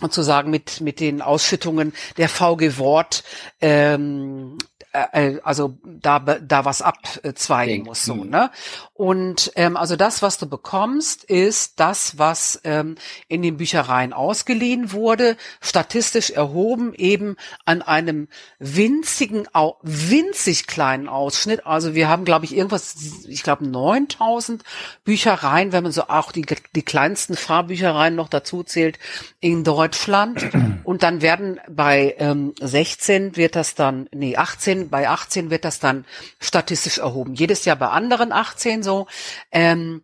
[0.00, 3.24] und zu sagen mit mit den Ausschüttungen der VG Wort
[3.60, 4.58] ähm,
[4.96, 8.50] äh, äh, also da da was abzweigen muss so ne?
[8.94, 12.96] Und ähm, also das was du bekommst ist das was ähm,
[13.28, 18.28] in den Büchereien ausgeliehen wurde statistisch erhoben eben an einem
[18.58, 19.46] winzigen
[19.82, 21.66] winzig kleinen Ausschnitt.
[21.66, 22.94] Also wir haben glaube ich irgendwas
[23.28, 24.62] ich glaube 9000
[25.04, 28.98] Büchereien wenn man so auch die die kleinsten Fahrbüchereien noch dazu zählt
[29.40, 30.48] in Deutschland.
[30.84, 35.80] Und dann werden bei ähm, 16 wird das dann nee 18 bei 18 wird das
[35.80, 36.04] dann
[36.40, 37.34] statistisch erhoben.
[37.34, 39.06] Jedes Jahr bei anderen 18 so.
[39.50, 40.02] Ähm,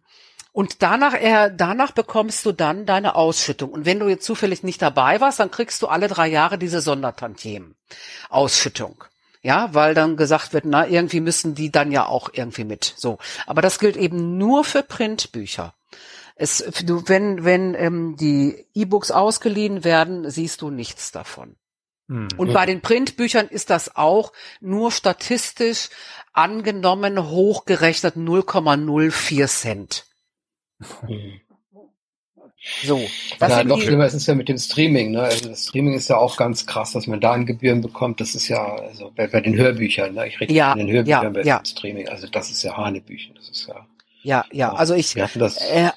[0.53, 3.70] und danach, äh, danach bekommst du dann deine Ausschüttung.
[3.70, 6.83] Und wenn du jetzt zufällig nicht dabei warst, dann kriegst du alle drei Jahre diese
[6.83, 7.74] Sondertantiemen.
[8.28, 9.05] Ausschüttung.
[9.41, 12.95] Ja, weil dann gesagt wird, na, irgendwie müssen die dann ja auch irgendwie mit.
[12.97, 13.18] So.
[13.47, 15.74] Aber das gilt eben nur für Printbücher.
[16.37, 21.57] Es, du, wenn, wenn ähm, die E-Books ausgeliehen werden, siehst du nichts davon.
[22.09, 22.28] Hm.
[22.36, 25.88] Und bei den Printbüchern ist das auch nur statistisch
[26.32, 30.07] angenommen hochgerechnet 0,04 Cent.
[31.07, 31.40] Hm.
[32.84, 33.00] So.
[33.40, 35.11] Das ja, noch schlimmer ist es ja mit dem Streaming.
[35.11, 35.22] Ne?
[35.22, 38.20] Also das Streaming ist ja auch ganz krass, dass man da an Gebühren bekommt.
[38.20, 40.14] Das ist ja also bei, bei den Hörbüchern.
[40.14, 40.28] Ne?
[40.28, 41.62] Ich rede ja, von den Hörbüchern ja, bei ja.
[41.64, 42.09] Streaming.
[42.09, 43.34] Also das ist ja Hanebüchen.
[43.34, 43.86] Das ist ja.
[44.22, 44.72] Ja, ja.
[44.72, 45.16] Also ich.
[45.16, 45.57] Wir hatten das.
[45.57, 45.90] Äh,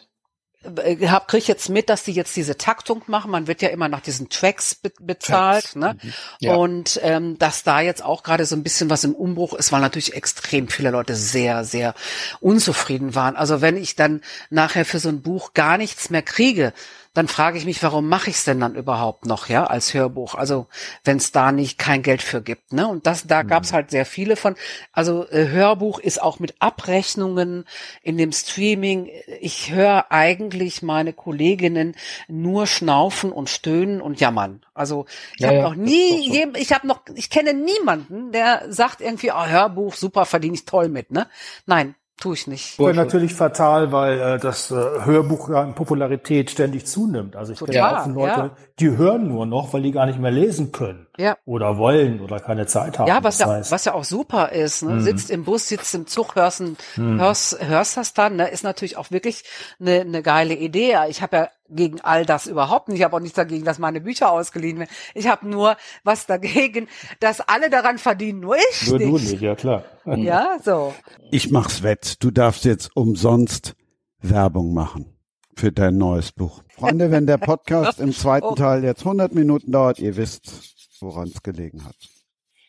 [1.08, 3.32] hab, krieg jetzt mit, dass die jetzt diese Taktung machen.
[3.32, 5.76] Man wird ja immer nach diesen Tracks be bezahlt, Tracks.
[5.76, 5.98] ne?
[6.02, 6.14] Mhm.
[6.40, 6.56] Ja.
[6.56, 9.82] Und ähm, dass da jetzt auch gerade so ein bisschen was im Umbruch ist, weil
[9.82, 11.94] natürlich extrem viele Leute sehr, sehr
[12.40, 13.36] unzufrieden waren.
[13.36, 16.74] Also wenn ich dann nachher für so ein Buch gar nichts mehr kriege,
[17.16, 20.36] dann frage ich mich, warum mache ich es denn dann überhaupt noch, ja, als Hörbuch?
[20.36, 20.68] Also
[21.06, 22.88] wenn es da nicht kein Geld für gibt, ne?
[22.88, 23.48] Und das, da mhm.
[23.48, 24.56] gab es halt sehr viele von.
[24.92, 27.64] Also äh, Hörbuch ist auch mit Abrechnungen
[28.04, 29.10] in dem Streaming.
[29.40, 31.96] Ich höre eigentlich meine Kolleginnen
[32.28, 34.66] nur schnaufen und stöhnen und jammern.
[34.74, 35.06] Also
[35.36, 36.60] ich ja, habe ja, noch nie, so.
[36.60, 40.90] ich habe noch, ich kenne niemanden, der sagt irgendwie, oh, Hörbuch, super, verdiene ich toll
[40.90, 41.28] mit, ne?
[41.66, 42.80] Nein, Tue ich nicht.
[42.80, 47.36] Das natürlich fatal, weil äh, das äh, Hörbuch ja in Popularität ständig zunimmt.
[47.36, 48.52] Also ich kenne ja, Leute, ja.
[48.80, 51.08] die hören nur noch, weil die gar nicht mehr lesen können.
[51.18, 51.38] Ja.
[51.46, 53.08] Oder wollen oder keine Zeit haben.
[53.10, 53.70] Ja, was, ja, heißt.
[53.70, 54.84] was ja auch super ist.
[54.84, 54.94] Ne?
[54.94, 55.02] Mhm.
[55.02, 56.62] Sitzt im Bus, sitzt im Zug, hörst,
[56.96, 57.20] mhm.
[57.20, 58.38] hörst, hörst das dann.
[58.38, 58.48] Ne?
[58.48, 59.44] Ist natürlich auch wirklich
[59.82, 60.96] eine, eine geile Idee.
[61.10, 63.00] Ich habe ja gegen all das überhaupt nicht.
[63.00, 64.92] Ich habe auch nichts dagegen, dass meine Bücher ausgeliehen werden.
[65.14, 66.88] Ich habe nur was dagegen,
[67.20, 69.10] dass alle daran verdienen, nur ich nur nicht.
[69.10, 69.84] Nur du nicht, ja klar.
[70.06, 70.94] Ja, so.
[71.32, 72.24] Ich mach's wett.
[72.24, 73.76] Du darfst jetzt umsonst
[74.22, 75.16] Werbung machen
[75.56, 76.64] für dein neues Buch.
[76.70, 78.56] Freunde, wenn der Podcast im zweiten oh.
[78.56, 81.96] Teil jetzt 100 Minuten dauert, ihr wisst, woran es gelegen hat.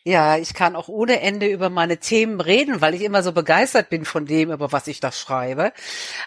[0.07, 3.89] Ja, ich kann auch ohne Ende über meine Themen reden, weil ich immer so begeistert
[3.89, 5.73] bin von dem, über was ich da schreibe.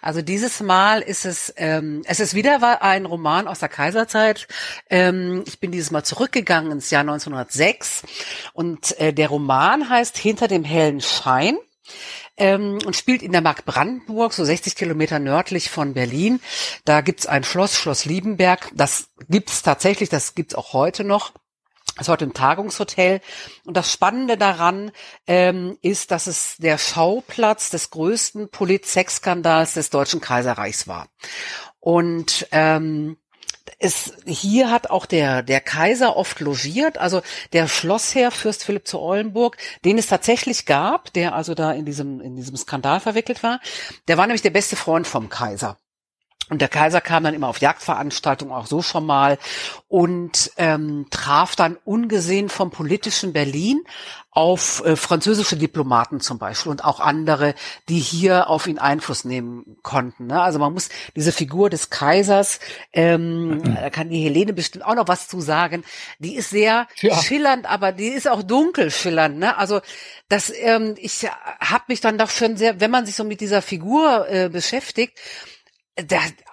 [0.02, 4.48] Also dieses Mal ist es, ähm, es ist wieder ein Roman aus der Kaiserzeit.
[4.90, 8.02] Ähm, ich bin dieses Mal zurückgegangen ins Jahr 1906
[8.52, 11.56] und äh, der Roman heißt Hinter dem hellen Schein
[12.36, 16.40] ähm, und spielt in der Mark Brandenburg, so 60 Kilometer nördlich von Berlin.
[16.84, 18.70] Da gibt's ein Schloss, Schloss Liebenberg.
[18.74, 21.32] Das gibt's tatsächlich, das gibt's auch heute noch.
[22.00, 23.20] Es war im Tagungshotel.
[23.64, 24.90] Und das Spannende daran
[25.26, 31.08] ähm, ist, dass es der Schauplatz des größten Polit-Sex-Skandals des Deutschen Kaiserreichs war.
[31.78, 33.18] Und ähm,
[33.78, 37.22] es, hier hat auch der, der Kaiser oft logiert, also
[37.52, 42.20] der Schlossherr Fürst Philipp zu Eulenburg, den es tatsächlich gab, der also da in diesem,
[42.20, 43.60] in diesem Skandal verwickelt war,
[44.08, 45.78] der war nämlich der beste Freund vom Kaiser.
[46.50, 49.38] Und der Kaiser kam dann immer auf Jagdveranstaltungen, auch so schon mal,
[49.88, 53.80] und ähm, traf dann ungesehen vom politischen Berlin
[54.32, 57.54] auf äh, französische Diplomaten zum Beispiel und auch andere,
[57.88, 60.28] die hier auf ihn Einfluss nehmen konnten.
[60.28, 60.40] Ne?
[60.40, 62.60] Also man muss diese Figur des Kaisers,
[62.92, 65.82] ähm, da kann die Helene bestimmt auch noch was zu sagen,
[66.20, 67.16] die ist sehr Ja.
[67.20, 69.38] schillernd, aber die ist auch dunkel schillernd.
[69.38, 69.56] Ne?
[69.56, 69.80] Also
[70.28, 71.26] das, ähm, ich
[71.60, 75.18] habe mich dann doch schon sehr, wenn man sich so mit dieser Figur äh, beschäftigt,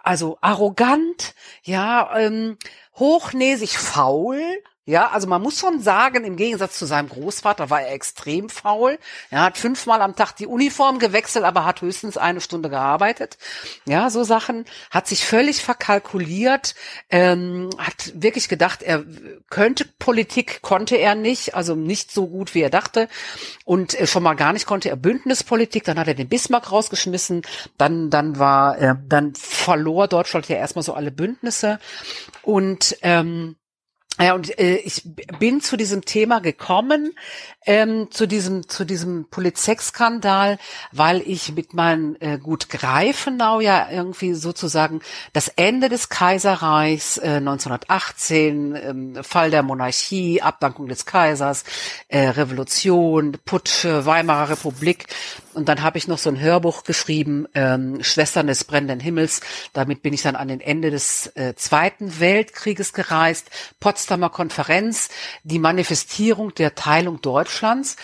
[0.03, 1.33] also arrogant,
[1.63, 2.57] ja, ähm,
[2.95, 4.41] hochnäsig faul,
[4.87, 8.97] ja, also man muss schon sagen, im Gegensatz zu seinem Großvater war er extrem faul.
[9.29, 13.37] Er hat fünfmal am Tag die Uniform gewechselt, aber hat höchstens eine Stunde gearbeitet.
[13.83, 14.63] Ja, so Sachen.
[14.89, 16.73] Hat sich völlig verkalkuliert,
[17.09, 19.03] ähm, hat wirklich gedacht, er
[19.49, 23.09] könnte Politik, konnte er nicht, also nicht so gut, wie er dachte.
[23.65, 25.83] Und äh, schon mal gar nicht konnte er Bündnispolitik.
[25.83, 27.41] Dann hat er den Bismarck rausgeschmissen.
[27.77, 31.79] Dann, dann war, äh, dann verlor Deutschland ja erstmal so alle Bündnisse.
[32.41, 33.57] Und ähm,
[34.19, 35.03] ja, und äh, ich
[35.39, 37.13] bin zu diesem Thema gekommen,
[37.67, 40.57] ähm, zu diesem zu diesem Polizeiskandal,
[40.91, 45.01] weil ich mit meinem äh, Gut Greifenau ja irgendwie sozusagen
[45.33, 51.63] das Ende des Kaiserreichs äh, 1918, ähm, Fall der Monarchie, Abdankung des Kaisers,
[52.07, 55.07] äh, Revolution, Putsche, Weimarer Republik
[55.57, 59.41] und dann habe ich noch so ein Hörbuch geschrieben, ähm, Schwestern des brennenden Himmels.
[59.73, 63.49] Damit bin ich dann an den Ende des äh, Zweiten Weltkrieges gereist.
[63.79, 65.09] Potsdamer Konferenz,
[65.43, 67.95] die Manifestierung der Teilung Deutschlands.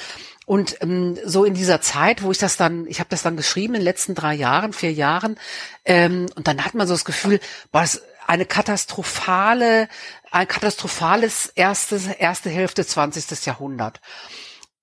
[0.48, 3.76] Und ähm, so in dieser Zeit, wo ich das dann, ich habe das dann geschrieben
[3.76, 5.38] in den letzten drei Jahren, vier Jahren,
[5.86, 7.40] ähm, und dann hat man so das Gefühl,
[7.72, 9.88] war das eine katastrophale,
[10.32, 13.46] ein katastrophales erste, erste Hälfte 20.
[13.46, 14.02] Jahrhundert.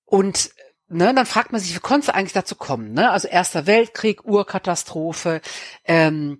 [0.05, 0.51] Und
[0.91, 2.93] ne, dann fragt man sich, wie konnte es eigentlich dazu kommen?
[2.93, 3.09] Ne?
[3.09, 5.41] Also Erster Weltkrieg, Urkatastrophe,
[5.85, 6.39] ähm,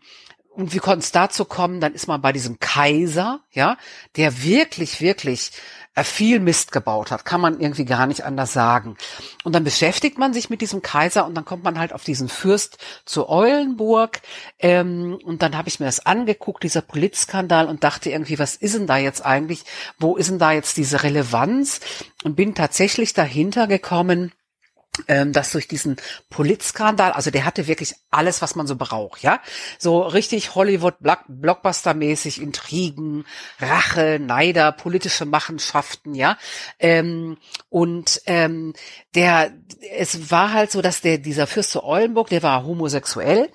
[0.53, 1.79] und wie konnte es dazu kommen?
[1.79, 3.77] Dann ist man bei diesem Kaiser, ja,
[4.17, 5.51] der wirklich, wirklich
[5.95, 8.97] äh, viel Mist gebaut hat, kann man irgendwie gar nicht anders sagen.
[9.45, 12.27] Und dann beschäftigt man sich mit diesem Kaiser und dann kommt man halt auf diesen
[12.27, 14.21] Fürst zu Eulenburg.
[14.59, 18.75] Ähm, und dann habe ich mir das angeguckt, dieser Politskandal, und dachte irgendwie, was ist
[18.75, 19.63] denn da jetzt eigentlich?
[19.99, 21.79] Wo ist denn da jetzt diese Relevanz?
[22.25, 24.33] Und bin tatsächlich dahinter gekommen,
[25.07, 25.97] ähm, dass durch diesen
[26.29, 29.41] Politskandal, also der hatte wirklich alles, was man so braucht, ja,
[29.77, 33.25] so richtig Hollywood Blockbuster-mäßig Intrigen,
[33.59, 36.37] Rache, Neider, politische Machenschaften, ja,
[36.79, 37.37] ähm,
[37.69, 38.73] und ähm,
[39.15, 39.51] der,
[39.97, 43.49] es war halt so, dass der dieser Fürst zu Eulenburg, der war homosexuell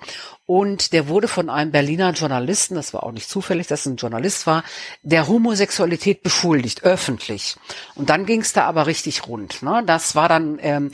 [0.47, 3.97] und der wurde von einem Berliner Journalisten, das war auch nicht zufällig, dass es ein
[3.97, 4.63] Journalist war,
[5.03, 7.57] der Homosexualität beschuldigt, öffentlich.
[7.95, 9.61] Und dann ging es da aber richtig rund.
[9.61, 9.83] Ne?
[9.85, 10.91] Das war dann ähm,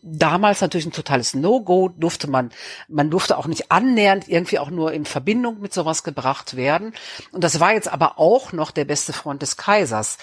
[0.00, 2.52] damals natürlich ein totales No-Go, durfte man,
[2.86, 6.94] man durfte auch nicht annähernd irgendwie auch nur in Verbindung mit sowas gebracht werden.
[7.32, 10.18] Und das war jetzt aber auch noch der beste Freund des Kaisers.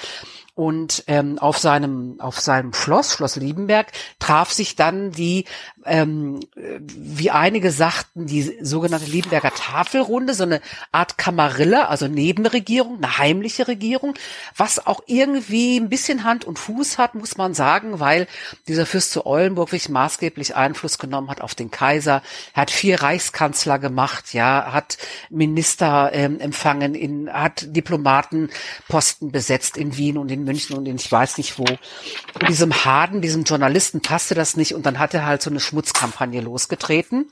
[0.54, 3.88] Und ähm, auf seinem auf seinem Schloss, Schloss Liebenberg,
[4.20, 5.46] traf sich dann die,
[5.86, 10.62] ähm, äh, wie einige sagten, die sogenannte Liebenberger Tafelrunde, so eine
[10.92, 14.14] Art Kamarille, also Nebenregierung, eine heimliche Regierung,
[14.56, 18.28] was auch irgendwie ein bisschen Hand und Fuß hat, muss man sagen, weil
[18.68, 22.22] dieser Fürst zu Eulenburg wirklich maßgeblich Einfluss genommen hat auf den Kaiser.
[22.54, 24.98] Er hat vier Reichskanzler gemacht, ja, hat
[25.30, 31.12] Minister ähm, empfangen, in, hat Diplomatenposten besetzt in Wien und in München und in ich
[31.12, 31.64] weiß nicht wo.
[31.64, 35.60] Und diesem Harden, diesem Journalisten passte das nicht und dann hat er halt so eine
[35.72, 37.30] Schmutzkampagne losgetreten.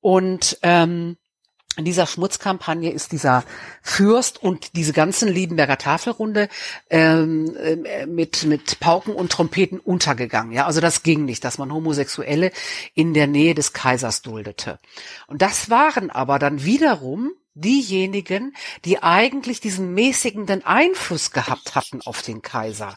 [0.00, 1.16] Und ähm,
[1.76, 3.44] in dieser Schmutzkampagne ist dieser
[3.80, 6.48] Fürst und diese ganzen Liebenberger Tafelrunde
[6.90, 10.52] ähm, äh, mit mit Pauken und Trompeten untergegangen.
[10.52, 12.52] Ja, also das ging nicht, dass man Homosexuelle
[12.94, 14.80] in der Nähe des Kaisers duldete.
[15.28, 22.22] Und das waren aber dann wiederum diejenigen, die eigentlich diesen mäßigenden Einfluss gehabt hatten auf
[22.22, 22.96] den Kaiser.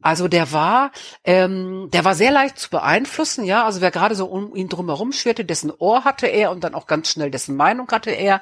[0.00, 0.92] Also der war,
[1.24, 3.64] ähm, der war sehr leicht zu beeinflussen, ja.
[3.64, 6.86] Also wer gerade so um ihn drumherum schwirrte, dessen Ohr hatte er und dann auch
[6.86, 8.40] ganz schnell dessen Meinung hatte er.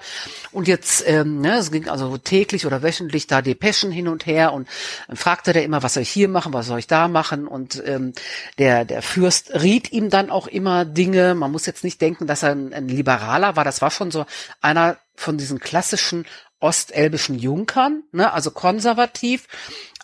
[0.52, 4.52] Und jetzt, ähm, ne, es ging also täglich oder wöchentlich da Depeschen hin und her
[4.52, 4.68] und
[5.14, 7.46] fragte der immer, was soll ich hier machen, was soll ich da machen?
[7.46, 8.12] Und ähm,
[8.58, 11.34] der der Fürst riet ihm dann auch immer Dinge.
[11.34, 13.64] Man muss jetzt nicht denken, dass er ein, ein Liberaler war.
[13.64, 14.26] Das war schon so
[14.60, 16.26] einer von diesen klassischen
[16.60, 19.46] ostelbischen Junkern, ne, also konservativ,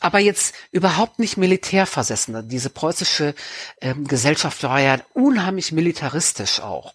[0.00, 2.48] aber jetzt überhaupt nicht militärversessen.
[2.48, 3.34] Diese preußische
[3.80, 6.94] ähm, Gesellschaft war ja unheimlich militaristisch auch.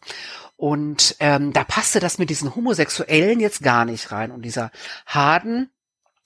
[0.58, 4.32] Und ähm, da passte das mit diesen Homosexuellen jetzt gar nicht rein.
[4.32, 4.72] Und dieser
[5.06, 5.70] Harden,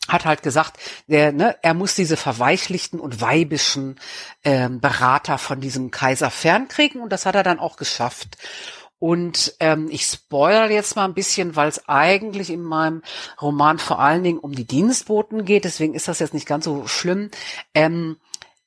[0.08, 4.00] hat halt gesagt, der, ne, er muss diese verweichlichten und weibischen
[4.44, 8.38] ähm, Berater von diesem Kaiser fernkriegen und das hat er dann auch geschafft.
[9.00, 13.02] Und ähm, ich spoilere jetzt mal ein bisschen, weil es eigentlich in meinem
[13.42, 15.64] Roman vor allen Dingen um die Dienstboten geht.
[15.64, 17.32] Deswegen ist das jetzt nicht ganz so schlimm.
[17.74, 18.18] Ähm,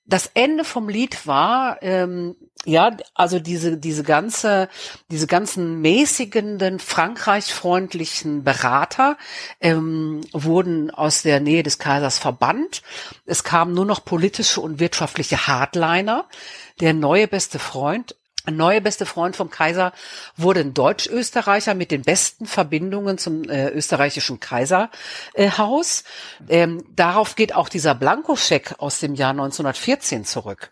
[0.04, 4.68] das Ende vom Lied war, ähm, ja, also diese, diese ganze,
[5.10, 9.16] diese ganzen mäßigenden, frankreichfreundlichen Berater
[9.60, 12.82] ähm, wurden aus der Nähe des Kaisers verbannt.
[13.26, 16.28] Es kamen nur noch politische und wirtschaftliche Hardliner.
[16.80, 19.93] Der neue beste Freund ein neuer beste Freund vom Kaiser
[20.36, 26.05] wurde ein Deutsch-Österreicher mit den besten Verbindungen zum äh, österreichischen Kaiserhaus.
[26.49, 30.70] Äh, ähm, darauf geht auch dieser Blankoscheck aus dem Jahr 1914 zurück.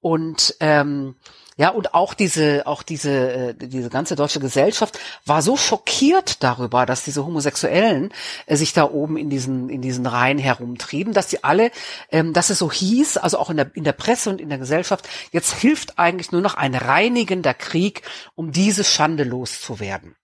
[0.00, 1.16] Und ähm,
[1.60, 6.86] ja, und auch diese, auch diese, äh, diese ganze deutsche Gesellschaft war so schockiert darüber,
[6.86, 8.14] dass diese Homosexuellen
[8.46, 11.70] äh, sich da oben in diesen, in diesen Reihen herumtrieben, dass sie alle,
[12.10, 14.56] ähm, dass es so hieß, also auch in der, in der Presse und in der
[14.56, 20.16] Gesellschaft, jetzt hilft eigentlich nur noch ein reinigender Krieg, um diese Schande loszuwerden.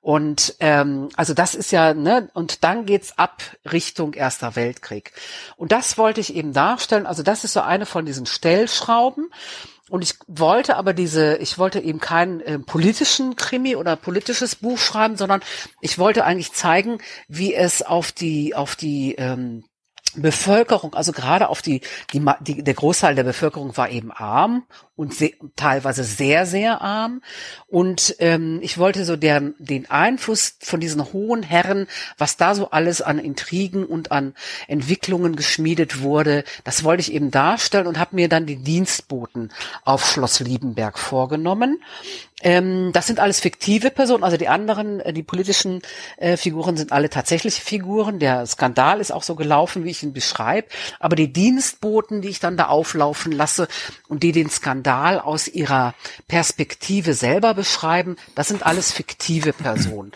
[0.00, 5.12] Und ähm, also das ist ja, ne, und dann geht's ab Richtung Erster Weltkrieg.
[5.56, 7.06] Und das wollte ich eben darstellen.
[7.06, 9.30] Also das ist so eine von diesen Stellschrauben.
[9.92, 14.78] Und ich wollte aber diese, ich wollte eben keinen äh, politischen Krimi oder politisches Buch
[14.78, 15.42] schreiben, sondern
[15.82, 16.96] ich wollte eigentlich zeigen,
[17.28, 19.64] wie es auf die, auf die ähm,
[20.14, 21.80] Bevölkerung, also gerade auf die,
[22.12, 27.22] die, die, der Großteil der Bevölkerung war eben arm und se teilweise sehr, sehr arm.
[27.66, 31.86] Und ähm, ich wollte so deren, den Einfluss von diesen hohen Herren,
[32.18, 34.34] was da so alles an Intrigen und an
[34.68, 39.50] Entwicklungen geschmiedet wurde, das wollte ich eben darstellen und habe mir dann die Dienstboten
[39.84, 41.82] auf Schloss Liebenberg vorgenommen.
[42.42, 45.80] Ähm, das sind alles fiktive Personen, also die anderen, äh, die politischen
[46.16, 48.18] äh, Figuren sind alle tatsächliche Figuren.
[48.18, 50.68] Der Skandal ist auch so gelaufen, wie ich ihn beschreibe.
[50.98, 53.68] Aber die Dienstboten, die ich dann da auflaufen lasse
[54.08, 55.94] und die den Skandal aus ihrer
[56.28, 60.12] Perspektive selber beschreiben, das sind alles fiktive Personen.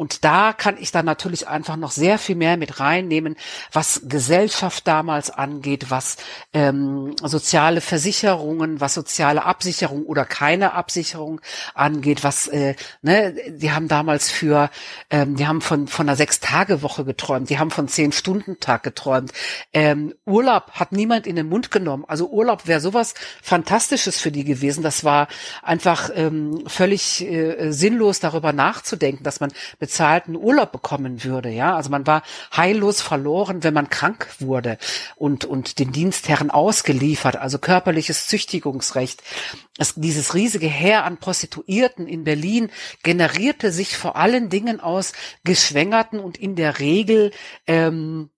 [0.00, 3.36] Und da kann ich dann natürlich einfach noch sehr viel mehr mit reinnehmen,
[3.70, 6.16] was Gesellschaft damals angeht, was
[6.54, 11.42] ähm, soziale Versicherungen, was soziale Absicherung oder keine Absicherung
[11.74, 14.70] angeht, was, äh, ne, die haben damals für,
[15.10, 19.32] ähm, die haben von, von einer Sechs-Tage-Woche geträumt, die haben von Zehn-Stunden-Tag geträumt.
[19.74, 22.06] Ähm, Urlaub hat niemand in den Mund genommen.
[22.08, 24.82] Also Urlaub wäre sowas Fantastisches für die gewesen.
[24.82, 25.28] Das war
[25.62, 29.52] einfach ähm, völlig äh, sinnlos, darüber nachzudenken, dass man
[29.90, 31.50] bezahlten Urlaub bekommen würde.
[31.50, 32.22] Ja, also man war
[32.56, 34.78] heillos verloren, wenn man krank wurde
[35.16, 37.34] und und den Dienstherren ausgeliefert.
[37.34, 39.20] Also körperliches Züchtigungsrecht.
[39.78, 42.70] Es, dieses riesige Heer an Prostituierten in Berlin
[43.02, 45.12] generierte sich vor allen Dingen aus
[45.42, 47.32] geschwängerten und in der Regel
[47.66, 48.30] ähm,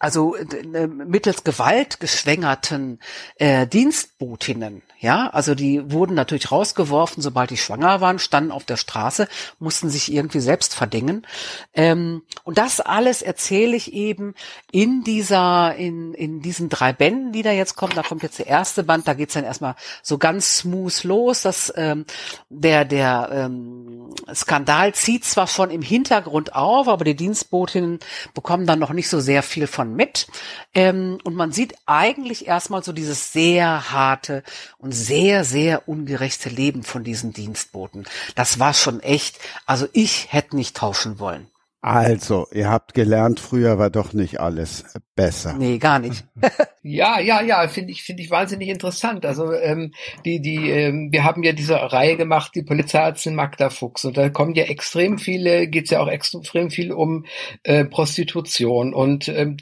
[0.00, 2.98] also äh, mittels Gewalt geschwängerten
[3.36, 8.76] äh, Dienstbotinnen, ja, also die wurden natürlich rausgeworfen, sobald die schwanger waren, standen auf der
[8.76, 9.28] Straße,
[9.58, 11.26] mussten sich irgendwie selbst verdingen.
[11.72, 14.34] Ähm, und das alles erzähle ich eben
[14.70, 17.94] in dieser, in, in diesen drei Bänden, die da jetzt kommen.
[17.94, 21.42] Da kommt jetzt der erste Band, da geht's dann erstmal so ganz smooth los.
[21.42, 22.04] dass ähm,
[22.50, 28.00] der, der ähm, Skandal zieht zwar schon im Hintergrund auf, aber die Dienstbotinnen
[28.34, 30.26] bekommen dann noch nicht so sehr viel von mit.
[30.74, 34.42] Ähm, und man sieht eigentlich erstmal so dieses sehr harte
[34.78, 38.04] und sehr, sehr ungerechte Leben von diesen Dienstboten.
[38.34, 41.48] Das war schon echt, also ich hätte nicht tauschen wollen.
[41.82, 44.84] Also, ihr habt gelernt, früher war doch nicht alles
[45.14, 45.54] besser.
[45.58, 46.24] Nee, gar nicht.
[46.82, 49.26] ja, ja, ja, finde ich, finde ich wahnsinnig interessant.
[49.26, 49.92] Also ähm,
[50.24, 54.28] die, die, ähm, wir haben ja diese Reihe gemacht, die Polizeiärztin Magda Fuchs, und da
[54.30, 57.26] kommen ja extrem viele, geht's ja auch extrem viel um
[57.62, 58.94] äh, Prostitution.
[58.94, 59.58] Und ähm,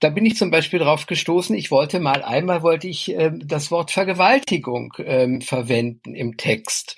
[0.00, 1.56] da bin ich zum Beispiel drauf gestoßen.
[1.56, 6.96] Ich wollte mal einmal wollte ich ähm, das Wort Vergewaltigung ähm, verwenden im Text,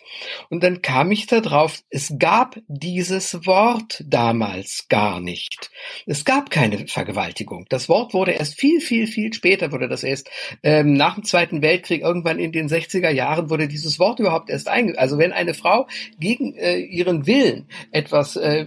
[0.50, 1.82] und dann kam ich da drauf.
[1.88, 5.70] Es gab dieses Wort damals damals gar nicht.
[6.06, 7.66] Es gab keine Vergewaltigung.
[7.68, 10.30] Das Wort wurde erst viel, viel, viel später wurde das erst
[10.62, 14.68] ähm, nach dem Zweiten Weltkrieg irgendwann in den 60er Jahren wurde dieses Wort überhaupt erst
[14.68, 14.98] einge.
[14.98, 15.86] Also wenn eine Frau
[16.18, 18.66] gegen äh, ihren Willen etwas äh,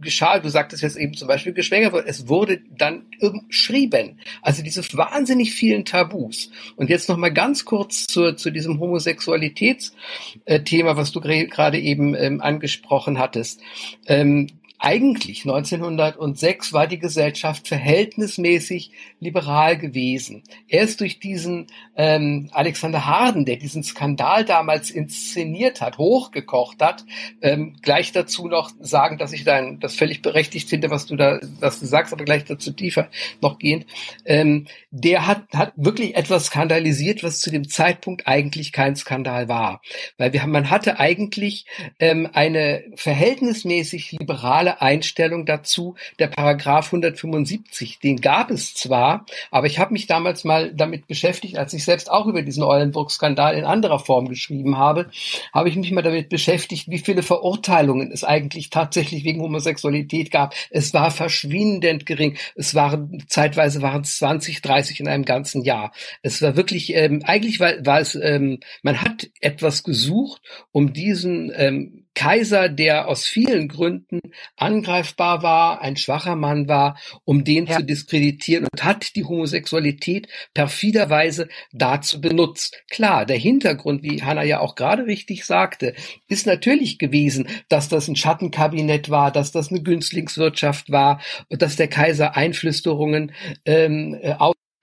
[0.00, 4.20] geschah, du sagtest jetzt eben zum Beispiel geschwängert wurde, es wurde dann umschrieben.
[4.42, 6.50] Also diese wahnsinnig vielen Tabus.
[6.76, 12.40] Und jetzt noch mal ganz kurz zu, zu diesem Homosexualitätsthema, was du gerade eben ähm,
[12.40, 13.60] angesprochen hattest.
[14.06, 14.46] Ähm,
[14.78, 20.42] eigentlich 1906 war die Gesellschaft verhältnismäßig liberal gewesen.
[20.68, 27.04] Erst durch diesen ähm, Alexander Harden, der diesen Skandal damals inszeniert hat, hochgekocht hat,
[27.40, 31.40] ähm, gleich dazu noch sagen, dass ich dann das völlig berechtigt finde, was du da,
[31.60, 33.08] was du sagst, aber gleich dazu tiefer
[33.40, 33.86] noch gehend.
[34.24, 39.80] Ähm, der hat, hat wirklich etwas skandalisiert, was zu dem Zeitpunkt eigentlich kein Skandal war,
[40.18, 41.64] weil wir man hatte eigentlich
[41.98, 47.98] ähm, eine verhältnismäßig liberale Einstellung dazu, der Paragraph 175.
[47.98, 52.10] Den gab es zwar, aber ich habe mich damals mal damit beschäftigt, als ich selbst
[52.10, 55.10] auch über diesen Eulenburg-Skandal in anderer Form geschrieben habe,
[55.52, 60.54] habe ich mich mal damit beschäftigt, wie viele Verurteilungen es eigentlich tatsächlich wegen Homosexualität gab.
[60.70, 62.36] Es war verschwindend gering.
[62.54, 65.92] Es waren zeitweise waren es 20, 30 in einem ganzen Jahr.
[66.22, 71.52] Es war wirklich, ähm, eigentlich war, war es, ähm, man hat etwas gesucht, um diesen
[71.54, 74.20] ähm, Kaiser, der aus vielen Gründen
[74.56, 77.76] angreifbar war, ein schwacher Mann war, um den ja.
[77.76, 82.82] zu diskreditieren und hat die Homosexualität perfiderweise dazu benutzt.
[82.90, 85.94] Klar, der Hintergrund, wie Hanna ja auch gerade richtig sagte,
[86.28, 91.76] ist natürlich gewesen, dass das ein Schattenkabinett war, dass das eine Günstlingswirtschaft war und dass
[91.76, 93.32] der Kaiser Einflüsterungen
[93.64, 94.34] ähm, äh,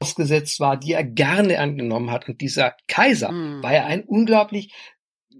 [0.02, 2.28] ausgesetzt war, die er gerne angenommen hat.
[2.28, 3.64] Und dieser Kaiser mhm.
[3.64, 4.74] war ja ein unglaublich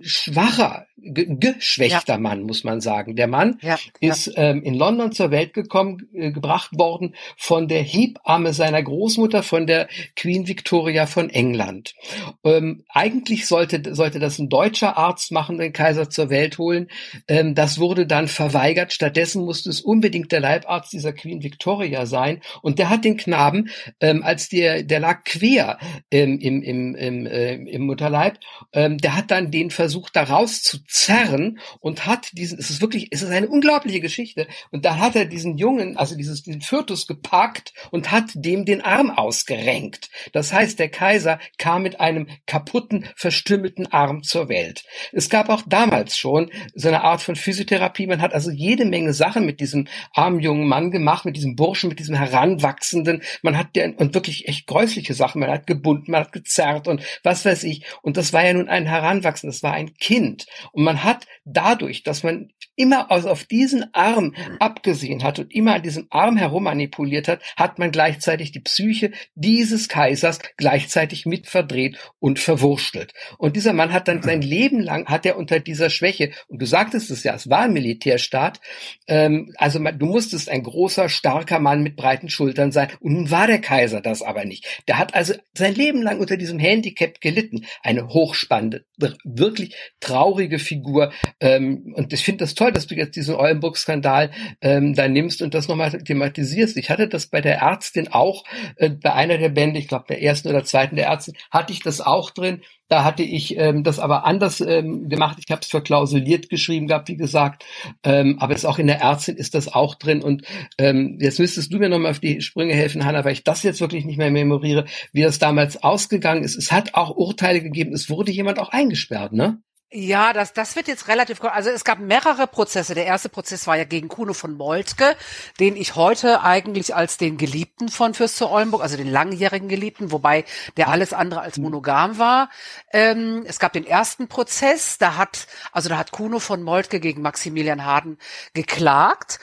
[0.04, 2.20] schwacher, geschwächter ja.
[2.20, 3.16] Mann, muss man sagen.
[3.16, 4.32] Der Mann ja, ist.
[4.36, 9.68] Ähm, in London zur Welt gekommen, äh, gebracht worden von der Hebamme seiner Großmutter, von
[9.68, 11.96] der Queen Victoria von England.
[12.44, 16.88] Ähm, eigentlich sollte, sollte das ein deutscher Arzt machen, den Kaiser zur Welt holen.
[17.28, 18.94] Ähm, das wurde dann verweigert.
[18.94, 22.42] Stattdessen musste es unbedingt der Leibarzt dieser Queen Victoria sein.
[22.62, 25.80] Und der hat den Knaben, ähm, als der, der lag quer
[26.12, 28.38] ähm, im, im, im, äh, im Mutterleib,
[28.74, 33.22] ähm, der hat dann den versucht, da rauszuzerren und hat diesen, es ist wirklich, es
[33.22, 34.48] ist eine unglaubliche Geschichte.
[34.72, 38.82] Und da hat er diesen Jungen, also dieses, diesen Fötus gepackt und hat dem den
[38.82, 40.10] Arm ausgerenkt.
[40.34, 44.84] Das heißt, der Kaiser kam mit einem kaputten, verstümmelten Arm zur Welt.
[45.12, 48.08] Es gab auch damals schon so eine Art von Physiotherapie.
[48.08, 51.90] Man hat also jede Menge Sachen mit diesem armen jungen Mann gemacht, mit diesem Burschen,
[51.90, 53.24] mit diesem Heranwachsenden.
[53.42, 55.40] Man hat der, und wirklich echt gräusliche Sachen.
[55.40, 57.86] Man hat gebunden, man hat gezerrt und was weiß ich.
[58.02, 60.48] Und das war ja nun ein Heranwachsendes, war war ein Kind.
[60.74, 65.76] Und man hat dadurch, dass man immer aus, auf diesen Arm abgesehen hat und immer
[65.76, 71.48] an diesem Arm herum manipuliert hat, hat man gleichzeitig die Psyche dieses Kaisers gleichzeitig mit
[71.48, 73.14] verdreht und verwurstelt.
[73.38, 76.66] Und dieser Mann hat dann sein Leben lang, hat er unter dieser Schwäche, und du
[76.66, 78.60] sagtest es ja, es war ein Militärstaat,
[79.08, 82.90] ähm, also man, du musstest ein großer, starker Mann mit breiten Schultern sein.
[83.00, 84.66] Und nun war der Kaiser das aber nicht.
[84.88, 87.66] Der hat also sein Leben lang unter diesem Handicap gelitten.
[87.84, 88.86] Eine hochspannende,
[89.24, 89.61] wirklich
[90.00, 91.12] traurige Figur.
[91.40, 94.32] Ähm, und ich finde das toll, dass du jetzt diesen Eulenburg-Skandal
[94.62, 96.78] ähm, da nimmst und das nochmal thematisierst.
[96.78, 98.44] Ich hatte das bei der Ärztin auch,
[98.76, 101.82] äh, bei einer der Bände, ich glaube der ersten oder zweiten der Ärztin, hatte ich
[101.82, 102.62] das auch drin.
[102.92, 105.38] Da hatte ich ähm, das aber anders ähm, gemacht.
[105.40, 107.64] Ich habe es verklausuliert geschrieben gehabt, wie gesagt.
[108.04, 110.22] Ähm, aber es auch in der Ärztin ist das auch drin.
[110.22, 110.44] Und
[110.78, 113.80] ähm, jetzt müsstest du mir nochmal auf die Sprünge helfen, Hanna, weil ich das jetzt
[113.80, 114.84] wirklich nicht mehr memoriere,
[115.14, 116.58] wie das damals ausgegangen ist.
[116.58, 117.94] Es hat auch Urteile gegeben.
[117.94, 119.62] Es wurde jemand auch eingesperrt, ne?
[119.94, 122.96] Ja, das, das wird jetzt relativ, also es gab mehrere Prozesse.
[122.96, 125.18] Der erste Prozess war ja gegen Kuno von Moltke,
[125.60, 130.14] den ich heute eigentlich als den Geliebten von Fürst zu Oldenburg, also den langjährigen Geliebten,
[130.14, 130.46] wobei
[130.78, 132.50] der alles andere als monogam war.
[132.94, 137.22] Ähm, es gab den ersten Prozess, da hat, also da hat Kuno von Moltke gegen
[137.22, 138.18] Maximilian Harden
[138.54, 139.40] geklagt,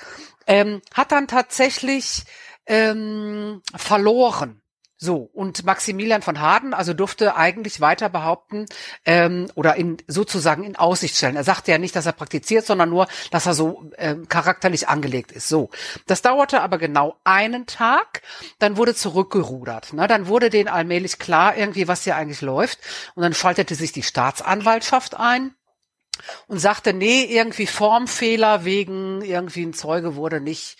[0.46, 2.24] ähm, hat dann tatsächlich
[2.64, 4.62] ähm, verloren.
[5.00, 8.66] So, und Maximilian von Harden also durfte eigentlich weiter behaupten
[9.04, 11.36] ähm, oder in sozusagen in Aussicht stellen.
[11.36, 15.30] Er sagte ja nicht, dass er praktiziert, sondern nur, dass er so ähm, charakterlich angelegt
[15.30, 15.48] ist.
[15.48, 15.70] So,
[16.06, 18.22] das dauerte aber genau einen Tag,
[18.58, 19.92] dann wurde zurückgerudert.
[19.92, 20.08] Ne?
[20.08, 22.80] Dann wurde denen allmählich klar irgendwie, was hier eigentlich läuft.
[23.14, 25.54] Und dann schaltete sich die Staatsanwaltschaft ein
[26.46, 30.78] und sagte, nee, irgendwie Formfehler wegen irgendwie ein Zeuge wurde nicht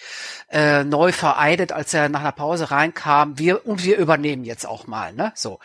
[0.51, 3.39] äh, neu vereidet, als er nach einer Pause reinkam.
[3.39, 5.33] Wir und wir übernehmen jetzt auch mal, ne?
[5.35, 5.59] So.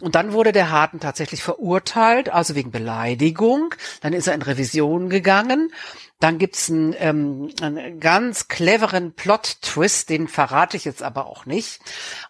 [0.00, 3.74] Und dann wurde der Harten tatsächlich verurteilt, also wegen Beleidigung.
[4.00, 5.72] Dann ist er in Revision gegangen
[6.22, 11.80] dann gibt's einen, ähm, einen ganz cleveren Plot-Twist, den verrate ich jetzt aber auch nicht.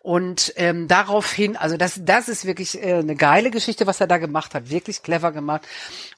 [0.01, 4.19] Und ähm, daraufhin, also das, das ist wirklich äh, eine geile Geschichte, was er da
[4.19, 5.63] gemacht hat, wirklich clever gemacht.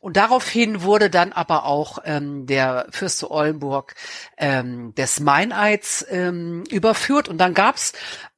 [0.00, 3.94] Und daraufhin wurde dann aber auch ähm, der Fürst zu Oldenburg
[4.36, 7.28] ähm, des Meineids ähm, überführt.
[7.28, 7.92] Und dann gab's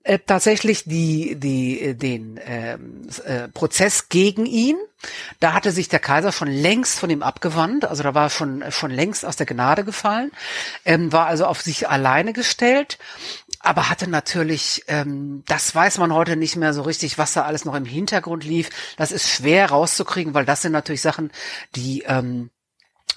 [0.07, 4.77] äh, tatsächlich die, die, äh, den ähm, äh, Prozess gegen ihn.
[5.41, 8.91] Da hatte sich der Kaiser schon längst von ihm abgewandt, also da war schon schon
[8.91, 10.33] längst aus der Gnade gefallen,
[10.85, 12.99] ähm, war also auf sich alleine gestellt,
[13.61, 17.65] aber hatte natürlich, ähm, das weiß man heute nicht mehr so richtig, was da alles
[17.65, 18.71] noch im Hintergrund lief.
[18.97, 21.31] Das ist schwer rauszukriegen, weil das sind natürlich Sachen,
[21.75, 22.51] die ähm,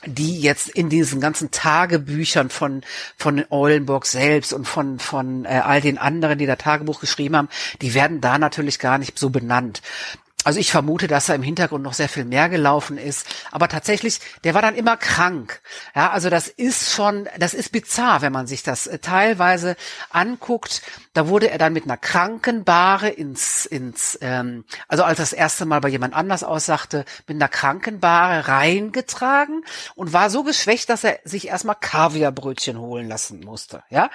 [0.06, 2.84] die jetzt in diesen ganzen Tagebüchern von
[3.18, 7.50] von Eulenburg selbst und von von äh, all den anderen, die da Tagebuch geschrieben haben,
[7.82, 9.82] die werden da natürlich gar nicht so benannt.
[10.46, 13.28] Also ich vermute, dass da im Hintergrund noch sehr viel mehr gelaufen ist.
[13.52, 15.60] Aber tatsächlich, der war dann immer krank.
[15.94, 19.76] Ja, also das ist schon, das ist bizarr, wenn man sich das äh, teilweise
[20.12, 20.82] anguckt.
[21.14, 25.82] Da wurde er dann mit einer Krankenbare ins, ins, ähm, also als das erste Mal
[25.82, 31.48] bei jemand anders aussagte, mit einer Krankenbare reingetragen und war so geschwächt, dass er sich
[31.48, 33.84] erstmal Kaviarbrötchen holen lassen musste.
[33.90, 34.10] Ja,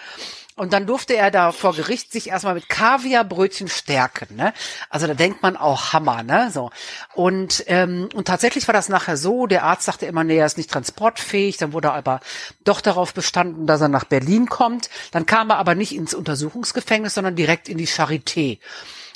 [0.56, 4.36] und dann durfte er da vor Gericht sich erstmal mit Kaviarbrötchen stärken.
[4.36, 4.52] Ne?
[4.88, 6.22] Also da denkt man auch Hammer.
[6.22, 6.50] Ne?
[6.52, 6.70] So.
[7.14, 10.56] Und, ähm, und tatsächlich war das nachher so, der Arzt sagte immer, nee, er ist
[10.56, 11.56] nicht transportfähig.
[11.56, 12.20] Dann wurde er aber
[12.62, 14.90] doch darauf bestanden, dass er nach Berlin kommt.
[15.10, 18.58] Dann kam er aber nicht ins Untersuchungsgefängnis, sondern direkt in die Charité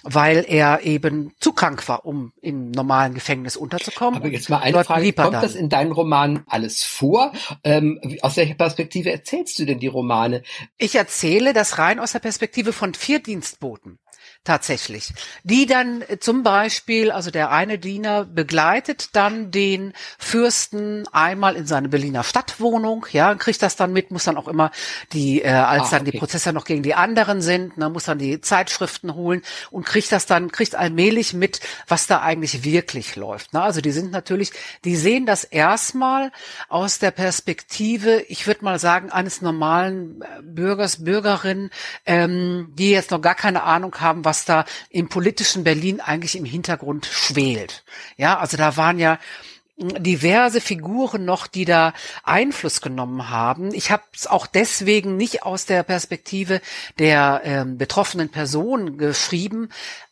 [0.02, 4.20] weil er eben zu krank war, um im normalen Gefängnis unterzukommen.
[4.20, 7.32] Aber jetzt mal eine Frage, kommt das in deinen Romanen alles vor?
[7.64, 10.42] Ähm, aus welcher Perspektive erzählst du denn die Romane?
[10.78, 13.98] Ich erzähle das rein aus der Perspektive von vier Dienstboten
[14.49, 15.12] tatsächlich.
[15.44, 21.66] Die dann äh, zum Beispiel, also der eine Diener begleitet dann den Fürsten einmal in
[21.66, 24.70] seine Berliner Stadtwohnung, ja, kriegt das dann mit, muss dann auch immer
[25.12, 26.12] die, äh, als ah, dann okay.
[26.12, 30.11] die Prozesse noch gegen die anderen sind, ne, muss dann die Zeitschriften holen und kriegt
[30.12, 33.53] das dann, kriegt allmählich mit, was da eigentlich wirklich läuft.
[33.53, 33.61] Ne?
[33.61, 34.53] Also die sind natürlich,
[34.84, 36.32] die sehen das erstmal
[36.70, 41.68] aus der Perspektive, ich würde mal sagen, eines normalen äh, Bürgers, Bürgerin,
[42.07, 46.45] ähm, die jetzt noch gar keine Ahnung haben, was da im politischen Berlin eigentlich im
[46.45, 47.84] Hintergrund schwelt.
[48.16, 49.18] Ja, also da waren ja
[49.78, 51.92] diverse Figuren noch, die da
[52.24, 53.72] Einfluss genommen haben.
[53.72, 56.60] Ich habe es auch deswegen nicht aus der Perspektive
[56.98, 59.68] der ähm, betroffenen Person geschrieben,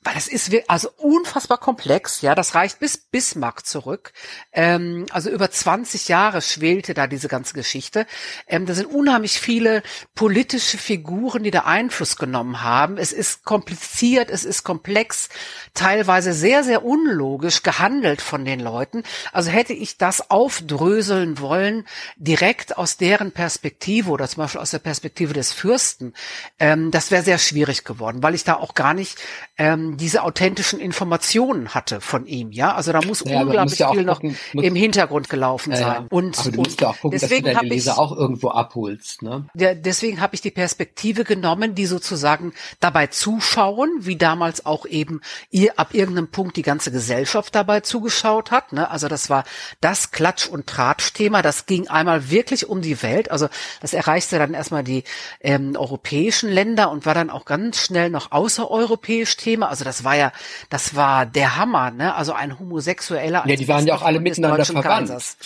[0.07, 4.13] weil das ist also unfassbar komplex, ja, das reicht bis Bismarck zurück.
[4.53, 8.07] Ähm, also über 20 Jahre schwelte da diese ganze Geschichte.
[8.47, 9.83] Ähm, da sind unheimlich viele
[10.15, 12.99] politische Figuren, die da Einfluss genommen haben.
[12.99, 15.29] Es ist kompliziert, es ist komplex,
[15.75, 19.03] teilweise sehr, sehr unlogisch gehandelt von den Leuten.
[19.33, 21.85] Also hätte ich das aufdröseln wollen,
[22.17, 26.13] direkt aus deren Perspektive oder zum Beispiel aus der Perspektive des Fürsten,
[26.61, 29.19] ähm, das wäre sehr schwierig geworden, weil ich da auch gar nicht
[29.57, 32.53] ähm, diese authentischen Informationen hatte von ihm.
[32.53, 36.07] Ja, also da muss ja, unglaublich ja viel gucken, noch im Hintergrund gelaufen äh, sein.
[36.11, 38.51] Und, aber du musst ja auch gucken, deswegen dass du deine Leser ich, auch irgendwo
[38.51, 39.23] abholst.
[39.23, 39.47] Ne?
[39.55, 45.23] Ja, deswegen habe ich die Perspektive genommen, die sozusagen dabei zuschauen, wie damals auch eben
[45.51, 48.75] ihr ab irgendeinem Punkt die ganze Gesellschaft dabei zugeschaut hat.
[48.75, 48.91] Ne?
[48.91, 49.46] Also das war
[49.81, 51.43] das Klatsch- und Tratsch-Thema.
[51.43, 53.31] Das ging einmal wirklich um die Welt.
[53.31, 53.49] Also
[53.81, 55.05] das erreichte dann erstmal die
[55.41, 59.69] ähm, europäischen Länder und war dann auch ganz schnell noch außereuropäisch Thema.
[59.69, 60.33] Also das war ja,
[60.71, 62.15] das war der Hammer, ne?
[62.15, 63.45] Also ein Homosexueller.
[63.47, 65.09] Ja, die waren ja auch alle miteinander verwandt.
[65.09, 65.37] Kaisers.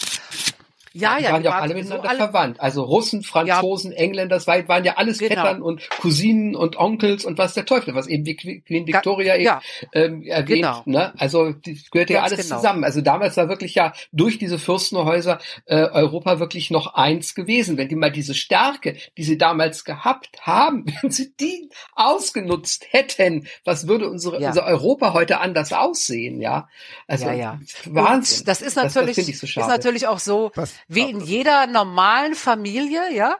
[0.93, 2.61] Ja, ja, waren ja auch alle miteinander so alle, verwandt.
[2.61, 5.37] Also Russen, Franzosen, ja, Engländer, das waren ja alles genau.
[5.37, 9.61] Vettern und Cousinen und Onkels und was der Teufel, was eben wie Queen Victoria ja,
[9.93, 10.63] eben ähm, erwähnt.
[10.63, 10.83] Genau.
[10.87, 11.13] Ne?
[11.17, 12.57] Also das gehört ja alles genau.
[12.57, 12.83] zusammen.
[12.83, 17.77] Also damals war wirklich ja durch diese Fürstenhäuser äh, Europa wirklich noch eins gewesen.
[17.77, 23.47] Wenn die mal diese Stärke, die sie damals gehabt haben, wenn sie die ausgenutzt hätten,
[23.65, 24.49] was würde unsere, ja.
[24.49, 26.41] unser Europa heute anders aussehen?
[26.41, 26.69] Ja,
[27.07, 27.61] also ja, ja.
[27.85, 28.41] Wahnsinn.
[28.41, 30.51] Und das ist natürlich, das, das so ist natürlich auch so.
[30.57, 30.80] Was?
[30.89, 33.37] Wie in jeder normalen Familie, ja.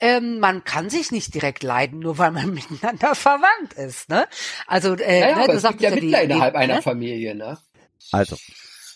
[0.00, 4.26] Ähm, man kann sich nicht direkt leiden, nur weil man miteinander verwandt ist, ne?
[4.66, 6.82] Also, äh, ja, ja, ne, du sagst ja Mittler innerhalb einer ne?
[6.82, 7.58] Familie, ne?
[8.12, 8.36] Also,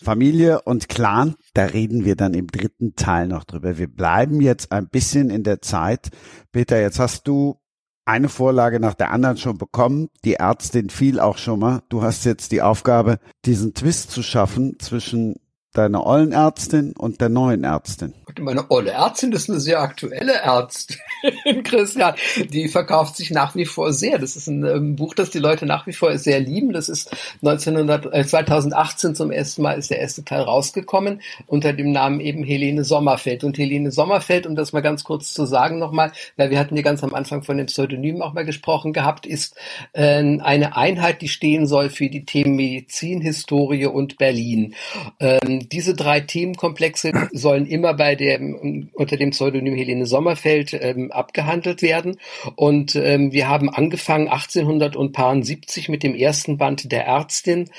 [0.01, 3.77] Familie und Clan, da reden wir dann im dritten Teil noch drüber.
[3.77, 6.09] Wir bleiben jetzt ein bisschen in der Zeit.
[6.51, 7.59] Peter, jetzt hast du
[8.05, 10.09] eine Vorlage nach der anderen schon bekommen.
[10.25, 11.83] Die Ärztin fiel auch schon mal.
[11.89, 15.35] Du hast jetzt die Aufgabe, diesen Twist zu schaffen zwischen
[15.73, 18.13] deiner ollen Ärztin und der neuen Ärztin.
[18.39, 20.97] Meine olle Ärztin ist eine sehr aktuelle Ärztin,
[21.63, 22.15] Christian.
[22.49, 24.19] Die verkauft sich nach wie vor sehr.
[24.19, 26.73] Das ist ein, ähm, Buch, das die Leute nach wie vor sehr lieben.
[26.73, 27.11] Das ist
[27.41, 32.43] 1900, äh, 2018 zum ersten Mal ist der erste Teil rausgekommen unter dem Namen eben
[32.43, 33.43] Helene Sommerfeld.
[33.43, 36.83] Und Helene Sommerfeld, um das mal ganz kurz zu sagen nochmal, weil wir hatten hier
[36.83, 39.55] ganz am Anfang von den Pseudonymen auch mal gesprochen gehabt, ist
[39.93, 44.75] äh, eine Einheit, die stehen soll für die Themen Medizin, Historie und Berlin.
[45.19, 51.11] Ähm, diese drei Themenkomplexe sollen immer bei der dem, unter dem Pseudonym Helene Sommerfeld ähm,
[51.11, 52.17] abgehandelt werden.
[52.55, 57.69] Und ähm, wir haben angefangen 1870 mit dem ersten Band der Ärztin.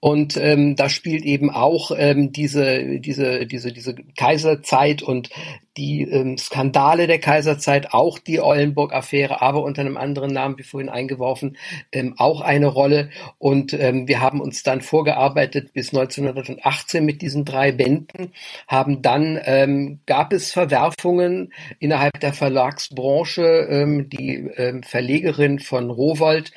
[0.00, 5.30] Und ähm, da spielt eben auch ähm, diese, diese, diese, diese Kaiserzeit und
[5.76, 10.88] die ähm, Skandale der Kaiserzeit, auch die Eulenburg-Affäre, aber unter einem anderen Namen, wie vorhin
[10.88, 11.56] eingeworfen,
[11.92, 13.10] ähm, auch eine Rolle.
[13.38, 18.32] Und ähm, wir haben uns dann vorgearbeitet bis 1918 mit diesen drei Bänden,
[18.68, 26.52] haben dann, ähm, gab es Verwerfungen innerhalb der Verlagsbranche, ähm, die ähm, Verlegerin von Rowold,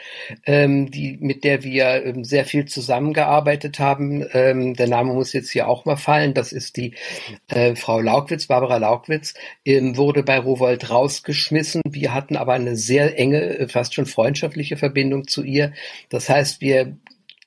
[0.46, 5.50] ähm, die, mit der wir ähm, sehr viel zusammengearbeitet haben, ähm, der Name muss jetzt
[5.52, 6.94] hier auch mal fallen, das ist die
[7.50, 9.34] äh, Frau Laukwitz, Barbara Laukwitz, Markwitz
[9.66, 11.82] ähm, wurde bei Rowold rausgeschmissen.
[11.90, 15.74] Wir hatten aber eine sehr enge, äh, fast schon freundschaftliche Verbindung zu ihr.
[16.10, 16.98] Das heißt, wir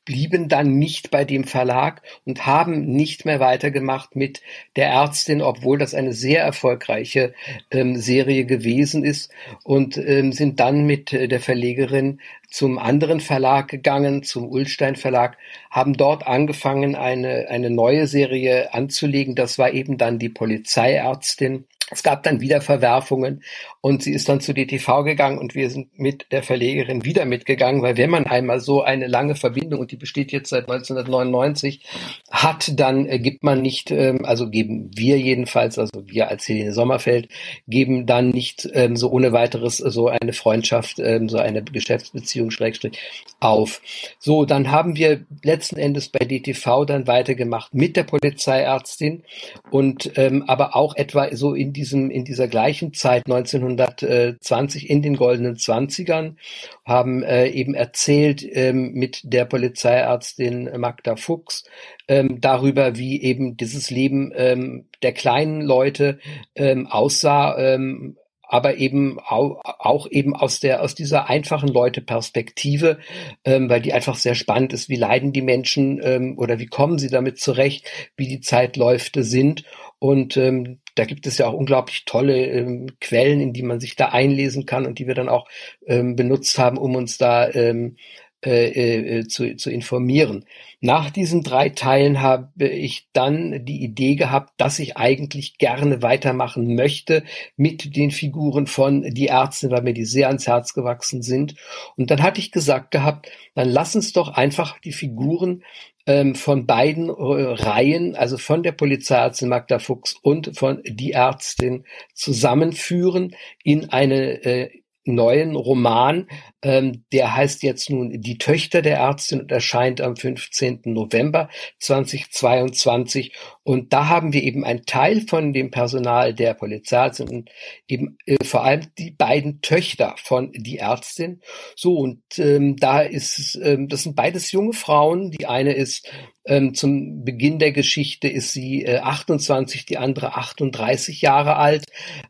[0.05, 4.43] blieben dann nicht bei dem Verlag und haben nicht mehr weitergemacht mit
[4.77, 7.35] der Ärztin, obwohl das eine sehr erfolgreiche
[7.71, 9.31] ähm, Serie gewesen ist
[9.65, 12.21] und ähm, sind dann mit äh, der Verlegerin
[12.53, 15.39] zum anderen Verlag gegangen, zum Ullstein Verlag,
[15.71, 19.35] haben dort angefangen, eine, eine neue Serie anzulegen.
[19.35, 21.65] Das war eben dann die Polizeiärztin.
[21.91, 23.43] Es gab dann wieder Verwerfungen
[23.81, 27.83] und sie ist dann zu DTV gegangen und wir sind mit der Verlegerin wieder mitgegangen,
[27.83, 31.85] weil wenn man einmal so eine lange Verbindung, und die besteht jetzt seit 1999,
[32.31, 36.73] hat, dann äh, gibt man nicht, ähm, also geben wir jedenfalls, also wir als Helene
[36.73, 37.29] Sommerfeld,
[37.67, 42.99] geben dann nicht ähm, so ohne weiteres so eine Freundschaft, ähm, so eine Geschäftsbeziehung Schrägstrich
[43.41, 43.83] auf.
[44.19, 49.25] So, dann haben wir letzten Endes bei DTV dann weitergemacht mit der Polizeiärztin
[49.71, 50.13] und
[50.47, 56.39] aber auch etwa so in diesem, in dieser gleichen Zeit 1920 in den goldenen Zwanzigern,
[56.85, 61.65] haben äh, eben erzählt ähm, mit der Polizeiärztin Magda Fuchs
[62.09, 66.19] ähm, darüber, wie eben dieses Leben ähm, der kleinen Leute
[66.55, 68.17] ähm, aussah, ähm,
[68.53, 72.99] aber eben auch, auch eben aus der aus dieser einfachen Leute-Perspektive,
[73.47, 74.91] ähm, weil die einfach sehr spannend ist.
[74.91, 79.65] Wie leiden die Menschen ähm, oder wie kommen sie damit zurecht, wie die Zeitläufe sind
[80.03, 83.95] und ähm, da gibt es ja auch unglaublich tolle ähm, Quellen, in die man sich
[83.95, 85.47] da einlesen kann und die wir dann auch
[85.87, 87.95] ähm, benutzt haben, um uns da ähm,
[88.45, 90.45] äh, äh, zu, zu informieren.
[90.81, 96.75] Nach diesen drei Teilen habe ich dann die Idee gehabt, dass ich eigentlich gerne weitermachen
[96.75, 97.23] möchte
[97.57, 101.55] mit den Figuren von Die Ärzte, weil mir die sehr ans Herz gewachsen sind.
[101.97, 105.63] Und dann hatte ich gesagt gehabt, dann lass uns doch einfach die Figuren
[106.07, 111.85] ähm, von beiden äh, Reihen, also von der Polizeiärztin Magda Fuchs und von die Ärztin
[112.13, 116.29] zusammenführen in eine äh, neuen Roman,
[116.63, 120.83] ähm, der heißt jetzt nun Die Töchter der Ärztin und erscheint am 15.
[120.85, 121.49] November
[121.81, 123.33] 2022.
[123.65, 127.51] Und da haben wir eben einen Teil von dem Personal der Polizeiärztin und
[127.89, 131.41] eben äh, vor allem die beiden Töchter von die Ärztin.
[131.77, 135.31] So, und ähm, da ist, ähm, das sind beides junge Frauen.
[135.31, 136.09] Die eine ist
[136.45, 141.87] ähm, zum Beginn der Geschichte ist sie äh, 28, die andere 38 Jahre alt.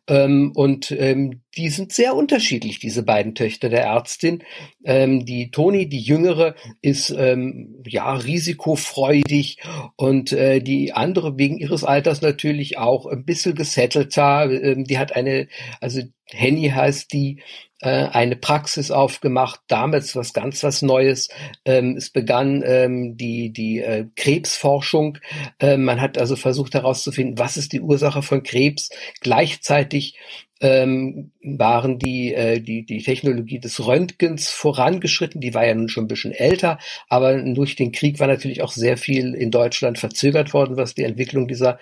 [0.07, 4.22] Ähm, und ähm, die sind sehr unterschiedlich, diese beiden Töchter der Ärztin.
[4.85, 9.59] Ähm, die Toni, die Jüngere, ist ähm, ja risikofreudig
[9.97, 14.51] und äh, die andere wegen ihres Alters natürlich auch ein bisschen gesettelter.
[14.51, 15.49] Ähm, die hat eine,
[15.81, 17.43] also Henny heißt die,
[17.83, 21.29] äh, eine Praxis aufgemacht, damals was ganz was Neues.
[21.65, 25.19] Ähm, es begann ähm, die, die äh, Krebsforschung.
[25.61, 28.91] Ähm, man hat also versucht herauszufinden, was ist die Ursache von Krebs.
[29.21, 30.17] Gleichzeitig
[30.63, 35.41] ähm, waren die, äh, die, die Technologie des Röntgens vorangeschritten.
[35.41, 36.79] Die war ja nun schon ein bisschen älter,
[37.09, 41.03] aber durch den Krieg war natürlich auch sehr viel in Deutschland verzögert worden, was die
[41.03, 41.81] Entwicklung dieser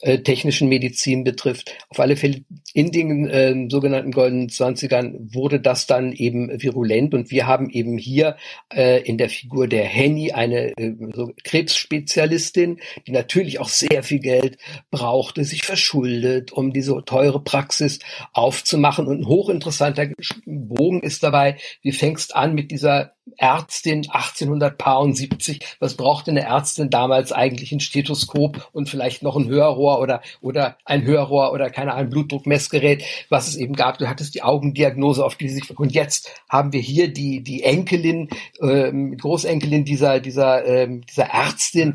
[0.00, 1.76] äh, technischen Medizin betrifft.
[1.90, 2.42] Auf alle Fälle
[2.72, 7.98] in den äh, sogenannten goldenen Zwanzigern wurde das dann eben virulent und wir haben eben
[7.98, 8.36] hier
[8.72, 12.78] äh, in der Figur der Henny eine äh, so Krebsspezialistin,
[13.08, 14.56] die natürlich auch sehr viel Geld
[14.92, 17.98] brauchte, sich verschuldet, um diese teure Praxis
[18.32, 19.08] aufzumachen.
[19.08, 20.10] Und ein hochinteressanter
[20.46, 25.76] Bogen ist dabei, wie fängst an mit dieser Ärztin 1870.
[25.78, 30.76] Was brauchte eine Ärztin damals eigentlich ein Stethoskop und vielleicht noch ein Hörrohr oder, oder
[30.84, 33.98] ein Hörrohr oder keine Ahnung, Blutdruckmessgerät, was es eben gab.
[33.98, 38.28] Du hattest die Augendiagnose, auf die sich, und jetzt haben wir hier die, die Enkelin,
[38.60, 41.94] ähm, Großenkelin dieser, dieser, ähm, dieser Ärztin,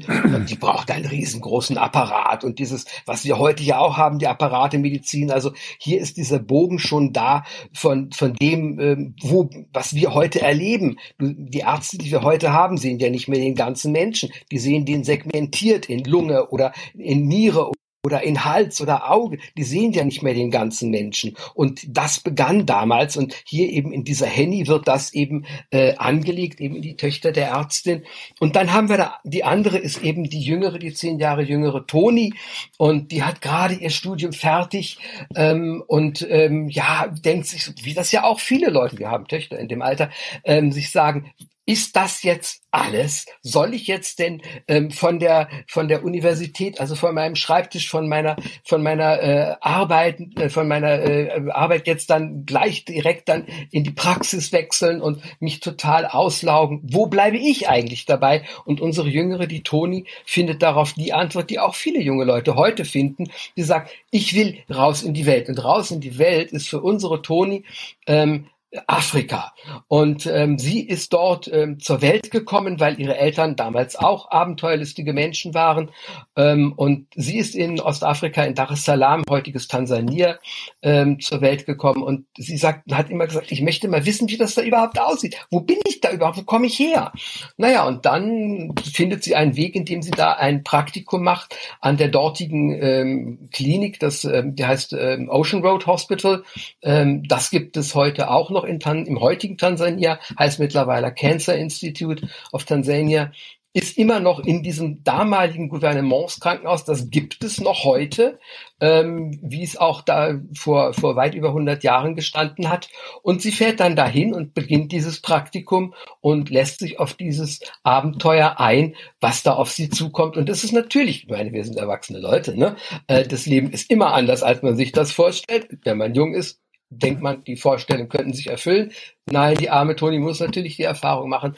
[0.50, 4.78] die braucht einen riesengroßen Apparat und dieses, was wir heute ja auch haben, die Apparate
[4.78, 5.32] Medizin.
[5.32, 7.44] Also hier ist dieser Bogen schon da
[7.74, 12.78] von, von dem, ähm, wo, was wir heute erleben die Ärzte, die wir heute haben,
[12.78, 14.32] sehen ja nicht mehr den ganzen Menschen.
[14.52, 17.72] Die sehen den segmentiert in Lunge oder in Niere
[18.08, 19.38] oder in Hals oder Auge.
[19.58, 21.36] Die sehen ja nicht mehr den ganzen Menschen.
[21.54, 26.62] Und das begann damals und hier eben in dieser Henny wird das eben äh, angelegt,
[26.62, 28.04] eben die Töchter der Ärztin.
[28.40, 31.86] Und dann haben wir da, die andere ist eben die jüngere, die zehn Jahre jüngere
[31.86, 32.34] Toni
[32.78, 35.00] und die hat gerade ihr Studium fertig
[35.36, 39.60] ähm, und ähm, ja, denkt sich, wie das ja auch viele Leute, wir haben Töchter
[39.60, 40.12] in dem Alter,
[40.46, 41.34] ähm, sich sagen,
[41.68, 43.26] ist das jetzt alles?
[43.42, 48.08] Soll ich jetzt denn ähm, von der von der Universität, also von meinem Schreibtisch, von
[48.08, 53.46] meiner von meiner äh, Arbeit, äh, von meiner äh, Arbeit jetzt dann gleich direkt dann
[53.70, 56.80] in die Praxis wechseln und mich total auslaugen?
[56.84, 58.46] Wo bleibe ich eigentlich dabei?
[58.64, 62.86] Und unsere Jüngere, die Toni, findet darauf die Antwort, die auch viele junge Leute heute
[62.86, 63.30] finden.
[63.58, 66.80] Die sagt, ich will raus in die Welt und raus in die Welt ist für
[66.80, 67.66] unsere Toni
[68.06, 68.46] ähm,
[68.88, 69.54] Afrika.
[69.88, 75.14] Und ähm, sie ist dort ähm, zur Welt gekommen, weil ihre Eltern damals auch abenteuerlustige
[75.14, 75.92] Menschen waren.
[76.36, 80.40] Ähm, und sie ist in Ostafrika, in Dar es Salaam, heutiges Tansania,
[80.82, 82.04] ähm, zur Welt gekommen.
[82.04, 85.38] Und sie sagt, hat immer gesagt, ich möchte mal wissen, wie das da überhaupt aussieht.
[85.50, 86.38] Wo bin ich da überhaupt?
[86.38, 87.12] Wo komme ich her?
[87.58, 92.10] Naja, und dann findet sie einen Weg, indem sie da ein Praktikum macht an der
[92.10, 96.44] dortigen ähm, Klinik, das ähm, die heißt ähm, Ocean Road Hospital.
[96.82, 101.56] Ähm, das gibt es heute auch noch in Tan im heutigen Tansania, heißt mittlerweile Cancer
[101.56, 103.32] Institute of Tanzania,
[103.78, 106.84] ist immer noch in diesem damaligen Gouvernementskrankenhaus.
[106.84, 108.40] Das gibt es noch heute,
[108.82, 112.90] ähm, wie es auch da vor, vor weit über 100 Jahren gestanden hat.
[113.22, 118.60] Und sie fährt dann dahin und beginnt dieses Praktikum und lässt sich auf dieses Abenteuer
[118.60, 120.38] ein, was da auf sie zukommt.
[120.38, 122.78] Und das ist natürlich, ich meine, wir sind erwachsene Leute, ne?
[123.06, 125.68] Äh, das Leben ist immer anders, als man sich das vorstellt.
[125.84, 128.92] Wenn man jung ist, denkt man, die Vorstellungen könnten sich erfüllen.
[129.26, 131.56] Nein, die arme Toni muss natürlich die Erfahrung machen,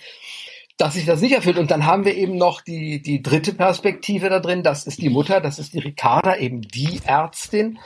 [0.79, 1.57] dass sich das nicht erfüllt.
[1.57, 4.63] Und dann haben wir eben noch die, die dritte Perspektive da drin.
[4.63, 7.79] Das ist die Mutter, das ist die Ricarda, eben die Ärztin.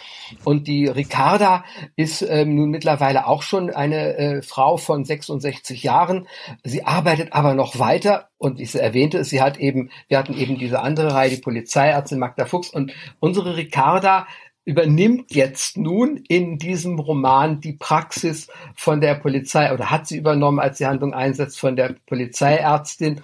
[0.44, 1.66] Und die Ricarda
[1.96, 6.28] ist ähm, nun mittlerweile auch schon eine äh, Frau von 66 Jahren.
[6.64, 8.30] Sie arbeitet aber noch weiter.
[8.38, 12.46] Und ich erwähnte sie hat eben, wir hatten eben diese andere Reihe, die Polizeiärztin Magda
[12.46, 12.70] Fuchs.
[12.70, 14.28] Und unsere Ricarda
[14.66, 20.60] übernimmt jetzt nun in diesem Roman die Praxis von der Polizei oder hat sie übernommen,
[20.60, 23.22] als die Handlung einsetzt von der Polizeiärztin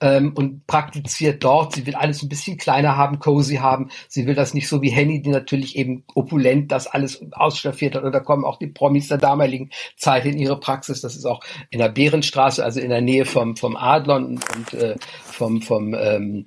[0.00, 1.74] ähm, und praktiziert dort.
[1.74, 3.90] Sie will alles ein bisschen kleiner haben, cozy haben.
[4.08, 8.04] Sie will das nicht so wie Henny, die natürlich eben opulent das alles ausstaffiert hat.
[8.04, 11.02] Und da kommen auch die Promis der damaligen Zeit in ihre Praxis.
[11.02, 11.40] Das ist auch
[11.70, 15.94] in der Bärenstraße, also in der Nähe vom, vom Adlon und, und äh, vom, vom
[15.94, 16.46] ähm,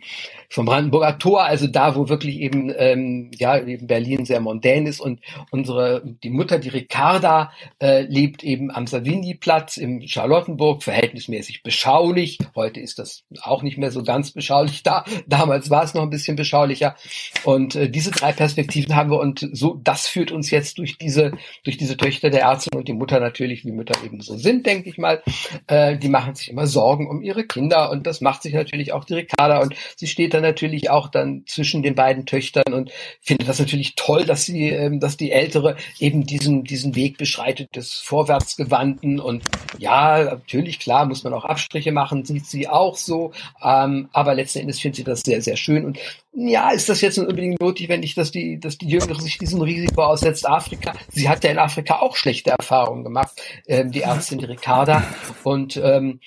[0.53, 4.99] vom Brandenburger Tor, also da, wo wirklich eben ähm, ja eben Berlin sehr mondän ist
[4.99, 5.19] und
[5.49, 7.51] unsere die Mutter, die Ricarda,
[7.81, 12.37] äh, lebt eben am Savigny-Platz im Charlottenburg, verhältnismäßig beschaulich.
[12.55, 15.05] Heute ist das auch nicht mehr so ganz beschaulich da.
[15.25, 16.95] Damals war es noch ein bisschen beschaulicher.
[17.43, 21.31] Und äh, diese drei Perspektiven haben wir und so das führt uns jetzt durch diese
[21.63, 24.87] durch diese Töchter der Ärzte und die Mutter natürlich, wie Mütter eben so sind, denke
[24.87, 25.23] ich mal.
[25.65, 29.05] Äh, die machen sich immer Sorgen um ihre Kinder und das macht sich natürlich auch
[29.05, 32.91] die Ricarda und sie steht dann natürlich auch dann zwischen den beiden Töchtern und
[33.21, 37.75] finde das natürlich toll, dass sie, ähm, dass die Ältere eben diesen, diesen Weg beschreitet
[37.75, 39.19] des Vorwärtsgewandten.
[39.19, 39.43] Und
[39.77, 43.31] ja, natürlich, klar, muss man auch Abstriche machen, sieht sie auch so,
[43.63, 45.85] ähm, aber letzten Endes findet sie das sehr, sehr schön.
[45.85, 45.99] Und
[46.35, 50.47] ja, ist das jetzt unbedingt notwendig, dass die, dass die Jüngere sich diesem Risiko aussetzt?
[50.47, 55.03] Afrika, sie hat ja in Afrika auch schlechte Erfahrungen gemacht, ähm, die Ärztin Ricarda.
[55.43, 56.19] Und ähm,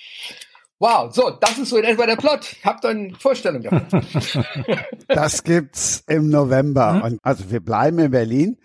[0.79, 2.55] Wow, so, das ist so in etwa der Plot.
[2.63, 3.87] Habt ihr eine Vorstellung davon?
[5.07, 6.93] das gibt's im November.
[6.93, 7.01] Mhm.
[7.01, 8.57] Und also wir bleiben in Berlin.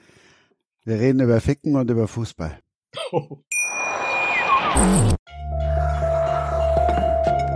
[0.85, 2.59] Wir reden über Ficken und über Fußball.
[3.13, 3.39] Oh.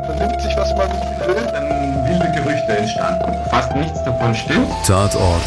[0.07, 0.91] Vernimmt sich, was man
[1.27, 3.51] will, dann wilde Gerüchte entstanden.
[3.51, 4.69] Fast nichts davon stimmt.
[4.87, 5.43] Tatort.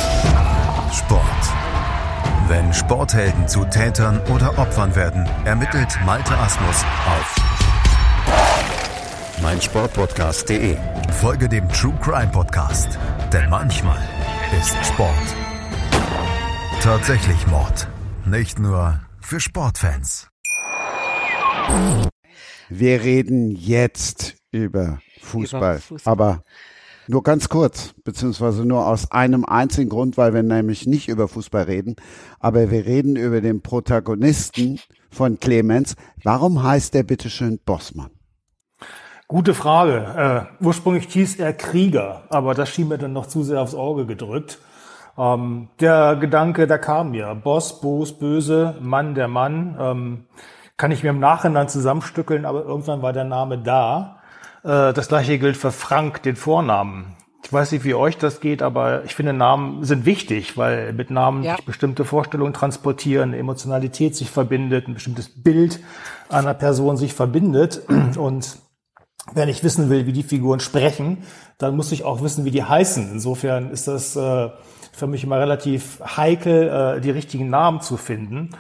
[0.94, 1.24] Sport.
[2.48, 7.49] Wenn Sporthelden zu Tätern oder Opfern werden, ermittelt Malte Asmus auf
[9.42, 10.78] meinsportpodcast.de.
[11.20, 12.98] Folge dem True Crime Podcast,
[13.32, 14.00] denn manchmal
[14.60, 15.36] ist Sport
[16.82, 17.88] tatsächlich Mord.
[18.26, 20.30] Nicht nur für Sportfans.
[22.70, 26.12] Wir reden jetzt über Fußball, über Fußball.
[26.12, 26.44] aber
[27.08, 31.64] nur ganz kurz, beziehungsweise nur aus einem einzigen Grund, weil wir nämlich nicht über Fußball
[31.64, 31.96] reden,
[32.40, 34.80] aber wir reden über den Protagonisten
[35.10, 35.96] von Clemens.
[36.24, 38.12] Warum heißt der bitteschön Bossmann?
[39.32, 40.48] Gute Frage.
[40.60, 44.08] Äh, ursprünglich hieß er Krieger, aber das schien mir dann noch zu sehr aufs Auge
[44.08, 44.58] gedrückt.
[45.20, 47.36] Ähm, der Gedanke, da kam mir.
[47.36, 49.78] Boss, Boos, Böse, Mann, der Mann.
[49.80, 50.26] Ähm,
[50.78, 54.18] kann ich mir im Nachhinein zusammenstückeln, aber irgendwann war der Name da.
[54.64, 57.16] Äh, das gleiche gilt für Frank, den Vornamen.
[57.46, 61.12] Ich weiß nicht, wie euch das geht, aber ich finde, Namen sind wichtig, weil mit
[61.12, 61.56] Namen Ja.
[61.56, 65.80] sich bestimmte Vorstellungen transportieren, Emotionalität sich verbindet, ein bestimmtes Bild
[66.30, 67.84] einer Person sich verbindet.
[68.18, 68.58] Und
[69.34, 71.20] wenn ich wissen will, wie die Figuren sprechen,
[71.58, 73.12] dann muss ich auch wissen, wie die heißen.
[73.12, 74.50] Insofern ist das äh,
[74.92, 78.52] für mich immer relativ heikel, äh, die richtigen Namen zu finden.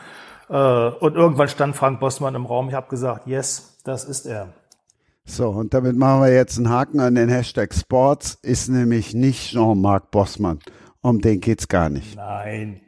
[0.50, 2.70] Äh, und irgendwann stand Frank Bossmann im Raum.
[2.70, 4.50] Ich habe gesagt, yes, das ist er.
[5.26, 9.52] So, und damit machen wir jetzt einen Haken an den Hashtag Sports, ist nämlich nicht
[9.52, 10.60] Jean-Marc Bossmann.
[11.02, 12.16] Um den geht's gar nicht.
[12.16, 12.82] Nein.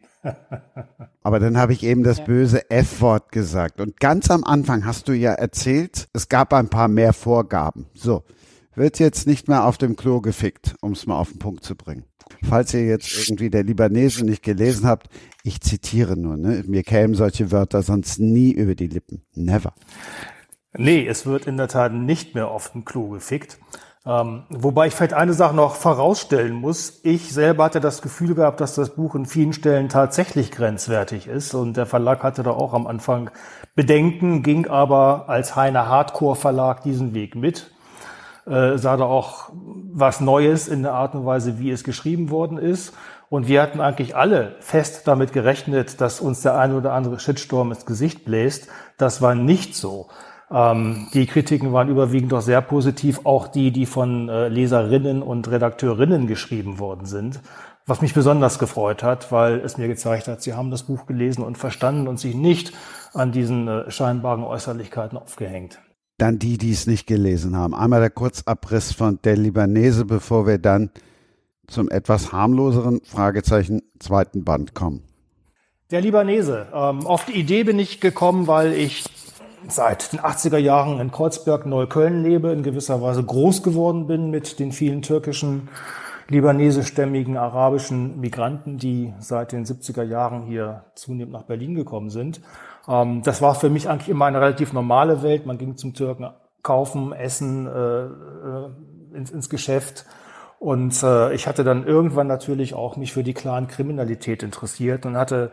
[1.24, 3.80] Aber dann habe ich eben das böse F-Wort gesagt.
[3.80, 7.88] Und ganz am Anfang hast du ja erzählt, es gab ein paar mehr Vorgaben.
[7.94, 8.24] So,
[8.76, 11.76] wird jetzt nicht mehr auf dem Klo gefickt, um es mal auf den Punkt zu
[11.76, 12.06] bringen.
[12.48, 15.10] Falls ihr jetzt irgendwie der Libanese nicht gelesen habt,
[15.44, 16.64] ich zitiere nur, ne?
[16.66, 19.24] Mir kämen solche Wörter sonst nie über die Lippen.
[19.34, 19.74] Never.
[20.78, 23.60] Nee, es wird in der Tat nicht mehr auf dem Klo gefickt.
[24.04, 27.02] Ähm, wobei ich vielleicht eine Sache noch vorausstellen muss.
[27.04, 31.54] Ich selber hatte das Gefühl gehabt, dass das Buch in vielen Stellen tatsächlich grenzwertig ist.
[31.54, 33.30] Und der Verlag hatte da auch am Anfang
[33.76, 37.72] Bedenken, ging aber als Heine Hardcore Verlag diesen Weg mit.
[38.48, 42.58] Äh, sah da auch was Neues in der Art und Weise, wie es geschrieben worden
[42.58, 42.94] ist.
[43.30, 47.72] Und wir hatten eigentlich alle fest damit gerechnet, dass uns der ein oder andere Shitstorm
[47.72, 48.68] ins Gesicht bläst.
[48.98, 50.10] Das war nicht so.
[50.52, 55.50] Ähm, die Kritiken waren überwiegend doch sehr positiv, auch die, die von äh, Leserinnen und
[55.50, 57.40] Redakteurinnen geschrieben worden sind.
[57.86, 61.44] Was mich besonders gefreut hat, weil es mir gezeigt hat, sie haben das Buch gelesen
[61.44, 62.74] und verstanden und sich nicht
[63.14, 65.80] an diesen äh, scheinbaren Äußerlichkeiten aufgehängt.
[66.18, 67.74] Dann die, die es nicht gelesen haben.
[67.74, 70.92] Einmal der Kurzabriss von der Libanese, bevor wir dann
[71.68, 75.04] zum etwas harmloseren Fragezeichen zweiten Band kommen.
[75.90, 76.68] Der Libanese.
[76.74, 79.04] Ähm, auf die Idee bin ich gekommen, weil ich
[79.68, 84.60] seit den 80er Jahren in Kreuzberg, Neukölln lebe, in gewisser Weise groß geworden bin mit
[84.60, 85.70] den vielen türkischen,
[86.28, 92.42] libanesischstämmigen, arabischen Migranten, die seit den 70er Jahren hier zunehmend nach Berlin gekommen sind.
[92.88, 95.46] Ähm, das war für mich eigentlich immer eine relativ normale Welt.
[95.46, 96.30] Man ging zum Türken
[96.64, 98.70] kaufen, essen, äh, äh,
[99.14, 100.06] ins, ins Geschäft.
[100.60, 105.18] Und äh, ich hatte dann irgendwann natürlich auch mich für die klaren Kriminalität interessiert und
[105.18, 105.52] hatte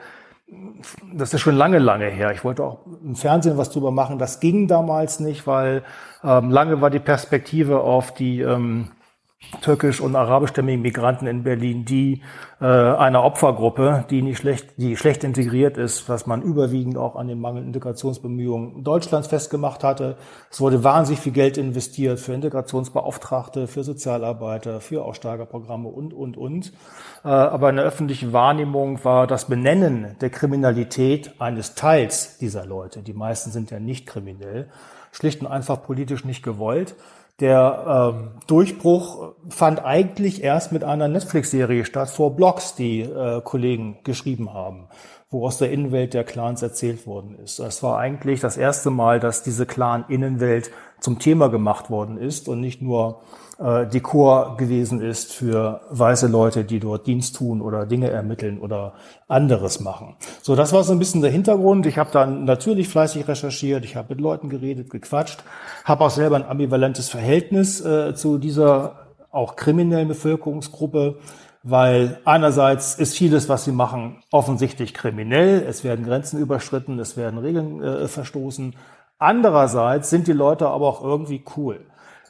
[1.12, 2.32] das ist schon lange, lange her.
[2.32, 4.18] Ich wollte auch im Fernsehen was drüber machen.
[4.18, 5.82] Das ging damals nicht, weil
[6.24, 8.88] ähm, lange war die Perspektive auf die ähm,
[9.60, 12.23] türkisch- und arabischstämmigen Migranten in Berlin die
[12.60, 17.28] äh, einer Opfergruppe, die nicht schlecht, die schlecht integriert ist, was man überwiegend auch an
[17.28, 20.16] den mangelnden Integrationsbemühungen Deutschlands festgemacht hatte.
[20.51, 26.73] Es wurde wahnsinnig viel Geld investiert für Integrationsbeauftragte, für Sozialarbeiter, für Aussteigerprogramme und, und, und.
[27.24, 33.02] Äh, aber in der öffentlichen Wahrnehmung war das Benennen der Kriminalität eines Teils dieser Leute,
[33.02, 34.69] die meisten sind ja nicht kriminell,
[35.12, 36.97] schlicht und einfach politisch nicht gewollt.
[37.40, 43.98] Der ähm, Durchbruch fand eigentlich erst mit einer Netflix-Serie statt, vor Blogs, die äh, Kollegen
[44.02, 44.89] geschrieben haben,
[45.31, 47.60] wo aus der Innenwelt der Clans erzählt worden ist.
[47.60, 52.60] Das war eigentlich das erste Mal, dass diese Clan-Innenwelt zum Thema gemacht worden ist und
[52.60, 53.20] nicht nur
[53.59, 58.94] äh, Dekor gewesen ist für weiße Leute, die dort Dienst tun oder Dinge ermitteln oder
[59.26, 60.16] anderes machen.
[60.43, 61.86] So, das war so ein bisschen der Hintergrund.
[61.86, 65.43] Ich habe dann natürlich fleißig recherchiert, ich habe mit Leuten geredet, gequatscht,
[65.85, 71.18] habe auch selber ein ambivalentes Verhältnis äh, zu dieser auch kriminellen Bevölkerungsgruppe,
[71.62, 75.64] weil einerseits ist vieles, was sie machen, offensichtlich kriminell.
[75.68, 78.74] Es werden Grenzen überschritten, es werden Regeln äh, verstoßen.
[79.18, 81.80] Andererseits sind die Leute aber auch irgendwie cool.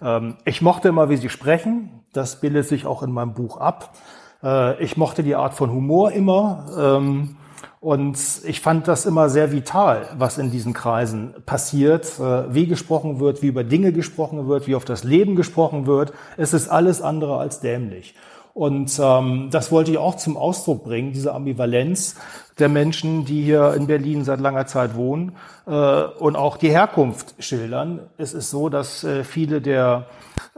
[0.02, 1.90] Ähm, ich mochte immer, wie sie sprechen.
[2.12, 3.94] Das bildet sich auch in meinem Buch ab.
[4.42, 6.66] Äh, ich mochte die Art von Humor immer.
[6.78, 7.36] Ähm,
[7.80, 13.20] und ich fand das immer sehr vital, was in diesen Kreisen passiert, äh, wie gesprochen
[13.20, 16.12] wird, wie über Dinge gesprochen wird, wie auf das Leben gesprochen wird.
[16.36, 18.14] Es ist alles andere als dämlich.
[18.58, 22.16] Und ähm, das wollte ich auch zum Ausdruck bringen, diese Ambivalenz
[22.58, 25.36] der Menschen, die hier in Berlin seit langer Zeit wohnen
[25.68, 28.00] äh, und auch die Herkunft schildern.
[28.16, 30.06] Es ist so, dass äh, viele der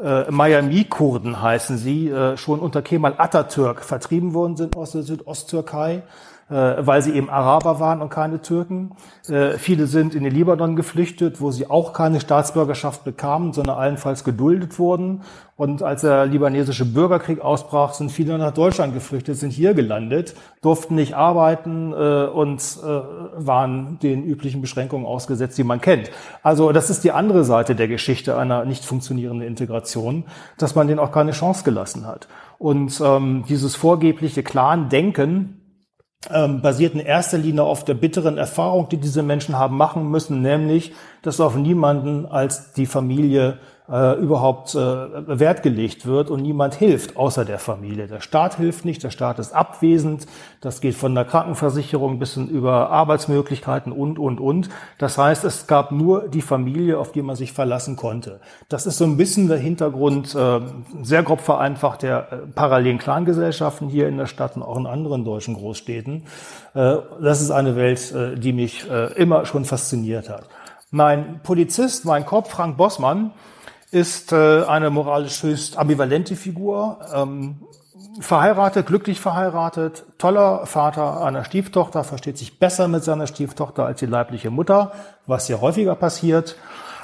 [0.03, 6.03] äh, Miami-Kurden heißen sie, äh, schon unter Kemal Atatürk vertrieben worden sind aus der Südosttürkei
[6.55, 8.93] weil sie eben Araber waren und keine Türken.
[9.29, 14.25] Äh, viele sind in den Libanon geflüchtet, wo sie auch keine Staatsbürgerschaft bekamen, sondern allenfalls
[14.25, 15.23] geduldet wurden.
[15.57, 20.95] Und als der libanesische Bürgerkrieg ausbrach, sind viele nach Deutschland geflüchtet, sind hier gelandet, durften
[20.95, 26.11] nicht arbeiten äh, und äh, waren den üblichen Beschränkungen ausgesetzt, die man kennt.
[26.43, 30.25] Also das ist die andere Seite der Geschichte einer nicht funktionierenden Integration,
[30.57, 32.27] dass man denen auch keine Chance gelassen hat.
[32.57, 35.60] Und ähm, dieses vorgebliche Clan-Denken,
[36.29, 40.43] ähm, basiert in erster Linie auf der bitteren Erfahrung, die diese Menschen haben machen müssen,
[40.43, 40.93] nämlich,
[41.23, 43.59] dass auf niemanden als die Familie
[43.91, 48.07] äh, überhaupt äh, Wert gelegt wird und niemand hilft außer der Familie.
[48.07, 50.27] Der Staat hilft nicht, der Staat ist abwesend.
[50.61, 54.69] Das geht von der Krankenversicherung bis hin über Arbeitsmöglichkeiten und, und, und.
[54.99, 58.41] Das heißt, es gab nur die Familie, auf die man sich verlassen konnte.
[58.69, 60.61] Das ist so ein bisschen der Hintergrund, äh,
[61.03, 65.25] sehr grob vereinfacht, der äh, parallelen Clangesellschaften hier in der Stadt und auch in anderen
[65.25, 66.25] deutschen Großstädten.
[66.75, 70.45] Äh, das ist eine Welt, äh, die mich äh, immer schon fasziniert hat.
[70.93, 73.33] Mein Polizist, mein Kopf, Frank Bossmann,
[73.91, 77.01] ist äh, eine moralisch höchst ambivalente Figur.
[77.15, 77.61] Ähm,
[78.19, 84.07] verheiratet, glücklich verheiratet, toller Vater einer Stieftochter, versteht sich besser mit seiner Stieftochter als die
[84.07, 84.93] leibliche Mutter,
[85.27, 86.57] was hier häufiger passiert.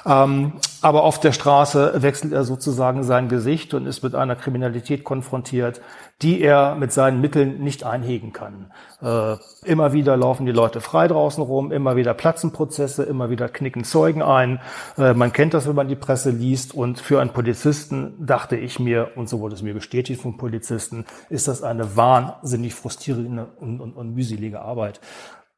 [0.07, 0.53] Ähm,
[0.83, 5.81] aber auf der Straße wechselt er sozusagen sein Gesicht und ist mit einer Kriminalität konfrontiert,
[6.23, 8.71] die er mit seinen Mitteln nicht einhegen kann.
[9.03, 13.49] Äh, immer wieder laufen die Leute frei draußen rum, immer wieder platzen Prozesse, immer wieder
[13.49, 14.61] knicken Zeugen ein.
[14.97, 16.73] Äh, man kennt das, wenn man die Presse liest.
[16.73, 21.05] Und für einen Polizisten dachte ich mir, und so wurde es mir bestätigt vom Polizisten,
[21.31, 25.01] ist das eine wahnsinnig frustrierende und, und, und mühselige Arbeit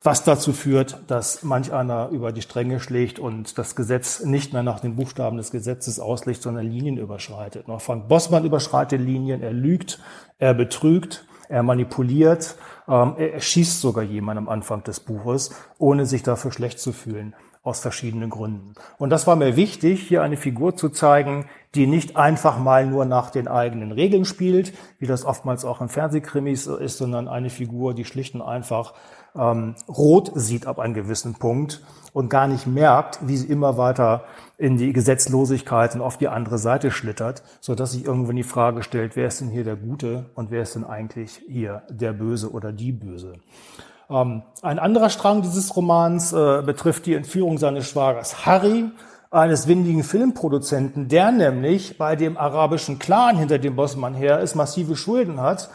[0.02, 4.62] was dazu führt, dass manch einer über die Stränge schlägt und das Gesetz nicht mehr
[4.62, 7.66] nach den Buchstaben des Gesetzes auslegt, sondern Linien überschreitet.
[7.78, 10.00] Frank Bossmann überschreitet Linien, er lügt,
[10.38, 12.56] er betrügt, er manipuliert,
[12.86, 17.34] ähm, er erschießt sogar jemanden am Anfang des Buches, ohne sich dafür schlecht zu fühlen
[17.62, 18.74] aus verschiedenen Gründen.
[18.98, 23.04] Und das war mir wichtig, hier eine Figur zu zeigen, die nicht einfach mal nur
[23.04, 27.94] nach den eigenen Regeln spielt, wie das oftmals auch in Fernsehkrimis ist, sondern eine Figur,
[27.94, 28.94] die schlicht und einfach
[29.38, 31.82] ähm, rot sieht ab einem gewissen Punkt
[32.12, 34.24] und gar nicht merkt, wie sie immer weiter
[34.56, 38.82] in die Gesetzlosigkeit und auf die andere Seite schlittert, so dass sich irgendwann die Frage
[38.82, 42.50] stellt, wer ist denn hier der Gute und wer ist denn eigentlich hier der Böse
[42.50, 43.34] oder die Böse?
[44.10, 48.86] Ähm, ein anderer Strang dieses Romans äh, betrifft die Entführung seines Schwagers Harry,
[49.30, 54.96] eines windigen Filmproduzenten, der nämlich bei dem arabischen Clan, hinter dem Bossmann her ist, massive
[54.96, 55.68] Schulden hat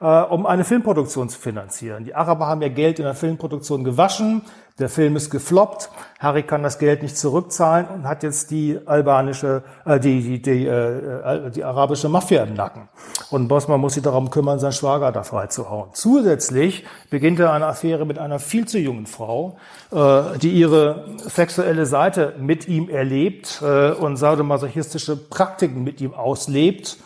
[0.00, 2.04] äh, um eine Filmproduktion zu finanzieren.
[2.04, 4.42] Die Araber haben ja Geld in der Filmproduktion gewaschen,
[4.78, 9.64] der Film ist gefloppt, Harry kann das Geld nicht zurückzahlen und hat jetzt die albanische,
[9.84, 12.88] äh, die, die, die, äh, die arabische Mafia im Nacken.
[13.30, 15.90] Und Bosman muss sich darum kümmern, seinen Schwager da freizuhauen.
[15.94, 19.58] Zusätzlich beginnt er eine Affäre mit einer viel zu jungen Frau,
[19.90, 26.98] äh, die ihre sexuelle Seite mit ihm erlebt äh, und sadomasochistische Praktiken mit ihm auslebt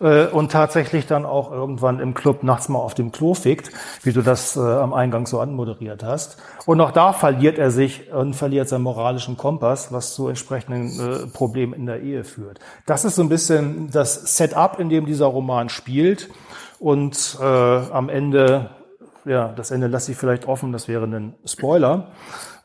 [0.00, 3.70] äh, und tatsächlich dann auch irgendwann im Club nachts mal auf dem Klo fickt,
[4.02, 6.38] wie du das äh, am Eingang so anmoderiert hast.
[6.66, 11.26] Und auch da verliert er sich und verliert seinen moralischen Kompass, was zu entsprechenden äh,
[11.26, 12.60] Problemen in der Ehe führt.
[12.86, 16.28] Das ist so ein bisschen das Setup, in dem dieser Roman spielt.
[16.78, 18.70] Und äh, am Ende,
[19.24, 22.08] ja, das Ende lasse ich vielleicht offen, das wäre ein Spoiler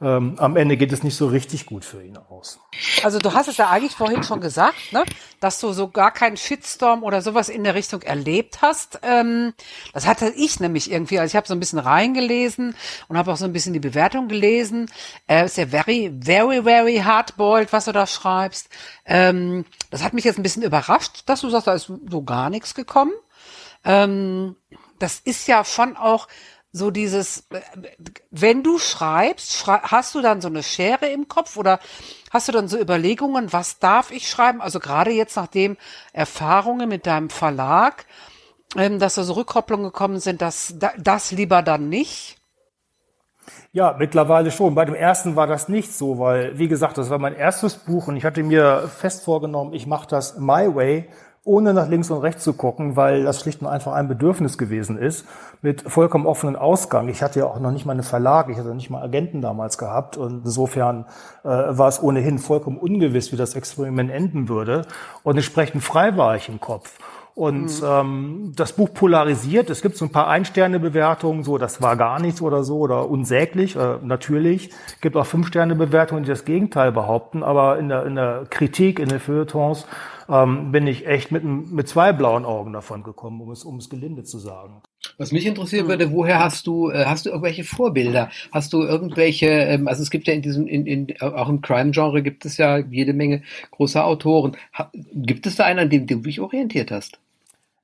[0.03, 2.59] ähm, am Ende geht es nicht so richtig gut für ihn aus.
[3.03, 5.03] Also du hast es ja eigentlich vorhin schon gesagt, ne?
[5.39, 8.99] dass du so gar keinen Shitstorm oder sowas in der Richtung erlebt hast.
[9.01, 9.53] Ähm,
[9.93, 11.19] das hatte ich nämlich irgendwie.
[11.19, 12.75] Also ich habe so ein bisschen reingelesen
[13.07, 14.91] und habe auch so ein bisschen die Bewertung gelesen.
[15.27, 18.67] Äh, ist ja very, very, very hardboiled, was du da schreibst.
[19.05, 22.49] Ähm, das hat mich jetzt ein bisschen überrascht, dass du sagst, da ist so gar
[22.49, 23.13] nichts gekommen.
[23.85, 24.57] Ähm,
[24.99, 26.27] das ist ja schon auch
[26.75, 27.47] so dieses,
[28.31, 31.79] wenn du schreibst, schrei hast du dann so eine Schere im Kopf oder
[32.31, 34.59] hast du dann so Überlegungen, was darf ich schreiben?
[34.59, 35.77] Also gerade jetzt nachdem
[36.13, 38.05] Erfahrungen mit deinem Verlag,
[38.75, 42.37] ähm, dass da so Rückkopplungen gekommen sind, dass das lieber dann nicht.
[43.71, 44.73] Ja, mittlerweile schon.
[44.73, 48.07] Bei dem ersten war das nicht so, weil, wie gesagt, das war mein erstes Buch
[48.07, 51.09] und ich hatte mir fest vorgenommen, ich mache das my way
[51.45, 54.97] ohne nach links und rechts zu gucken, weil das schlicht und einfach ein Bedürfnis gewesen
[54.97, 55.25] ist,
[55.61, 57.09] mit vollkommen offenen Ausgang.
[57.09, 59.77] Ich hatte ja auch noch nicht mal eine Verlage, ich hatte nicht mal Agenten damals
[59.77, 61.05] gehabt und insofern
[61.43, 64.83] äh, war es ohnehin vollkommen ungewiss, wie das Experiment enden würde
[65.23, 66.97] und entsprechend frei war ich im Kopf.
[67.35, 67.87] Und mhm.
[67.87, 69.71] ähm, das Buch polarisiert.
[69.71, 73.75] Es gibt so ein paar Ein-Sterne-Bewertungen, so das war gar nichts oder so oder unsäglich,
[73.75, 74.69] äh, natürlich.
[74.85, 77.41] Es gibt auch Fünf-Sterne-Bewertungen, die das Gegenteil behaupten.
[77.41, 79.87] Aber in der, in der Kritik, in den Feuilletons
[80.29, 83.89] ähm, bin ich echt mit, mit zwei blauen Augen davon gekommen, um es, um es
[83.89, 84.81] gelinde zu sagen.
[85.17, 88.29] Was mich interessieren würde, woher hast du, äh, hast du irgendwelche Vorbilder?
[88.51, 92.21] Hast du irgendwelche, ähm, also es gibt ja in diesem, in, in, auch im Crime-Genre
[92.23, 94.55] gibt es ja jede Menge großer Autoren.
[94.93, 97.19] Gibt es da einen, an dem du dich orientiert hast?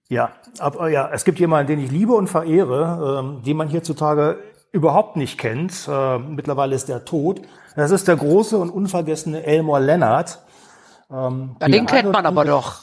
[0.07, 4.39] Ja, aber ja, es gibt jemanden, den ich liebe und verehre, ähm, den man hierzutage
[4.71, 5.87] überhaupt nicht kennt.
[5.87, 7.41] Äh, mittlerweile ist er tot.
[7.75, 10.39] Das ist der große und unvergessene Elmore Leonard.
[11.11, 12.81] Ähm, ja, den kennt man aber doch.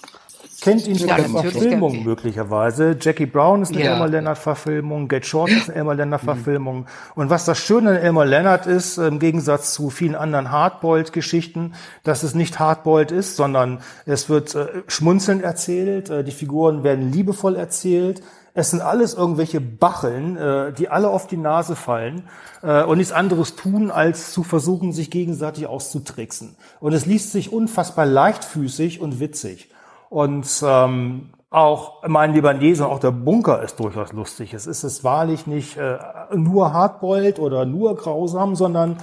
[0.60, 2.96] kennt ihn von Ja, der natürlich Verfilmung möglicherweise.
[3.00, 3.92] Jackie Brown ist eine Ja.
[3.92, 6.86] Elmer Leonard-Verfilmung, Get Short ist eine Elmer Leonard-Verfilmung.
[7.14, 12.22] Und was das Schöne an Elmer Leonard ist, im Gegensatz zu vielen anderen Hardboiled-Geschichten, dass
[12.24, 17.54] es nicht Hardboiled ist, sondern es wird äh, schmunzelnd erzählt, äh, die Figuren werden liebevoll
[17.56, 18.22] erzählt,
[18.56, 22.22] es sind alles irgendwelche Bacheln, äh, die alle auf die Nase fallen
[22.62, 26.56] äh, und nichts anderes tun, als zu versuchen, sich gegenseitig auszutricksen.
[26.80, 29.68] Und es liest sich unfassbar leichtfüßig und witzig.
[30.08, 34.54] Und ähm, auch mein Libanese, auch der Bunker ist durchaus lustig.
[34.54, 35.98] Es ist es wahrlich nicht äh,
[36.34, 38.96] nur hardboiled oder nur grausam, sondern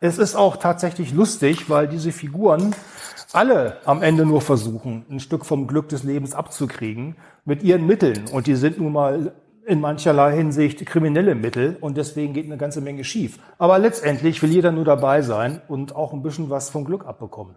[0.00, 2.74] es ist auch tatsächlich lustig, weil diese Figuren
[3.34, 8.26] alle am Ende nur versuchen, ein Stück vom Glück des Lebens abzukriegen mit ihren Mitteln.
[8.32, 9.32] Und die sind nun mal
[9.66, 13.38] in mancherlei Hinsicht kriminelle Mittel und deswegen geht eine ganze Menge schief.
[13.58, 17.56] Aber letztendlich will jeder nur dabei sein und auch ein bisschen was vom Glück abbekommen.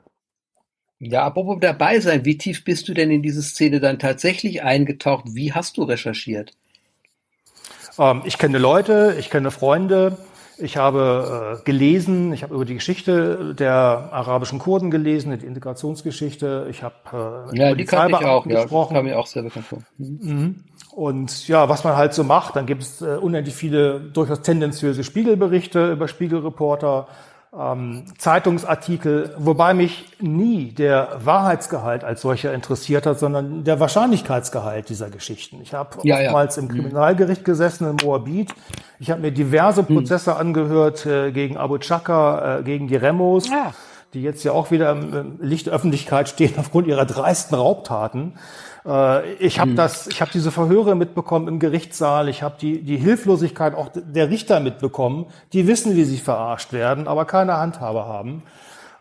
[1.00, 5.26] Ja, apropos dabei sein, wie tief bist du denn in diese Szene dann tatsächlich eingetaucht?
[5.28, 6.54] Wie hast du recherchiert?
[8.00, 10.18] Ähm, ich kenne Leute, ich kenne Freunde,
[10.60, 16.68] ich habe äh, gelesen, ich habe über die Geschichte der arabischen Kurden gelesen, die Integrationsgeschichte,
[16.70, 16.96] ich habe
[17.52, 18.62] äh, Ja, über die kannte ich auch, Polizeibeamten ja.
[18.62, 18.94] gesprochen.
[18.96, 19.80] Kam mir auch sehr bekannt vor.
[19.98, 20.64] Mhm.
[20.92, 25.04] Und ja, was man halt so macht, dann gibt es äh, unendlich viele durchaus tendenziöse
[25.04, 27.08] Spiegelberichte über Spiegelreporter,
[27.58, 35.10] ähm, Zeitungsartikel, wobei mich nie der Wahrheitsgehalt als solcher interessiert hat, sondern der Wahrscheinlichkeitsgehalt dieser
[35.10, 35.62] Geschichten.
[35.62, 36.26] Ich habe Ja, ja.
[36.28, 38.54] oftmals im Kriminalgericht gesessen in Moabit.
[39.00, 39.96] Ich habe mir diverse Hm.
[39.96, 43.74] Prozesse angehört äh, gegen Abu Chaka, äh, gegen die Remos Ja.
[44.14, 48.34] die jetzt ja auch wieder im im Licht der Öffentlichkeit stehen aufgrund ihrer dreisten Raubtaten.
[48.88, 52.30] Äh, Ich habe das, ich habe diese Verhöre mitbekommen im Gerichtssaal.
[52.30, 55.26] Ich habe die die Hilflosigkeit auch der Richter mitbekommen.
[55.54, 58.44] Die wissen, wie sie verarscht werden, aber keine Handhabe haben.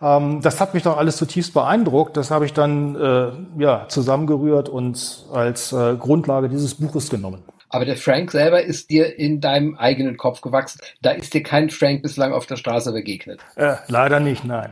[0.03, 2.17] Ähm, Das hat mich doch alles zutiefst beeindruckt.
[2.17, 7.43] Das habe ich dann äh, ja zusammengerührt und als äh, Grundlage dieses Buches genommen.
[7.69, 10.81] Aber der Frank selber ist dir in deinem eigenen Kopf gewachsen.
[11.03, 13.41] Da ist dir kein Frank bislang auf der Straße begegnet.
[13.57, 14.71] Äh, leider nicht, nein.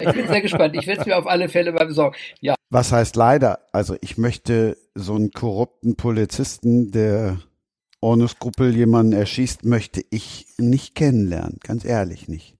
[0.00, 0.76] Ich bin sehr gespannt.
[0.76, 2.16] Ich werde es mir auf alle Fälle mal besorgen.
[2.40, 3.60] Ja, Was heißt leider?
[3.72, 7.38] Also ich möchte so einen korrupten Polizisten, der
[8.00, 11.58] ohne Skrupel jemanden erschießt, möchte ich nicht kennenlernen.
[11.62, 12.55] Ganz ehrlich nicht.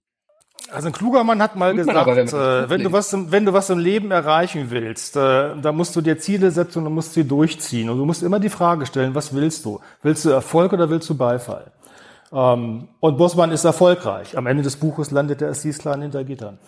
[0.70, 3.52] Also ein kluger Mann hat mal gesagt, wenn äh, wenn du was, im, wenn du
[3.52, 7.14] was im Leben erreichen willst, äh, da musst du dir Ziele setzen und du musst
[7.14, 7.88] sie durchziehen.
[7.88, 9.80] Und du musst immer die Frage stellen, was willst du?
[10.02, 11.72] Willst du Erfolg oder willst du Beifall?
[12.32, 14.36] Ähm, und Bosman ist erfolgreich.
[14.36, 16.58] Am Ende des Buches landet der Assislan hinter Gittern.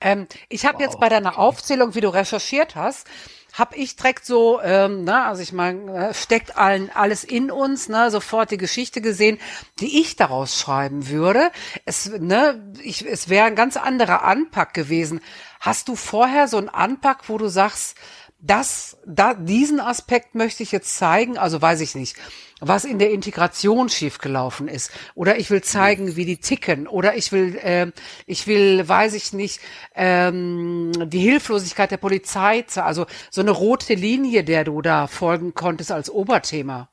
[0.00, 3.06] Ähm, ich habe jetzt bei deiner Aufzählung, wie du recherchiert hast,
[3.54, 7.88] habe ich direkt so, ähm, ne, also ich meine, äh, steckt allen alles in uns,
[7.88, 9.38] ne, sofort die Geschichte gesehen,
[9.78, 11.52] die ich daraus schreiben würde.
[11.84, 15.20] Es, ne, ich, es wäre ein ganz anderer Anpack gewesen.
[15.60, 17.96] Hast du vorher so einen Anpack, wo du sagst,
[18.40, 22.16] das, da, diesen Aspekt möchte ich jetzt zeigen, also weiß ich nicht,
[22.66, 24.90] was in der Integration schiefgelaufen ist.
[25.14, 26.86] Oder ich will zeigen, wie die ticken.
[26.86, 27.90] Oder ich will, äh,
[28.26, 29.60] ich will, weiß ich nicht,
[29.94, 35.54] ähm, die Hilflosigkeit der Polizei, ze- also so eine rote Linie, der du da folgen
[35.54, 36.88] konntest als Oberthema.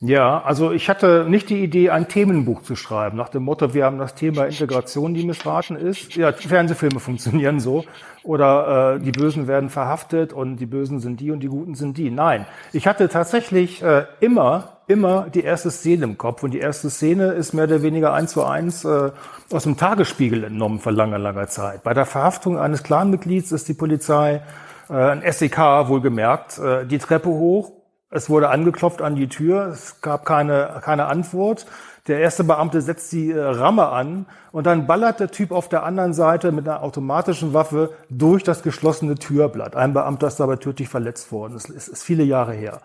[0.00, 3.84] Ja, also ich hatte nicht die Idee, ein Themenbuch zu schreiben, nach dem Motto, wir
[3.84, 6.14] haben das Thema Integration, die missraten ist.
[6.14, 7.84] Ja, Fernsehfilme funktionieren so.
[8.22, 11.98] Oder äh, die Bösen werden verhaftet und die Bösen sind die und die Guten sind
[11.98, 12.10] die.
[12.10, 16.44] Nein, ich hatte tatsächlich äh, immer, immer die erste Szene im Kopf.
[16.44, 19.10] Und die erste Szene ist mehr oder weniger eins zu eins äh,
[19.50, 21.82] aus dem Tagesspiegel entnommen vor langer, langer Zeit.
[21.82, 24.42] Bei der Verhaftung eines Clanmitglieds ist die Polizei,
[24.88, 25.58] äh, ein SEK
[25.88, 27.77] wohlgemerkt, äh, die Treppe hoch
[28.10, 31.66] es wurde angeklopft an die Tür, es gab keine, keine Antwort.
[32.06, 35.82] Der erste Beamte setzt die äh, Ramme an und dann ballert der Typ auf der
[35.82, 39.76] anderen Seite mit einer automatischen Waffe durch das geschlossene Türblatt.
[39.76, 41.52] Ein Beamter ist dabei tödlich verletzt worden.
[41.52, 42.80] Das ist, viele Jahre her.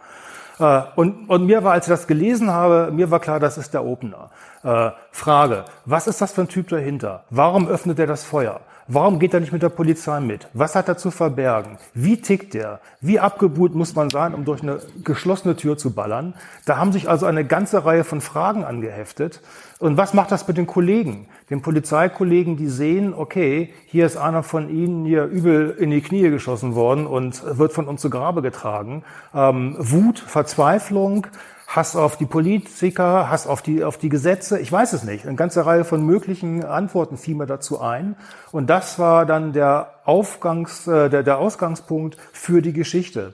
[0.60, 3.74] Äh, und, und mir war, als ich das gelesen habe, mir war klar, das ist
[3.74, 4.30] der Opener.
[4.64, 7.24] Äh, Frage, was ist das für ein Typ dahinter?
[7.30, 8.60] Warum öffnet er das Feuer?
[8.88, 10.48] Warum geht er nicht mit der Polizei mit?
[10.54, 11.78] Was hat er zu verbergen?
[11.94, 12.82] Wie tickt er?
[13.00, 16.34] Wie abgebrüht muss man sein, um durch eine geschlossene Tür zu ballern?
[16.66, 19.40] Da haben sich also eine ganze Reihe von Fragen angeheftet.
[19.80, 21.28] Und was macht das mit den Kollegen?
[21.50, 26.30] Den Polizeikollegen, die sehen, okay, hier ist einer von ihnen hier übel in die Knie
[26.30, 29.04] geschossen worden und wird von uns zu Grabe getragen.
[29.34, 31.28] Ähm, Wut, Verzweiflung,
[31.68, 35.26] Hass auf die Politiker, Hass auf die, auf die Gesetze, ich weiß es nicht.
[35.26, 38.16] Eine ganze Reihe von möglichen Antworten fiel mir dazu ein.
[38.52, 43.34] Und das war dann der Aufgangs, äh, der, der Ausgangspunkt für die Geschichte.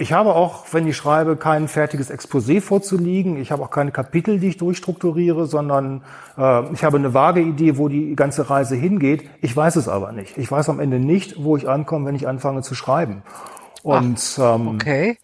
[0.00, 3.36] Ich habe auch, wenn ich schreibe, kein fertiges Exposé vorzuliegen.
[3.36, 6.02] Ich habe auch keine Kapitel, die ich durchstrukturiere, sondern
[6.38, 9.28] äh, ich habe eine vage Idee, wo die ganze Reise hingeht.
[9.42, 10.38] Ich weiß es aber nicht.
[10.38, 13.22] Ich weiß am Ende nicht, wo ich ankomme, wenn ich anfange zu schreiben.
[13.82, 15.18] Und Ach, ähm, okay.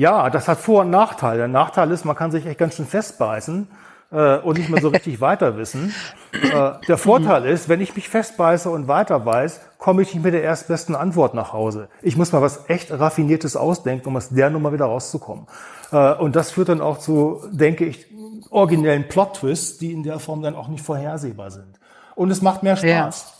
[0.00, 1.40] Ja, das hat Vor- und Nachteile.
[1.40, 3.68] Der Nachteil ist, man kann sich echt ganz schön festbeißen
[4.10, 5.94] äh, und nicht mehr so richtig weiter wissen.
[6.32, 10.32] Äh, der Vorteil ist, wenn ich mich festbeiße und weiter weiß, komme ich nicht mit
[10.32, 11.90] der erstbesten Antwort nach Hause.
[12.00, 15.46] Ich muss mal was echt Raffiniertes ausdenken, um aus der Nummer wieder rauszukommen.
[15.92, 18.06] Äh, und das führt dann auch zu, denke ich,
[18.48, 21.78] originellen Plot-Twists, die in der Form dann auch nicht vorhersehbar sind.
[22.14, 22.86] Und es macht mehr Spaß.
[22.86, 23.39] Ja.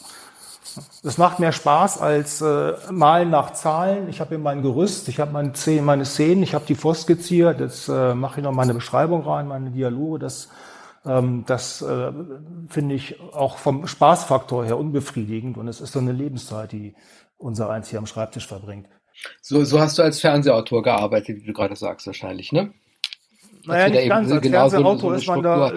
[1.02, 4.08] Es macht mehr Spaß als äh, Malen nach Zahlen.
[4.10, 5.52] Ich habe hier mein Gerüst, ich habe meine,
[5.82, 9.70] meine Szenen, ich habe die vorskizziert, jetzt äh, mache ich noch meine Beschreibung rein, meine
[9.70, 10.18] Dialoge.
[10.18, 10.50] Das,
[11.06, 12.12] ähm, das äh,
[12.68, 16.94] finde ich auch vom Spaßfaktor her unbefriedigend und es ist so eine Lebenszeit, die
[17.38, 18.86] unser Eins hier am Schreibtisch verbringt.
[19.40, 22.74] So, so hast du als Fernsehautor gearbeitet, wie du gerade sagst, wahrscheinlich, ne?
[23.64, 24.30] Naja, nicht ganz.
[24.30, 25.72] Als Fernsehautor so, ist man da.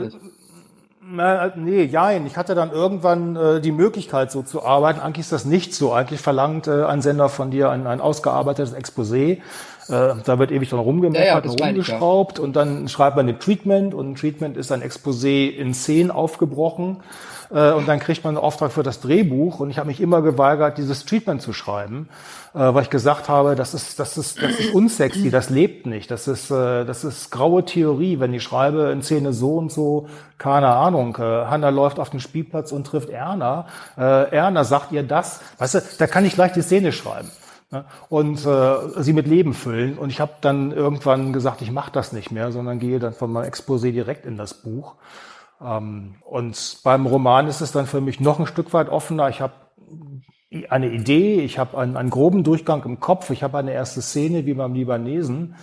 [1.15, 2.25] Na, nee, jein.
[2.25, 4.99] Ich hatte dann irgendwann äh, die Möglichkeit, so zu arbeiten.
[4.99, 5.93] Eigentlich ist das nicht so.
[5.93, 9.33] Eigentlich verlangt äh, ein Sender von dir ein, ein ausgearbeitetes Exposé.
[9.33, 9.39] Äh,
[9.89, 13.93] da wird ewig dran rumgemeckert ja, ja, und rumgeschraubt und dann schreibt man ein Treatment
[13.93, 17.03] und ein Treatment ist ein Exposé in Szenen aufgebrochen
[17.53, 19.59] äh, und dann kriegt man einen Auftrag für das Drehbuch.
[19.59, 22.09] Und ich habe mich immer geweigert, dieses Treatment zu schreiben,
[22.53, 26.09] äh, weil ich gesagt habe, das ist, das ist, das ist unsexy, das lebt nicht,
[26.09, 30.07] das ist, äh, das ist graue Theorie, wenn ich schreibe in Szene so und so,
[30.37, 33.67] keine Ahnung, äh, Hanna läuft auf den Spielplatz und trifft Erna,
[33.97, 37.31] äh, Erna sagt ihr das, weißt du, da kann ich gleich die Szene schreiben
[37.71, 39.97] ne, und äh, sie mit Leben füllen.
[39.97, 43.31] Und ich habe dann irgendwann gesagt, ich mache das nicht mehr, sondern gehe dann von
[43.31, 44.95] meinem Exposé direkt in das Buch.
[45.63, 49.29] Ähm, und beim Roman ist es dann für mich noch ein Stück weit offener.
[49.29, 49.53] Ich habe
[50.69, 54.45] eine Idee, ich habe einen, einen, groben Durchgang im Kopf, ich habe eine erste Szene
[54.45, 55.55] wie beim Libanesen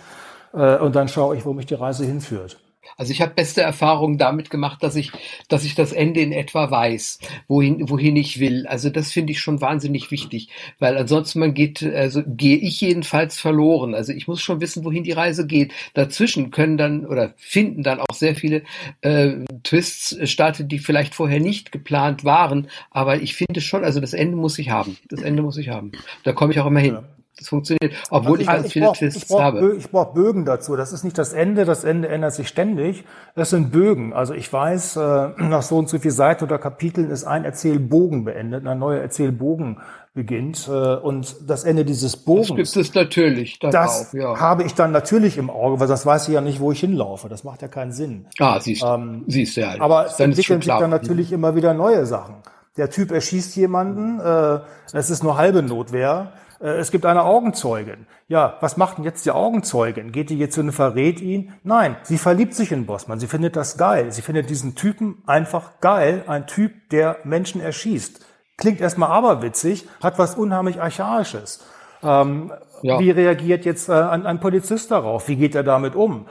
[0.53, 2.59] äh, und dann schaue ich, wo mich die Reise hinführt.
[2.97, 5.11] Also ich habe beste Erfahrungen damit gemacht, dass ich,
[5.47, 8.67] dass ich das Ende in etwa weiß, wohin, wohin ich will.
[8.67, 10.49] Also das finde ich schon wahnsinnig wichtig,
[10.79, 13.95] weil ansonsten man geht, also gehe ich jedenfalls verloren.
[13.95, 15.73] Also ich muss schon wissen, wohin die Reise geht.
[15.93, 18.63] Dazwischen können dann oder finden dann auch sehr viele
[19.01, 19.31] äh,
[19.63, 22.67] Twists statt, die vielleicht vorher nicht geplant waren.
[22.89, 24.97] Aber ich finde schon, also das Ende muss ich haben.
[25.09, 25.91] Das Ende muss ich haben.
[26.23, 26.93] Da komme ich auch immer hin.
[26.95, 27.03] Ja.
[27.41, 29.75] Das funktioniert, obwohl also ich, ganz viele brauch, Twists ich brauch, habe.
[29.75, 30.75] Ich brauche Bögen dazu.
[30.75, 31.65] Das ist nicht das Ende.
[31.65, 33.03] Das Ende ändert sich ständig.
[33.33, 34.13] Das sind Bögen.
[34.13, 38.25] Also ich weiß, äh, nach so und so viel Seiten oder Kapiteln ist ein Erzählbogen
[38.25, 39.79] beendet, ein neuer Erzählbogen
[40.13, 40.67] beginnt.
[40.67, 42.49] Äh, und das Ende dieses Bogens.
[42.49, 43.57] Das gibt es natürlich.
[43.57, 44.39] Das ja.
[44.39, 47.27] habe ich dann natürlich im Auge, weil das weiß ich ja nicht, wo ich hinlaufe.
[47.27, 48.27] Das macht ja keinen Sinn.
[48.37, 48.85] Ah, siehst du.
[48.85, 49.79] Ähm, siehst du ja.
[49.79, 52.35] Aber es entwickeln sich dann natürlich immer wieder neue Sachen.
[52.77, 54.59] Der Typ erschießt jemanden, äh,
[54.93, 56.33] es ist nur halbe Notwehr
[56.67, 58.05] es gibt eine Augenzeugin.
[58.27, 60.11] Ja, was macht denn jetzt die Augenzeugin?
[60.11, 61.53] Geht die jetzt hin und verrät ihn?
[61.63, 63.19] Nein, sie verliebt sich in Bossmann.
[63.19, 64.11] Sie findet das geil.
[64.11, 66.23] Sie findet diesen Typen einfach geil.
[66.27, 68.23] Ein Typ, der Menschen erschießt.
[68.57, 71.63] Klingt erstmal aberwitzig, hat was unheimlich Archaisches.
[72.03, 72.51] Ähm,
[72.83, 72.99] ja.
[72.99, 75.27] Wie reagiert jetzt äh, ein, ein Polizist darauf?
[75.27, 76.27] Wie geht er damit um?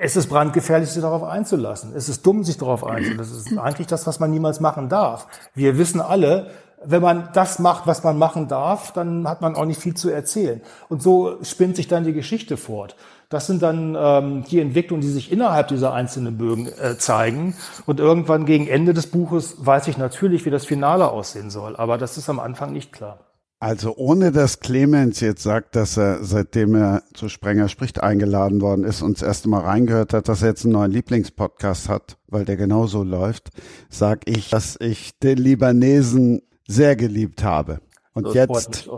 [0.00, 1.92] Es ist brandgefährlich, sich darauf einzulassen.
[1.94, 3.18] Es ist dumm, sich darauf einzulassen.
[3.18, 5.26] Das ist eigentlich das, was man niemals machen darf.
[5.54, 6.50] Wir wissen alle,
[6.84, 10.10] wenn man das macht, was man machen darf, dann hat man auch nicht viel zu
[10.10, 10.60] erzählen.
[10.88, 12.96] Und so spinnt sich dann die Geschichte fort.
[13.28, 17.54] Das sind dann ähm, die Entwicklungen, die sich innerhalb dieser einzelnen Bögen äh, zeigen.
[17.84, 21.76] Und irgendwann gegen Ende des Buches weiß ich natürlich, wie das Finale aussehen soll.
[21.76, 23.18] Aber das ist am Anfang nicht klar.
[23.60, 28.84] Also ohne dass Clemens jetzt sagt, dass er, seitdem er zu Sprenger spricht, eingeladen worden
[28.84, 32.44] ist und das erste Mal reingehört hat, dass er jetzt einen neuen Lieblingspodcast hat, weil
[32.44, 33.50] der genauso läuft,
[33.90, 37.80] sag ich, dass ich den Libanesen sehr geliebt habe.
[38.12, 38.88] Und das jetzt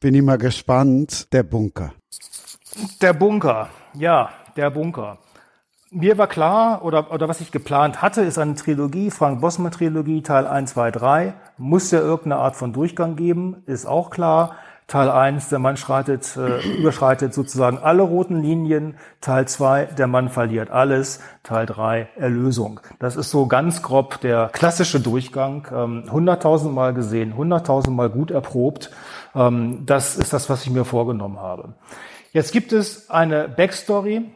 [0.00, 1.92] bin ich mal gespannt, der Bunker.
[3.00, 5.18] Der Bunker, ja, der Bunker.
[5.90, 10.22] Mir war klar, oder, oder was ich geplant hatte, ist eine Trilogie, Frank Bossmann Trilogie,
[10.22, 11.34] Teil 1, 2, 3.
[11.58, 14.56] Muss ja irgendeine Art von Durchgang geben, ist auch klar.
[14.86, 18.96] Teil 1, der Mann schreitet, äh, überschreitet sozusagen alle roten Linien.
[19.20, 21.20] Teil 2, der Mann verliert alles.
[21.42, 22.80] Teil 3, Erlösung.
[22.98, 25.66] Das ist so ganz grob der klassische Durchgang.
[25.72, 28.90] Ähm, 100.000 Mal gesehen, 100.000 Mal gut erprobt.
[29.34, 31.74] Ähm, das ist das, was ich mir vorgenommen habe.
[32.32, 34.30] Jetzt gibt es eine Backstory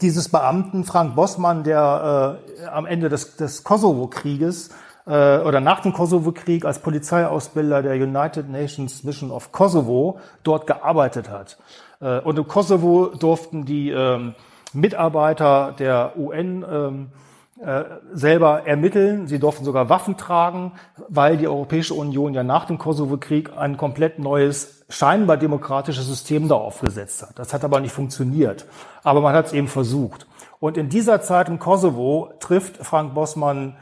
[0.00, 4.70] dieses Beamten Frank Bossmann, der äh, am Ende des, des Kosovo-Krieges
[5.08, 11.30] äh, oder nach dem Kosovo-Krieg als Polizeiausbilder der United Nations Mission of Kosovo dort gearbeitet
[11.30, 11.58] hat.
[12.00, 14.34] Äh, und im Kosovo durften die ähm,
[14.72, 17.08] Mitarbeiter der UN ähm,
[17.60, 19.26] äh, selber ermitteln.
[19.26, 20.72] Sie durften sogar Waffen tragen,
[21.08, 26.54] weil die Europäische Union ja nach dem Kosovo-Krieg ein komplett neues, scheinbar demokratisches System da
[26.54, 27.38] aufgesetzt hat.
[27.38, 28.66] Das hat aber nicht funktioniert.
[29.02, 30.26] Aber man hat es eben versucht.
[30.60, 33.76] Und in dieser Zeit im Kosovo trifft Frank Bossmann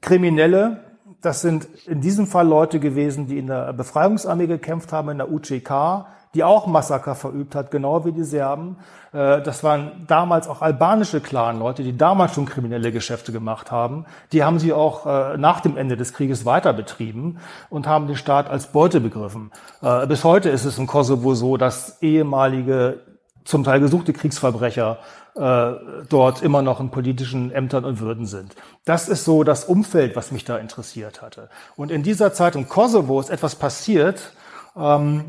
[0.00, 0.84] Kriminelle.
[1.20, 5.30] Das sind in diesem Fall Leute gewesen, die in der Befreiungsarmee gekämpft haben, in der
[5.30, 8.76] UCK, die auch Massaker verübt hat, genau wie die Serben.
[9.12, 14.06] Äh, das waren damals auch albanische Clan-Leute, die damals schon kriminelle Geschäfte gemacht haben.
[14.32, 17.38] Die haben sie auch äh, nach dem Ende des Krieges weiter betrieben
[17.68, 19.50] und haben den Staat als Beute begriffen.
[19.82, 23.00] Äh, bis heute ist es im Kosovo so, dass ehemalige,
[23.44, 24.98] zum Teil gesuchte Kriegsverbrecher
[25.34, 28.54] dort immer noch in politischen Ämtern und Würden sind.
[28.84, 31.48] Das ist so das Umfeld, was mich da interessiert hatte.
[31.76, 34.32] Und in dieser Zeit im Kosovo ist etwas passiert,
[34.76, 35.24] ähm,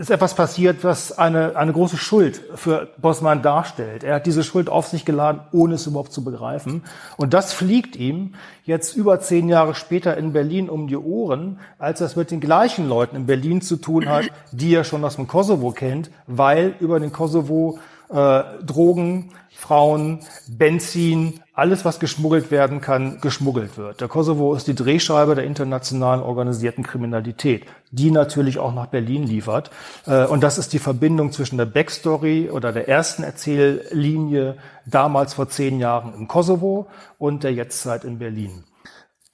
[0.00, 4.02] ist etwas passiert, was eine, eine große Schuld für Bosman darstellt.
[4.02, 6.82] Er hat diese Schuld auf sich geladen, ohne es überhaupt zu begreifen.
[7.18, 12.00] Und das fliegt ihm jetzt über zehn Jahre später in Berlin um die Ohren, als
[12.00, 15.16] er es mit den gleichen Leuten in Berlin zu tun hat, die er schon aus
[15.16, 17.78] dem Kosovo kennt, weil über den Kosovo
[18.10, 24.00] äh, Drogen, Frauen, Benzin, alles, was geschmuggelt werden kann, geschmuggelt wird.
[24.00, 29.70] Der Kosovo ist die Drehscheibe der internationalen organisierten Kriminalität, die natürlich auch nach Berlin liefert.
[30.06, 34.56] Äh, und das ist die Verbindung zwischen der Backstory oder der ersten Erzähllinie
[34.86, 36.86] damals vor zehn Jahren im Kosovo
[37.18, 38.64] und der Jetztzeit in Berlin.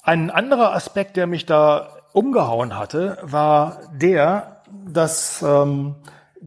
[0.02, 5.94] Ein anderer Aspekt, der mich da umgehauen hatte, war der, dass ähm,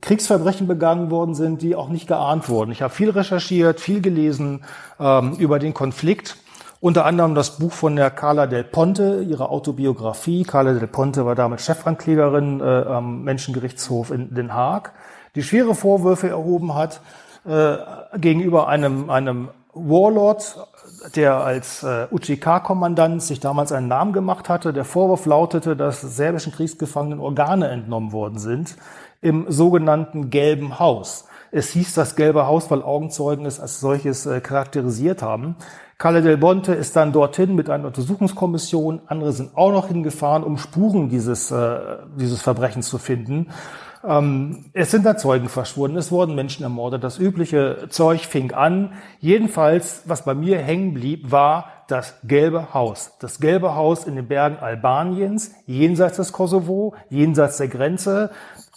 [0.02, 2.72] Kriegsverbrechen begangen worden sind, die auch nicht geahnt wurden.
[2.72, 4.64] Ich habe viel recherchiert, viel gelesen
[5.00, 6.38] ähm, über den Konflikt.
[6.82, 10.44] Unter anderem das Buch von der Carla Del Ponte, ihre Autobiografie.
[10.44, 14.94] Carla Del Ponte war damals Chefanklägerin äh, am Menschengerichtshof in Den Haag,
[15.36, 17.02] die schwere Vorwürfe erhoben hat
[17.46, 17.76] äh,
[18.18, 20.56] gegenüber einem, einem Warlord,
[21.16, 24.72] der als äh, UCK-Kommandant sich damals einen Namen gemacht hatte.
[24.72, 28.76] Der Vorwurf lautete, dass serbischen Kriegsgefangenen Organe entnommen worden sind
[29.22, 31.26] im sogenannten Gelben Haus.
[31.52, 35.56] Es hieß das Gelbe Haus, weil Augenzeugen es als solches äh, charakterisiert haben.
[35.98, 39.02] Calle del Bonte ist dann dorthin mit einer Untersuchungskommission.
[39.08, 43.48] Andere sind auch noch hingefahren, um Spuren dieses, äh, dieses Verbrechens zu finden.
[44.08, 47.04] Ähm, es sind da Zeugen verschwunden, es wurden Menschen ermordet.
[47.04, 48.94] Das übliche Zeug fing an.
[49.20, 53.14] Jedenfalls, was bei mir hängen blieb, war das Gelbe Haus.
[53.20, 58.30] Das Gelbe Haus in den Bergen Albaniens, jenseits des Kosovo, jenseits der Grenze.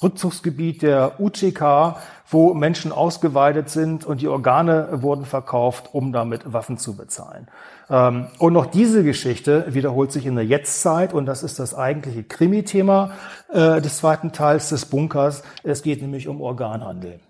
[0.03, 1.97] Rückzugsgebiet der UCK,
[2.29, 7.49] wo Menschen ausgeweidet sind und die Organe wurden verkauft, um damit Waffen zu bezahlen.
[7.91, 12.25] Ähm, und noch diese Geschichte wiederholt sich in der Jetztzeit und das ist das eigentliche
[12.25, 13.13] Krimi-Thema
[13.53, 15.43] äh, des zweiten Teils des Bunkers.
[15.63, 17.21] Es geht nämlich um Organhandel.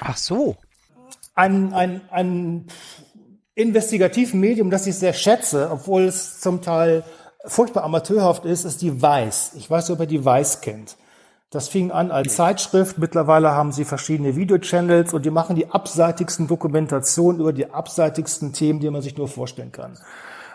[0.00, 0.56] Ach so.
[1.34, 2.66] Ein, ein, ein
[3.54, 7.04] investigativen Medium, das ich sehr schätze, obwohl es zum Teil
[7.44, 9.52] furchtbar amateurhaft ist, ist die Weiß.
[9.56, 10.96] Ich weiß nicht, ob ihr die Weiß kennt.
[11.50, 12.98] Das fing an als Zeitschrift.
[12.98, 18.78] Mittlerweile haben sie verschiedene Videochannels und die machen die abseitigsten Dokumentationen über die abseitigsten Themen,
[18.78, 19.98] die man sich nur vorstellen kann.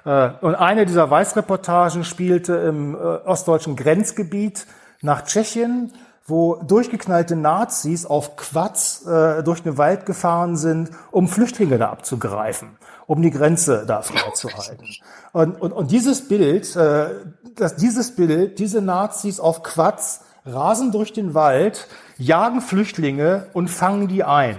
[0.06, 4.68] Äh, und eine dieser Weißreportagen spielte im äh, ostdeutschen Grenzgebiet
[5.02, 5.92] nach Tschechien,
[6.26, 12.70] wo durchgeknallte Nazis auf Quads äh, durch den Wald gefahren sind, um Flüchtlinge da abzugreifen,
[13.06, 14.88] um die Grenze da freizuhalten.
[15.34, 17.10] Und, und, und dieses Bild, äh,
[17.58, 24.08] das, dieses Bild, diese Nazis auf Quads rasen durch den Wald, jagen Flüchtlinge und fangen
[24.08, 24.58] die ein.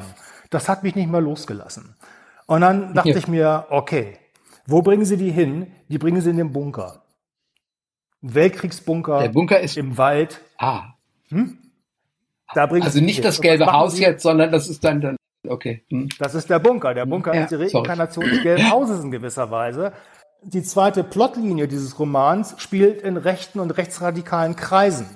[0.50, 1.96] Das hat mich nicht mehr losgelassen.
[2.46, 3.16] Und dann dachte ja.
[3.16, 4.18] ich mir, okay,
[4.66, 5.72] wo bringen sie die hin?
[5.88, 7.02] Die bringen sie in den Bunker.
[8.22, 10.40] Weltkriegsbunker Der Bunker ist im Wald.
[10.58, 10.94] Ah.
[11.28, 11.58] Hm?
[12.54, 15.16] Da bringen also nicht das gelbe Haus jetzt, sondern das ist dann, dann
[15.48, 15.84] okay.
[15.90, 16.08] Hm.
[16.18, 16.94] Das ist der Bunker.
[16.94, 19.92] Der Bunker ja, ist die Reinkarnation des gelben Hauses in gewisser Weise.
[20.42, 25.08] Die zweite Plotlinie dieses Romans spielt in rechten und rechtsradikalen Kreisen.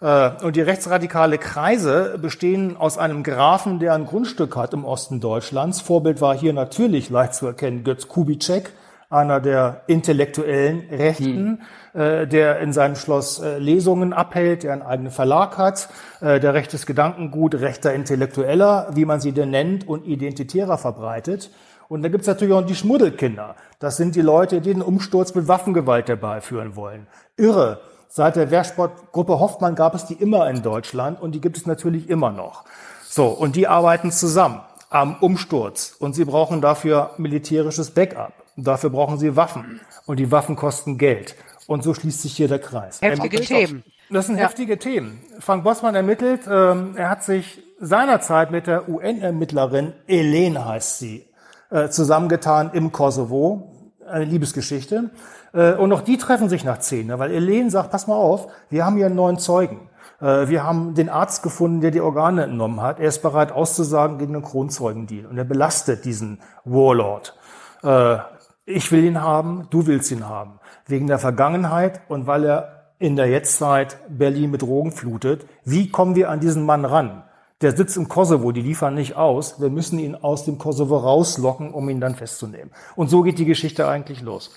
[0.00, 5.20] Äh, und die rechtsradikale Kreise bestehen aus einem Grafen, der ein Grundstück hat im Osten
[5.20, 5.80] Deutschlands.
[5.80, 8.72] Vorbild war hier natürlich leicht zu erkennen Götz Kubitschek,
[9.10, 11.62] einer der intellektuellen Rechten,
[11.92, 12.28] hm.
[12.28, 15.88] der in seinem Schloss äh, Lesungen abhält, der einen eigenen Verlag hat,
[16.20, 21.50] der rechtes Gedankengut, rechter Intellektueller, wie man sie denn nennt, und Identitärer verbreitet.
[21.88, 23.56] Und da gibt's natürlich auch die Schmuddelkinder.
[23.80, 27.08] Das sind die Leute, die den Umsturz mit Waffengewalt herbeiführen wollen.
[27.36, 27.80] Irre,
[28.12, 32.10] Seit der Wehrsportgruppe Hoffmann gab es die immer in Deutschland und die gibt es natürlich
[32.10, 32.64] immer noch.
[33.08, 38.32] So, und die arbeiten zusammen am Umsturz und sie brauchen dafür militärisches Backup.
[38.56, 41.36] Dafür brauchen sie Waffen und die Waffen kosten Geld.
[41.68, 43.00] Und so schließt sich hier der Kreis.
[43.00, 43.84] Heftige Themen.
[44.10, 44.42] Das sind ja.
[44.42, 45.20] heftige Themen.
[45.38, 51.28] Frank Bossmann ermittelt, ähm, er hat sich seinerzeit mit der UN-Ermittlerin, Helene heißt sie,
[51.70, 53.70] äh, zusammengetan im Kosovo,
[54.04, 55.10] eine Liebesgeschichte.
[55.52, 57.18] Äh, und auch die treffen sich nach zehn, ne?
[57.18, 59.88] weil Elen sagt, pass mal auf, wir haben hier einen neuen Zeugen.
[60.20, 63.00] Äh, wir haben den Arzt gefunden, der die Organe entnommen hat.
[63.00, 65.26] Er ist bereit auszusagen gegen einen Kronzeugendeal.
[65.26, 67.36] Und er belastet diesen Warlord.
[67.82, 68.18] Äh,
[68.66, 70.60] ich will ihn haben, du willst ihn haben.
[70.86, 75.46] Wegen der Vergangenheit und weil er in der Jetztzeit Berlin mit Drogen flutet.
[75.64, 77.24] Wie kommen wir an diesen Mann ran?
[77.62, 79.60] Der sitzt im Kosovo, die liefern nicht aus.
[79.60, 82.70] Wir müssen ihn aus dem Kosovo rauslocken, um ihn dann festzunehmen.
[82.96, 84.50] Und so geht die Geschichte eigentlich los.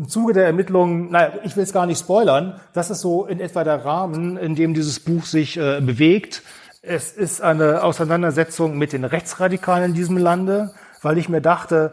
[0.00, 3.38] Im Zuge der Ermittlungen, naja, ich will es gar nicht spoilern, das ist so in
[3.38, 6.42] etwa der Rahmen, in dem dieses Buch sich äh, bewegt.
[6.80, 10.72] Es ist eine Auseinandersetzung mit den Rechtsradikalen in diesem Lande,
[11.02, 11.92] weil ich mir dachte,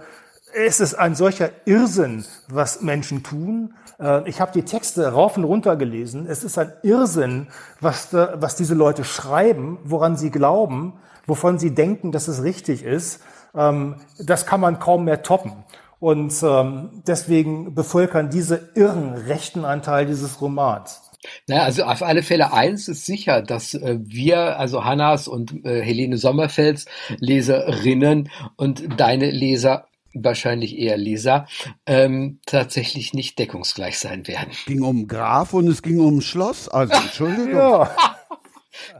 [0.54, 3.74] es ist ein solcher Irrsinn, was Menschen tun.
[4.00, 6.28] Äh, ich habe die Texte rauf und runter gelesen.
[6.30, 7.48] Es ist ein Irrsinn,
[7.82, 10.94] was, was diese Leute schreiben, woran sie glauben,
[11.26, 13.20] wovon sie denken, dass es richtig ist.
[13.54, 15.66] Ähm, das kann man kaum mehr toppen.
[16.00, 21.02] Und ähm, deswegen bevölkern diese Irren rechten Anteil dieses Romans.
[21.48, 25.82] Naja, also auf alle Fälle eins ist sicher, dass äh, wir, also Hannas und äh,
[25.82, 26.86] Helene Sommerfelds
[27.20, 31.48] Leserinnen und deine Leser wahrscheinlich eher Leser,
[31.86, 34.50] ähm, tatsächlich nicht deckungsgleich sein werden.
[34.52, 36.70] Es ging um Graf und es ging um Schloss.
[36.70, 37.54] Also Entschuldigung.
[37.54, 37.96] ja.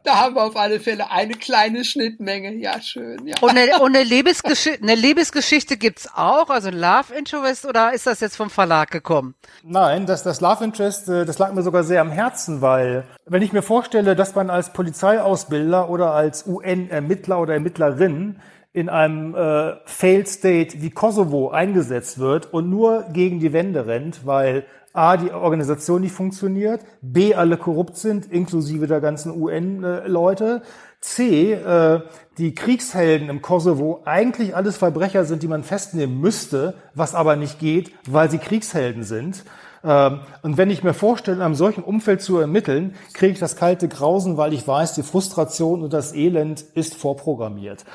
[0.04, 2.54] Da haben wir auf alle Fälle eine kleine Schnittmenge.
[2.54, 3.26] Ja, schön.
[3.26, 3.36] Ja.
[3.42, 8.08] Und eine, und eine, Lebensgeschichte, eine Lebensgeschichte gibt's auch, also ein Love Interest, oder ist
[8.08, 9.36] das jetzt vom Verlag gekommen?
[9.64, 13.42] Nein, das, das Love Interest, äh, das lag mir sogar sehr am Herzen, weil wenn
[13.42, 18.40] ich mir vorstelle, dass man als Polizeiausbilder oder als UN-Ermittler oder Ermittlerin
[18.74, 24.26] in einem äh, Failed State wie Kosovo eingesetzt wird und nur gegen die Wände rennt,
[24.26, 24.66] weil
[24.98, 30.64] A, die Organisation nicht funktioniert, B, alle korrupt sind, inklusive der ganzen UN-Leute,
[31.02, 32.02] C, äh,
[32.40, 37.60] die Kriegshelden im Kosovo eigentlich alles Verbrecher sind, die man festnehmen müsste, was aber nicht
[37.60, 39.44] geht, weil sie Kriegshelden sind.
[39.84, 43.56] Ähm, und wenn ich mir vorstelle, in einem solchen Umfeld zu ermitteln, kriege ich das
[43.56, 47.86] kalte Grausen, weil ich weiß, die Frustration und das Elend ist vorprogrammiert.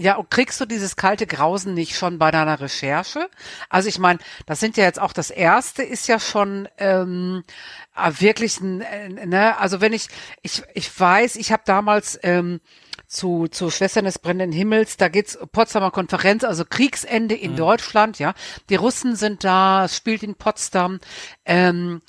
[0.00, 3.28] Ja, und kriegst du dieses kalte Grausen nicht schon bei deiner Recherche?
[3.68, 7.44] Also ich meine, das sind ja jetzt auch das erste ist ja schon ähm,
[7.94, 10.08] äh, wirklich ein, äh, ne, also wenn ich
[10.40, 12.62] ich ich weiß, ich habe damals ähm,
[13.08, 17.56] zu, zu Schwestern des brennenden Himmels, da geht's Potsdamer Konferenz, also Kriegsende in mhm.
[17.56, 18.32] Deutschland, ja.
[18.70, 21.00] Die Russen sind da, es spielt in Potsdam.
[21.44, 22.00] Ähm,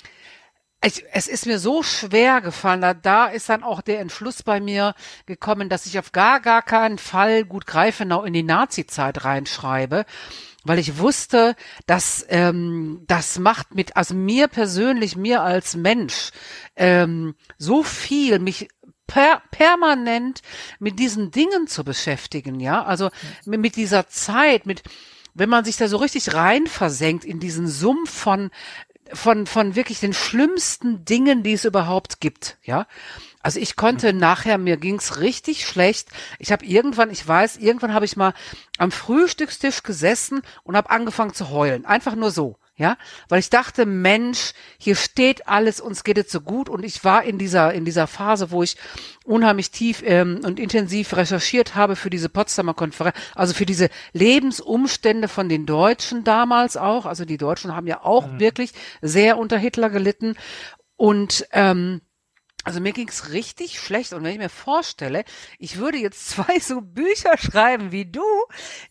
[0.84, 4.60] ich, es ist mir so schwer gefallen, da, da ist dann auch der Entschluss bei
[4.60, 4.94] mir
[5.26, 10.04] gekommen, dass ich auf gar, gar keinen Fall gut Greifenau in die Nazi-Zeit reinschreibe,
[10.64, 11.54] weil ich wusste,
[11.86, 16.30] dass ähm, das macht mit, also mir persönlich, mir als Mensch,
[16.76, 18.68] ähm, so viel, mich
[19.06, 20.42] per, permanent
[20.80, 23.10] mit diesen Dingen zu beschäftigen, ja, also
[23.44, 24.82] mit, mit dieser Zeit, mit
[25.34, 28.50] wenn man sich da so richtig rein versenkt in diesen Sumpf von
[29.12, 32.86] von, von wirklich den schlimmsten Dingen, die es überhaupt gibt, ja.
[33.42, 34.20] Also ich konnte mhm.
[34.20, 36.08] nachher, mir ging's richtig schlecht.
[36.38, 38.34] Ich habe irgendwann, ich weiß, irgendwann habe ich mal
[38.78, 41.84] am Frühstückstisch gesessen und habe angefangen zu heulen.
[41.84, 42.96] Einfach nur so ja,
[43.28, 46.70] weil ich dachte, Mensch, hier steht alles, uns geht es so gut.
[46.70, 48.76] Und ich war in dieser in dieser Phase, wo ich
[49.24, 55.28] unheimlich tief ähm, und intensiv recherchiert habe für diese Potsdamer Konferenz, also für diese Lebensumstände
[55.28, 58.40] von den Deutschen damals auch, also die Deutschen haben ja auch mhm.
[58.40, 58.72] wirklich
[59.02, 60.34] sehr unter Hitler gelitten.
[60.96, 62.00] Und ähm,
[62.64, 65.24] also mir ging's richtig schlecht und wenn ich mir vorstelle,
[65.58, 68.24] ich würde jetzt zwei so Bücher schreiben wie du,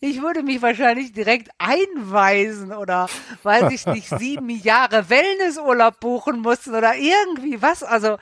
[0.00, 3.08] ich würde mich wahrscheinlich direkt einweisen oder
[3.42, 7.82] weiß ich nicht, sieben Jahre Wellnessurlaub buchen mussten oder irgendwie was.
[7.82, 8.18] Also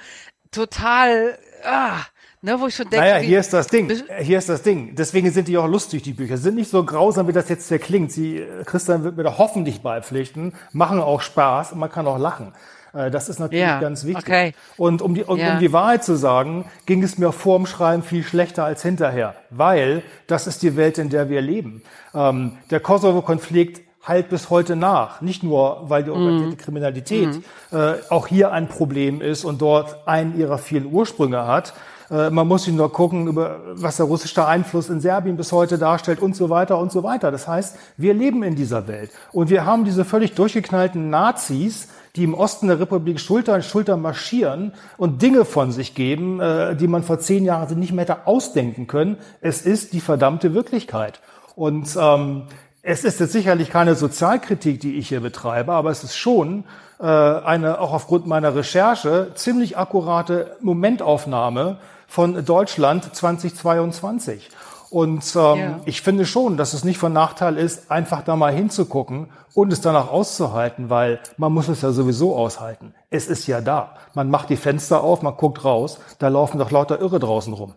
[0.51, 2.01] total, ah,
[2.43, 3.93] Ne, wo ich schon denke, naja, hier ist das Ding.
[4.22, 4.94] Hier ist das Ding.
[4.94, 6.39] Deswegen sind die auch lustig, die Bücher.
[6.39, 8.12] Sind nicht so grausam, wie das jetzt hier klingt.
[8.12, 12.55] Sie, Christian wird mir da hoffentlich beipflichten, machen auch Spaß und man kann auch lachen.
[12.92, 14.24] Äh, das ist natürlich ja, ganz wichtig.
[14.24, 14.54] Okay.
[14.76, 15.54] Und um die, um, ja.
[15.54, 20.02] um die Wahrheit zu sagen, ging es mir vorm Schreiben viel schlechter als hinterher, weil
[20.26, 21.82] das ist die Welt, in der wir leben.
[22.14, 25.20] Ähm, der Kosovo-Konflikt halt bis heute nach.
[25.20, 26.58] Nicht nur, weil die organisierte mm.
[26.58, 27.76] Kriminalität mm.
[27.76, 31.74] Äh, auch hier ein Problem ist und dort einen ihrer vielen Ursprünge hat.
[32.10, 35.78] Äh, man muss sich nur gucken, über, was der russische Einfluss in Serbien bis heute
[35.78, 37.30] darstellt und so weiter und so weiter.
[37.30, 39.10] Das heißt, wir leben in dieser Welt.
[39.32, 43.96] Und wir haben diese völlig durchgeknallten Nazis, die im Osten der Republik Schulter an Schulter
[43.96, 48.26] marschieren und Dinge von sich geben, äh, die man vor zehn Jahren nicht mehr hätte
[48.26, 49.16] ausdenken können.
[49.40, 51.20] Es ist die verdammte Wirklichkeit.
[51.54, 52.44] Und ähm,
[52.82, 56.64] es ist jetzt sicherlich keine Sozialkritik, die ich hier betreibe, aber es ist schon
[56.98, 64.50] äh, eine, auch aufgrund meiner Recherche, ziemlich akkurate Momentaufnahme von Deutschland 2022.
[64.90, 65.80] Und ähm, Ja.
[65.84, 69.80] ich finde schon, dass es nicht von Nachteil ist, einfach da mal hinzugucken und es
[69.80, 72.92] danach auszuhalten, weil man muss es ja sowieso aushalten.
[73.08, 73.94] Es ist ja da.
[74.14, 77.74] Man macht die Fenster auf, man guckt raus, da laufen doch lauter Irre draußen rum.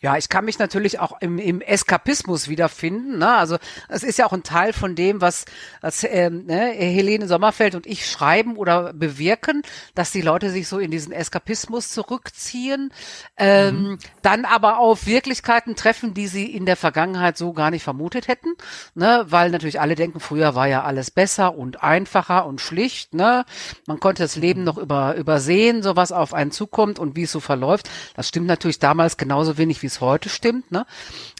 [0.00, 3.18] Ja, ich kann mich natürlich auch im, im Eskapismus wiederfinden.
[3.18, 3.36] Ne?
[3.36, 3.58] Also
[3.88, 5.44] es ist ja auch ein Teil von dem, was,
[5.80, 9.62] was ähm, ne, Helene Sommerfeld und ich schreiben oder bewirken,
[9.94, 12.92] dass die Leute sich so in diesen Eskapismus zurückziehen,
[13.36, 18.26] ähm, dann aber auf Wirklichkeiten treffen, die sie in der Vergangenheit so gar nicht vermutet
[18.26, 18.54] hätten,
[18.94, 19.26] ne?
[19.28, 23.14] weil natürlich alle denken, früher war ja alles besser und einfacher und schlicht.
[23.14, 23.44] Ne?
[23.86, 27.32] Man konnte das Leben noch über, übersehen, so was auf einen zukommt und wie es
[27.32, 27.88] so verläuft.
[28.16, 30.70] Das stimmt natürlich damals genauso wenig, wie es heute stimmt.
[30.70, 30.86] Ne?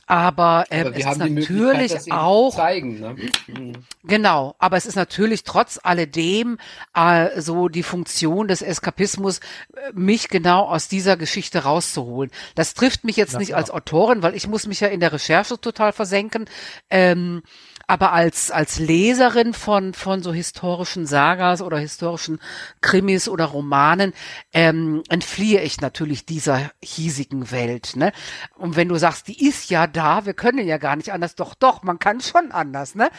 [0.07, 3.01] Aber, ähm, Aber es ist natürlich auch zeigen.
[3.01, 3.73] Ne?
[4.05, 6.59] Genau, aber es ist natürlich trotz alledem
[6.95, 12.31] äh, so die Funktion des Eskapismus, äh, mich genau aus dieser Geschichte rauszuholen.
[12.57, 15.61] Das trifft mich jetzt nicht als Autorin, weil ich muss mich ja in der Recherche
[15.61, 16.47] total versenken.
[16.91, 17.43] Ähm,
[17.87, 22.39] aber als, als Leserin von, von so historischen Sagas oder historischen
[22.81, 24.13] Krimis oder Romanen
[24.53, 27.97] ähm, entfliehe ich natürlich dieser hiesigen Welt.
[27.97, 28.13] Ne?
[28.57, 31.55] Und wenn du sagst, die ist ja da, wir können ja gar nicht anders, doch,
[31.55, 32.95] doch, man kann schon anders.
[32.95, 33.11] Ne?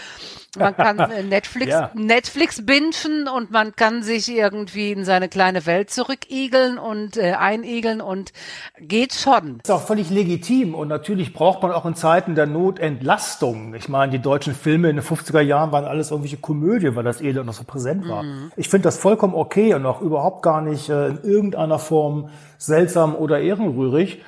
[0.57, 1.91] Man kann äh, Netflix, Ja.
[1.94, 8.02] Netflix bingen und man kann sich irgendwie in seine kleine Welt zurückigeln und äh, einigeln
[8.02, 8.34] und
[8.80, 9.60] geht schon.
[9.64, 13.73] ist auch völlig legitim und natürlich braucht man auch in Zeiten der Not Entlastung.
[13.76, 17.21] Ich meine, die deutschen Filme in den 50er Jahren waren alles irgendwelche Komödie, weil das
[17.21, 18.23] Elend noch so präsent war.
[18.55, 23.15] Ich finde das vollkommen okay und auch überhaupt gar nicht äh, in irgendeiner Form seltsam
[23.15, 24.21] oder ehrenrührig.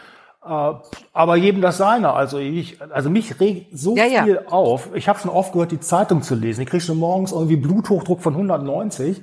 [0.46, 0.72] Äh,
[1.14, 2.14] aber jedem das seine.
[2.14, 4.24] Also ich, also mich regt so Ja, ja.
[4.24, 4.90] viel auf.
[4.94, 6.62] Ich habe schon oft gehört, die Zeitung zu lesen.
[6.62, 9.22] Ich kriege schon morgens irgendwie Bluthochdruck von 190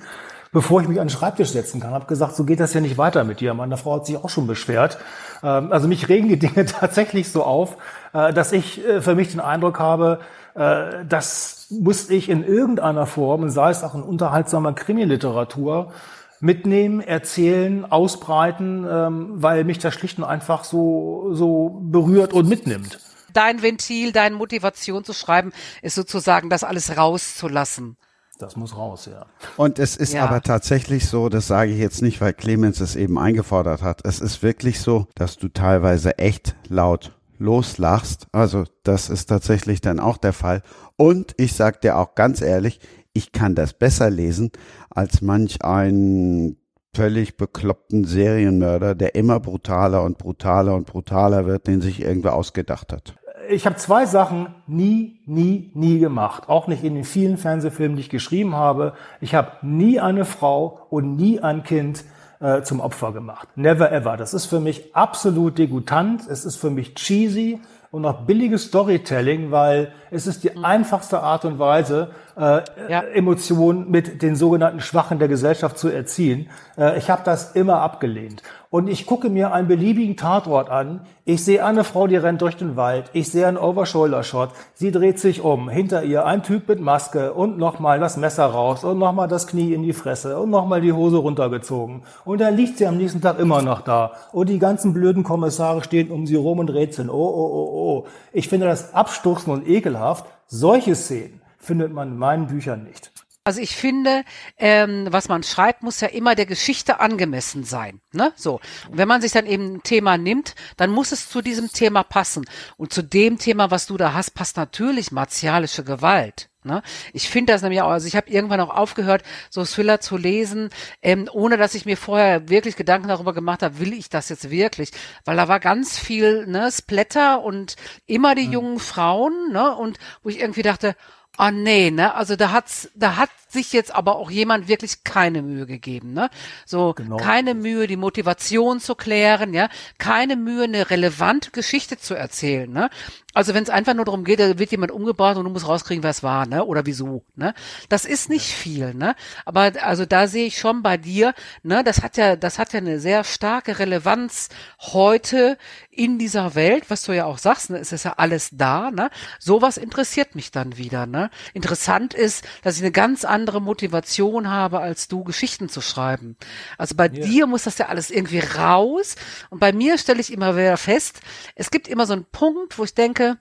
[0.52, 1.92] bevor ich mich an den Schreibtisch setzen kann.
[1.92, 3.54] Habe gesagt, so geht das ja nicht weiter mit dir.
[3.54, 4.98] Meine Frau hat sich auch schon beschwert.
[5.42, 7.78] Ähm, Also mich regen die Dinge tatsächlich so auf,
[8.12, 10.20] äh, dass ich äh, für mich den Eindruck habe,
[10.54, 15.92] das muss ich in irgendeiner Form, sei es auch in unterhaltsamer Krimiliteratur,
[16.40, 22.98] mitnehmen, erzählen, ausbreiten, ähm, weil mich das schlicht und einfach so, so berührt und mitnimmt.
[23.32, 25.52] Dein Ventil, deine Motivation zu schreiben,
[25.82, 27.96] ist sozusagen das alles rauszulassen.
[28.38, 29.26] Das muss raus, ja.
[29.56, 30.24] Und es ist Ja.
[30.24, 34.04] aber tatsächlich so, das sage ich jetzt nicht, weil Clemens es eben eingefordert hat.
[34.04, 38.26] Es ist wirklich so, dass du teilweise echt laut loslachst.
[38.32, 40.62] Also das ist tatsächlich dann auch der Fall.
[40.96, 42.80] Und ich sag dir auch ganz ehrlich,
[43.12, 44.50] ich kann das besser lesen
[44.90, 46.56] als manch einen
[46.94, 52.92] völlig bekloppten Serienmörder, der immer brutaler und brutaler und brutaler wird, den sich irgendwer ausgedacht
[52.92, 53.14] hat.
[53.48, 56.48] ich habe zwei Sachen nie, nie, nie gemacht.
[56.48, 58.94] Auch nicht in den vielen Fernsehfilmen, die ich geschrieben habe.
[59.20, 62.04] Ich habe nie eine Frau und nie ein Kind
[62.43, 63.48] äh, zum Opfer gemacht.
[63.55, 64.16] Never ever.
[64.16, 66.27] Das ist für mich absolut degutant.
[66.28, 67.60] Es ist für mich cheesy
[67.90, 73.01] und auch billiges Storytelling, weil es ist die einfachste Art und Weise, äh, Ja.
[73.01, 76.51] Emotionen mit den sogenannten Schwachen der Gesellschaft zu erziehen.
[76.76, 78.43] Äh, ich habe das immer abgelehnt.
[78.70, 81.01] Und ich gucke mir einen beliebigen Tatort an.
[81.26, 83.10] Ich sehe eine Frau, die rennt durch den Wald.
[83.12, 84.48] Ich sehe einen Over-Shoulder-Shot.
[84.72, 85.68] Sie dreht sich um.
[85.68, 89.74] Hinter ihr ein Typ mit Maske und nochmal das Messer raus und nochmal das Knie
[89.74, 92.02] in die Fresse und nochmal die Hose runtergezogen.
[92.24, 94.12] Und dann liegt sie am nächsten Tag immer noch da.
[94.32, 97.10] Und die ganzen blöden Kommissare stehen um sie rum und rätseln.
[97.10, 98.06] Oh, oh, oh, oh.
[98.32, 100.01] Ich finde das abstoßend und ekelhaft.
[100.46, 103.12] Solche Szenen findet man in meinen Büchern nicht.
[103.44, 104.24] Also ich finde,
[104.56, 108.00] ähm, was man schreibt, muss ja immer der Geschichte angemessen sein.
[108.12, 108.32] Ne?
[108.36, 108.60] So.
[108.88, 112.04] Und wenn man sich dann eben ein Thema nimmt, dann muss es zu diesem Thema
[112.04, 112.44] passen.
[112.76, 116.50] Und zu dem Thema, was du da hast, passt natürlich martialische Gewalt.
[116.64, 116.82] Ne?
[117.12, 120.70] Ich finde das nämlich auch, also ich habe irgendwann auch aufgehört, so Thriller zu lesen,
[121.02, 124.51] ähm, ohne dass ich mir vorher wirklich Gedanken darüber gemacht habe, will ich das jetzt
[124.51, 124.90] wirklich?
[125.24, 127.76] Weil da war ganz viel ne, Splatter und
[128.06, 129.74] immer die jungen Frauen, ne?
[129.74, 130.94] Und wo ich irgendwie dachte,
[131.38, 132.14] Ah nee, ne?
[132.14, 136.28] Also da hat's, da hat sich jetzt aber auch jemand wirklich keine Mühe gegeben, ne?
[136.66, 139.68] So keine Mühe, die Motivation zu klären, ja,
[139.98, 142.90] keine Mühe, eine relevante Geschichte zu erzählen, ne?
[143.34, 146.02] Also wenn es einfach nur darum geht, da wird jemand umgebracht und du musst rauskriegen,
[146.02, 146.64] wer es war, ne?
[146.66, 147.54] Oder wieso, ne?
[147.88, 149.14] Das ist nicht viel, ne?
[149.46, 151.82] Aber also da sehe ich schon bei dir, ne?
[151.82, 154.50] Das hat ja, das hat ja eine sehr starke Relevanz
[154.80, 155.56] heute
[155.94, 157.78] in dieser Welt, was du ja auch sagst, ne?
[157.78, 159.10] Es ist ja alles da, ne?
[159.39, 161.31] Sowas interessiert mich dann wieder, ne?
[161.52, 166.36] Interessant ist, dass ich eine ganz andere Motivation habe, als du Geschichten zu schreiben.
[166.78, 169.16] Also bei dir muss das ja alles irgendwie raus.
[169.51, 171.20] Und bei mir stelle ich immer wieder fest,
[171.55, 173.36] es gibt immer so einen Punkt, wo ich denke,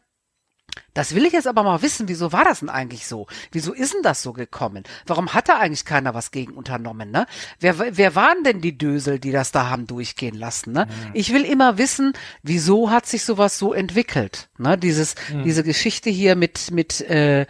[0.94, 3.28] Das will ich jetzt aber mal wissen, wieso war das denn eigentlich so?
[3.52, 4.84] Wieso ist denn das so gekommen?
[5.06, 7.28] Warum hat da eigentlich keiner was gegen unternommen, ne?
[7.60, 10.88] Wer, wer waren denn die Dösel, die das da haben durchgehen lassen, ne?
[10.88, 11.12] Mhm.
[11.14, 14.78] Ich will immer wissen, wieso hat sich sowas so entwickelt, ne?
[14.78, 15.44] Dieses, mhm.
[15.44, 17.46] diese Geschichte hier mit, mit, äh,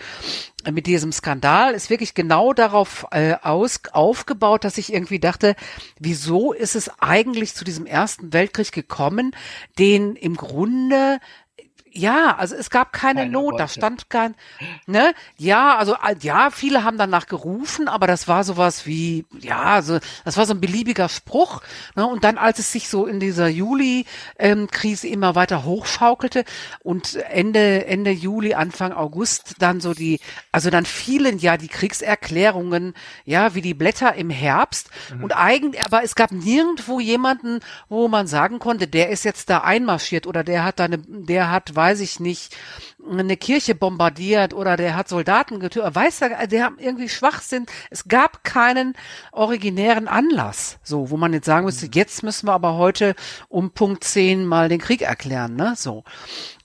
[0.71, 5.55] mit diesem Skandal ist wirklich genau darauf äh, aus, aufgebaut, dass ich irgendwie dachte,
[5.99, 9.35] wieso ist es eigentlich zu diesem Ersten Weltkrieg gekommen,
[9.79, 11.19] den im Grunde
[11.93, 13.57] ja, also es gab keine Keiner Not, wollte.
[13.57, 14.35] da stand kein,
[14.87, 15.13] ne?
[15.37, 19.99] Ja, also äh, ja, viele haben danach gerufen, aber das war sowas wie, ja, so,
[20.23, 21.61] das war so ein beliebiger Spruch.
[21.95, 22.07] Ne?
[22.07, 26.45] Und dann, als es sich so in dieser Juli-Krise ähm, immer weiter hochschaukelte
[26.79, 30.19] und Ende Ende Juli, Anfang August dann so die,
[30.51, 32.93] also dann fielen ja die Kriegserklärungen,
[33.25, 34.89] ja, wie die Blätter im Herbst.
[35.13, 35.23] Mhm.
[35.25, 37.59] Und eigentlich, aber es gab nirgendwo jemanden,
[37.89, 41.51] wo man sagen konnte, der ist jetzt da einmarschiert oder der hat da eine, der
[41.51, 42.55] hat weiß ich nicht,
[43.09, 47.65] eine Kirche bombardiert oder der hat Soldaten getötet, weiß er, der haben irgendwie Schwachsinn.
[47.89, 48.93] Es gab keinen
[49.31, 51.93] originären Anlass, so, wo man jetzt sagen müsste, mhm.
[51.95, 53.15] jetzt müssen wir aber heute
[53.49, 56.03] um Punkt 10 mal den Krieg erklären, ne, so.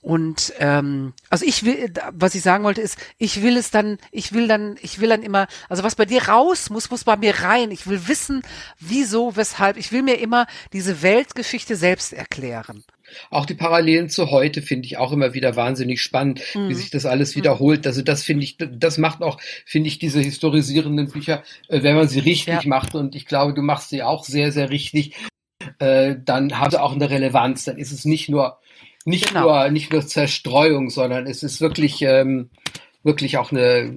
[0.02, 4.32] Und ähm, also ich will, was ich sagen wollte, ist, ich will es dann, ich
[4.32, 7.40] will dann, ich will dann immer, also was bei dir raus muss, muss bei mir
[7.40, 7.72] rein.
[7.72, 8.42] Ich will wissen,
[8.78, 9.76] wieso, weshalb.
[9.76, 12.84] Ich will mir immer diese Weltgeschichte selbst erklären.
[13.30, 16.68] Auch die Parallelen zu heute finde ich auch immer wieder wahnsinnig spannend, mhm.
[16.68, 17.40] wie sich das alles mhm.
[17.40, 17.86] wiederholt.
[17.86, 22.08] Also das finde ich, das macht auch, finde ich, diese historisierenden Bücher, äh, wenn man
[22.08, 22.68] sie richtig ja.
[22.68, 25.14] macht, und ich glaube, du machst sie auch sehr, sehr richtig,
[25.78, 27.64] äh, dann haben sie auch eine Relevanz.
[27.64, 28.58] Dann ist es nicht nur
[29.04, 29.42] nicht genau.
[29.42, 32.50] nur nicht nur Zerstreuung, sondern es ist wirklich ähm,
[33.02, 33.96] wirklich auch eine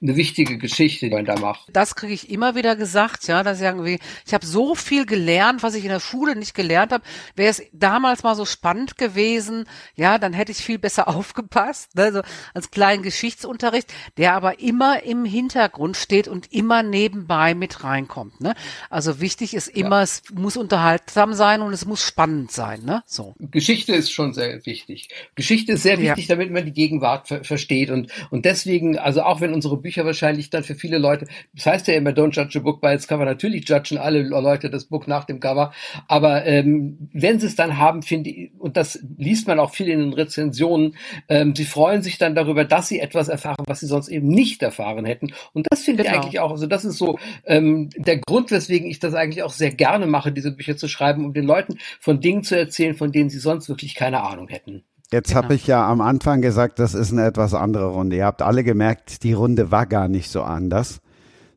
[0.00, 1.68] eine wichtige Geschichte, die man da macht.
[1.72, 5.62] Das kriege ich immer wieder gesagt, ja, dass ich irgendwie, ich habe so viel gelernt,
[5.62, 7.04] was ich in der Schule nicht gelernt habe.
[7.36, 9.64] Wäre es damals mal so spannend gewesen,
[9.94, 12.22] ja, dann hätte ich viel besser aufgepasst, ne, so
[12.54, 18.40] als kleinen Geschichtsunterricht, der aber immer im Hintergrund steht und immer nebenbei mit reinkommt.
[18.40, 18.54] Ne?
[18.90, 20.02] Also wichtig ist immer, ja.
[20.02, 22.84] es muss unterhaltsam sein und es muss spannend sein.
[22.84, 23.02] Ne?
[23.06, 23.34] So.
[23.38, 25.08] Geschichte ist schon sehr wichtig.
[25.34, 26.34] Geschichte ist sehr wichtig, ja.
[26.34, 30.50] damit man die Gegenwart ver versteht und und deswegen, also auch wenn unsere Bücher wahrscheinlich
[30.50, 33.24] dann für viele Leute, das heißt ja immer, don't judge a book by its cover.
[33.24, 35.72] Natürlich judgen alle Leute das Buch nach dem Cover.
[36.08, 39.88] Aber ähm, wenn sie es dann haben, finde ich, und das liest man auch viel
[39.88, 40.94] in den Rezensionen,
[41.30, 44.62] ähm, sie freuen sich dann darüber, dass sie etwas erfahren, was sie sonst eben nicht
[44.62, 45.32] erfahren hätten.
[45.54, 46.16] Und das finde genau.
[46.16, 49.52] ich eigentlich auch, also das ist so ähm, der Grund, weswegen ich das eigentlich auch
[49.52, 53.10] sehr gerne mache, diese Bücher zu schreiben, um den Leuten von Dingen zu erzählen, von
[53.10, 54.84] denen sie sonst wirklich keine Ahnung hätten.
[55.10, 55.42] Jetzt genau.
[55.42, 58.16] habe ich ja am Anfang gesagt, das ist eine etwas andere Runde.
[58.16, 61.00] Ihr habt alle gemerkt, die Runde war gar nicht so anders.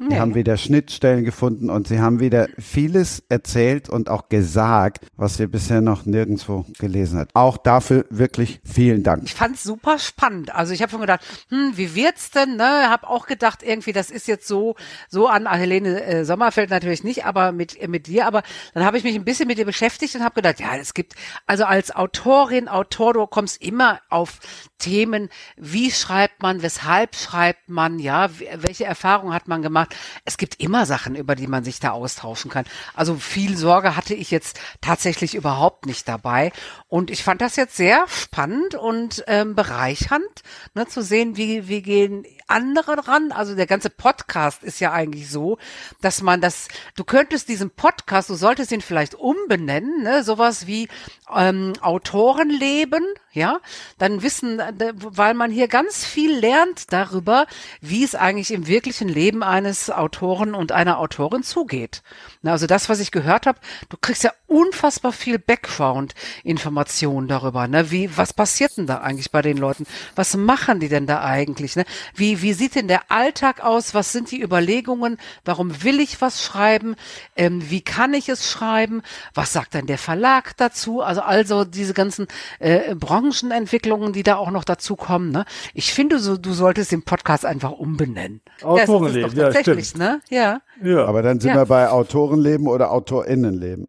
[0.02, 0.16] Nee.
[0.16, 5.38] Sie haben wieder Schnittstellen gefunden und sie haben wieder vieles erzählt und auch gesagt, was
[5.38, 7.30] wir bisher noch nirgendwo gelesen hat.
[7.36, 9.22] Auch dafür wirklich vielen Dank.
[9.26, 10.56] Ich fand's super spannend.
[10.56, 12.56] Also ich habe schon gedacht, hm, wie wird's denn?
[12.56, 14.76] Ne, habe auch gedacht, irgendwie das ist jetzt so
[15.08, 18.26] so an Helene äh, Sommerfeld natürlich nicht, aber mit äh, mit dir.
[18.26, 18.42] Aber
[18.74, 21.14] dann habe ich mich ein bisschen mit dir beschäftigt und habe gedacht, ja, es gibt
[21.46, 24.40] also als Autorin, Autor, du kommst immer auf
[24.82, 29.96] Themen, wie schreibt man, weshalb schreibt man, ja, welche Erfahrungen hat man gemacht.
[30.26, 32.66] Es gibt immer Sachen, über die man sich da austauschen kann.
[32.94, 36.52] Also viel Sorge hatte ich jetzt tatsächlich überhaupt nicht dabei.
[36.90, 40.42] Und ich fand das jetzt sehr spannend und ähm, bereichernd,
[40.74, 43.32] ne, zu sehen, wie, wie gehen andere ran.
[43.32, 45.58] Also der ganze Podcast ist ja eigentlich so,
[46.02, 50.88] dass man das, du könntest diesen Podcast, du solltest ihn vielleicht umbenennen, ne, sowas wie
[51.36, 53.60] ähm, Autorenleben, ja,
[53.98, 57.48] dann wissen, äh, weil man hier ganz viel lernt darüber,
[57.80, 62.04] wie es eigentlich im wirklichen Leben eines Autoren und einer Autorin zugeht.
[62.44, 63.60] Also das, was ich gehört habe,
[63.90, 67.68] du kriegst ja unfassbar viel Background-Informationen darüber.
[67.68, 67.90] Ne?
[67.92, 69.86] Wie, was passiert denn da eigentlich bei den Leuten?
[70.16, 71.76] Was machen die denn da eigentlich?
[71.76, 71.86] Ne?
[72.14, 73.94] Wie, wie sieht denn der Alltag aus?
[73.94, 75.18] Was sind die Überlegungen?
[75.46, 76.96] Warum will ich was schreiben?
[77.36, 79.02] Ähm, wie kann ich es schreiben?
[79.34, 81.02] Was sagt denn der Verlag dazu?
[81.02, 82.28] Also also diese ganzen
[82.60, 85.32] äh, Branchenentwicklungen, die da auch noch dazu kommen.
[85.32, 85.46] Ne?
[85.74, 88.42] Ich finde, so, du solltest den Podcast einfach umbenennen.
[88.62, 90.22] Autorenleben, ja, tatsächlich, ja, ne?
[90.30, 90.62] Ja.
[90.84, 91.06] ja.
[91.06, 91.58] Aber dann sind ja.
[91.58, 93.88] wir bei Autorenleben oder Autorinnenleben.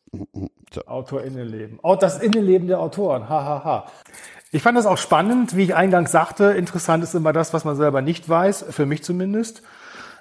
[0.73, 0.83] So.
[0.87, 1.79] Autorinnenleben.
[1.83, 3.29] Oh, das Innenleben der Autoren.
[3.29, 3.65] Hahaha.
[3.65, 3.93] Ha, ha.
[4.55, 6.45] Ich fand das auch spannend, wie ich eingangs sagte.
[6.45, 9.63] Interessant ist immer das, was man selber nicht weiß, für mich zumindest.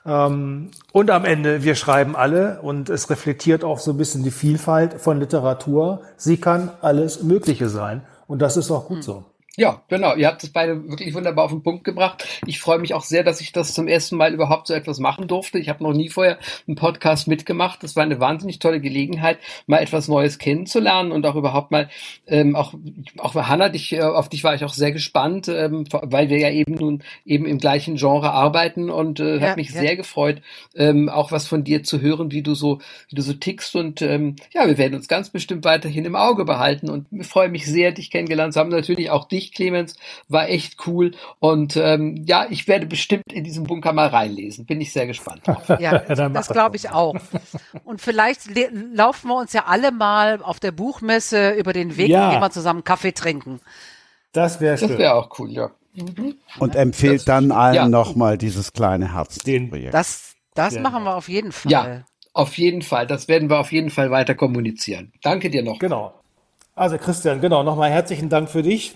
[0.05, 4.31] Ähm, und am Ende, wir schreiben alle und es reflektiert auch so ein bisschen die
[4.31, 6.03] Vielfalt von Literatur.
[6.15, 9.25] Sie kann alles Mögliche sein und das ist auch gut so.
[9.57, 10.15] Ja, genau.
[10.15, 12.25] Ihr habt es beide wirklich wunderbar auf den Punkt gebracht.
[12.45, 15.27] Ich freue mich auch sehr, dass ich das zum ersten Mal überhaupt so etwas machen
[15.27, 15.59] durfte.
[15.59, 17.83] Ich habe noch nie vorher einen Podcast mitgemacht.
[17.83, 21.89] Das war eine wahnsinnig tolle Gelegenheit, mal etwas Neues kennenzulernen und auch überhaupt mal,
[22.27, 22.73] ähm, auch,
[23.17, 26.49] auch Hanna, dich, äh, auf dich war ich auch sehr gespannt, ähm, weil wir ja
[26.49, 29.81] eben nun eben im gleichen Genre arbeiten und äh, ja, hat mich ja.
[29.81, 30.41] sehr gefreut,
[30.75, 32.79] ähm, auch was von dir zu hören, wie du so,
[33.09, 36.45] wie du so tickst und ähm, ja, wir werden uns ganz bestimmt weiterhin im Auge
[36.45, 38.69] behalten und ich freue mich sehr, dich kennengelernt zu haben.
[38.69, 39.95] Natürlich auch dich Clemens,
[40.27, 41.11] war echt cool.
[41.39, 44.65] Und ähm, ja, ich werde bestimmt in diesen Bunker mal reinlesen.
[44.65, 45.43] Bin ich sehr gespannt.
[45.79, 45.99] Ja,
[46.29, 47.15] das glaube ich auch.
[47.85, 48.41] Und vielleicht
[48.93, 52.25] laufen wir uns ja alle mal auf der Buchmesse über den Weg ja.
[52.25, 53.61] und gehen wir zusammen Kaffee trinken.
[54.33, 54.89] Das wäre schön.
[54.89, 55.71] Das wäre auch cool, ja.
[55.93, 56.35] Mhm.
[56.59, 57.87] Und empfiehlt das, dann allen ja.
[57.87, 59.93] nochmal dieses kleine Herzprojekt.
[59.93, 61.71] Das, das machen wir auf jeden Fall.
[61.71, 62.03] Ja,
[62.33, 63.07] auf jeden Fall.
[63.07, 65.11] Das werden wir auf jeden Fall weiter kommunizieren.
[65.21, 65.79] Danke dir noch.
[65.79, 66.13] Genau.
[66.75, 68.95] Also Christian, genau, nochmal herzlichen Dank für dich.